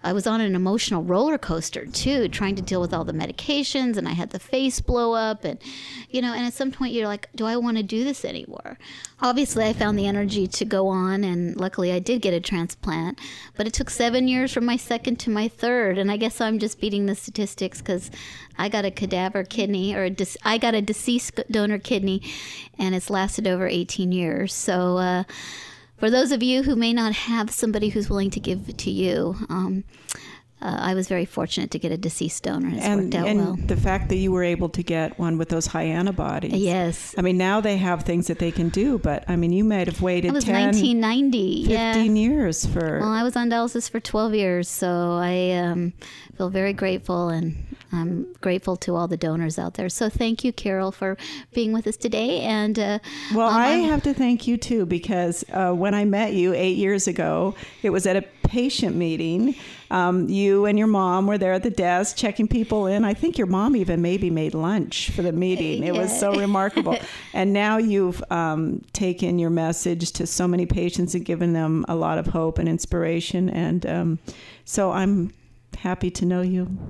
I 0.05 0.13
was 0.13 0.27
on 0.27 0.39
an 0.39 0.53
emotional 0.53 1.01
roller 1.01 1.39
coaster 1.39 1.87
too, 1.87 2.27
trying 2.27 2.55
to 2.57 2.61
deal 2.61 2.79
with 2.79 2.93
all 2.93 3.03
the 3.03 3.11
medications, 3.11 3.97
and 3.97 4.07
I 4.07 4.11
had 4.11 4.29
the 4.29 4.39
face 4.39 4.79
blow 4.79 5.13
up, 5.13 5.43
and 5.43 5.59
you 6.11 6.21
know, 6.21 6.31
and 6.31 6.45
at 6.45 6.53
some 6.53 6.71
point 6.71 6.93
you're 6.93 7.07
like, 7.07 7.27
do 7.35 7.45
I 7.45 7.57
want 7.57 7.77
to 7.77 7.83
do 7.83 8.03
this 8.03 8.23
anymore? 8.23 8.77
Obviously, 9.19 9.65
I 9.65 9.73
found 9.73 9.97
the 9.97 10.05
energy 10.05 10.45
to 10.45 10.63
go 10.63 10.89
on, 10.89 11.23
and 11.23 11.59
luckily 11.59 11.91
I 11.91 11.97
did 11.97 12.21
get 12.21 12.35
a 12.35 12.39
transplant, 12.39 13.19
but 13.57 13.65
it 13.65 13.73
took 13.73 13.89
seven 13.89 14.27
years 14.27 14.53
from 14.53 14.63
my 14.63 14.77
second 14.77 15.15
to 15.21 15.31
my 15.31 15.47
third, 15.47 15.97
and 15.97 16.11
I 16.11 16.17
guess 16.17 16.39
I'm 16.39 16.59
just 16.59 16.79
beating 16.79 17.07
the 17.07 17.15
statistics 17.15 17.79
because 17.79 18.11
I 18.59 18.69
got 18.69 18.85
a 18.85 18.91
cadaver 18.91 19.43
kidney, 19.43 19.95
or 19.95 20.11
de- 20.11 20.37
I 20.43 20.59
got 20.59 20.75
a 20.75 20.83
deceased 20.83 21.41
donor 21.49 21.79
kidney, 21.79 22.21
and 22.77 22.93
it's 22.93 23.09
lasted 23.09 23.47
over 23.47 23.67
18 23.67 24.11
years. 24.11 24.53
So. 24.53 24.97
Uh, 24.99 25.23
for 25.97 26.09
those 26.09 26.31
of 26.31 26.43
you 26.43 26.63
who 26.63 26.75
may 26.75 26.93
not 26.93 27.13
have 27.13 27.51
somebody 27.51 27.89
who's 27.89 28.09
willing 28.09 28.29
to 28.31 28.39
give 28.39 28.75
to 28.77 28.91
you, 28.91 29.35
um, 29.49 29.83
uh, 30.61 30.77
I 30.79 30.93
was 30.93 31.07
very 31.07 31.25
fortunate 31.25 31.69
to 31.71 31.79
get 31.79 31.91
a 31.91 31.97
deceased 31.97 32.43
donor. 32.43 32.69
It's 32.69 32.85
and, 32.85 33.01
worked 33.03 33.15
out 33.15 33.27
and 33.27 33.39
well. 33.39 33.55
the 33.55 33.75
fact 33.75 34.09
that 34.09 34.15
you 34.15 34.31
were 34.31 34.43
able 34.43 34.69
to 34.69 34.81
get 34.81 35.19
one 35.19 35.37
with 35.37 35.49
those 35.49 35.67
high 35.67 35.83
antibodies. 35.83 36.53
Yes. 36.53 37.13
I 37.17 37.21
mean, 37.21 37.37
now 37.37 37.59
they 37.59 37.77
have 37.77 38.03
things 38.03 38.27
that 38.27 38.39
they 38.39 38.51
can 38.51 38.69
do, 38.69 38.97
but 38.97 39.25
I 39.29 39.35
mean, 39.35 39.51
you 39.51 39.65
might 39.65 39.87
have 39.87 40.01
waited 40.01 40.29
It 40.29 40.33
was 40.33 40.45
10, 40.45 40.53
1990. 40.53 41.65
15 41.65 41.69
yeah. 41.69 42.03
years 42.03 42.65
for. 42.65 42.99
Well, 42.99 43.11
I 43.11 43.23
was 43.23 43.35
on 43.35 43.49
dialysis 43.49 43.89
for 43.89 43.99
12 43.99 44.33
years, 44.33 44.69
so 44.69 45.17
I 45.21 45.51
um, 45.51 45.93
feel 46.37 46.49
very 46.49 46.73
grateful 46.73 47.29
and 47.29 47.55
I'm 47.91 48.33
grateful 48.41 48.75
to 48.77 48.95
all 48.95 49.07
the 49.07 49.17
donors 49.17 49.57
out 49.57 49.75
there. 49.75 49.89
So 49.89 50.09
thank 50.09 50.43
you, 50.43 50.51
Carol, 50.51 50.91
for 50.91 51.17
being 51.53 51.73
with 51.73 51.87
us 51.87 51.97
today. 51.97 52.41
And 52.41 52.77
uh, 52.77 52.99
well, 53.33 53.49
um, 53.49 53.55
I 53.55 53.69
have 53.69 54.03
to 54.03 54.13
thank 54.13 54.47
you 54.47 54.57
too 54.57 54.85
because 54.85 55.45
uh, 55.51 55.71
when 55.73 55.93
I 55.93 56.05
met 56.05 56.33
you 56.33 56.53
eight 56.53 56.77
years 56.77 57.07
ago, 57.07 57.55
it 57.83 57.89
was 57.89 58.05
at 58.05 58.15
a 58.15 58.23
patient 58.47 58.95
meeting. 58.95 59.55
Um, 59.91 60.27
you 60.29 60.65
and 60.65 60.77
your 60.77 60.87
mom 60.87 61.27
were 61.27 61.37
there 61.37 61.53
at 61.53 61.63
the 61.63 61.69
desk 61.69 62.17
checking 62.17 62.47
people 62.47 62.87
in. 62.87 63.03
I 63.05 63.13
think 63.13 63.37
your 63.37 63.47
mom 63.47 63.75
even 63.75 64.01
maybe 64.01 64.29
made 64.29 64.53
lunch 64.53 65.11
for 65.11 65.21
the 65.21 65.31
meeting. 65.31 65.83
It 65.83 65.93
was 65.93 66.17
so 66.17 66.33
remarkable. 66.33 66.97
and 67.33 67.53
now 67.53 67.77
you've 67.77 68.23
um, 68.31 68.81
taken 68.93 69.39
your 69.39 69.49
message 69.49 70.11
to 70.13 70.27
so 70.27 70.47
many 70.47 70.65
patients 70.65 71.15
and 71.15 71.25
given 71.25 71.53
them 71.53 71.85
a 71.87 71.95
lot 71.95 72.17
of 72.17 72.27
hope 72.27 72.57
and 72.57 72.69
inspiration. 72.69 73.49
And 73.49 73.85
um, 73.85 74.19
so 74.63 74.91
I'm 74.91 75.31
happy 75.77 76.09
to 76.11 76.25
know 76.25 76.41
you. 76.41 76.89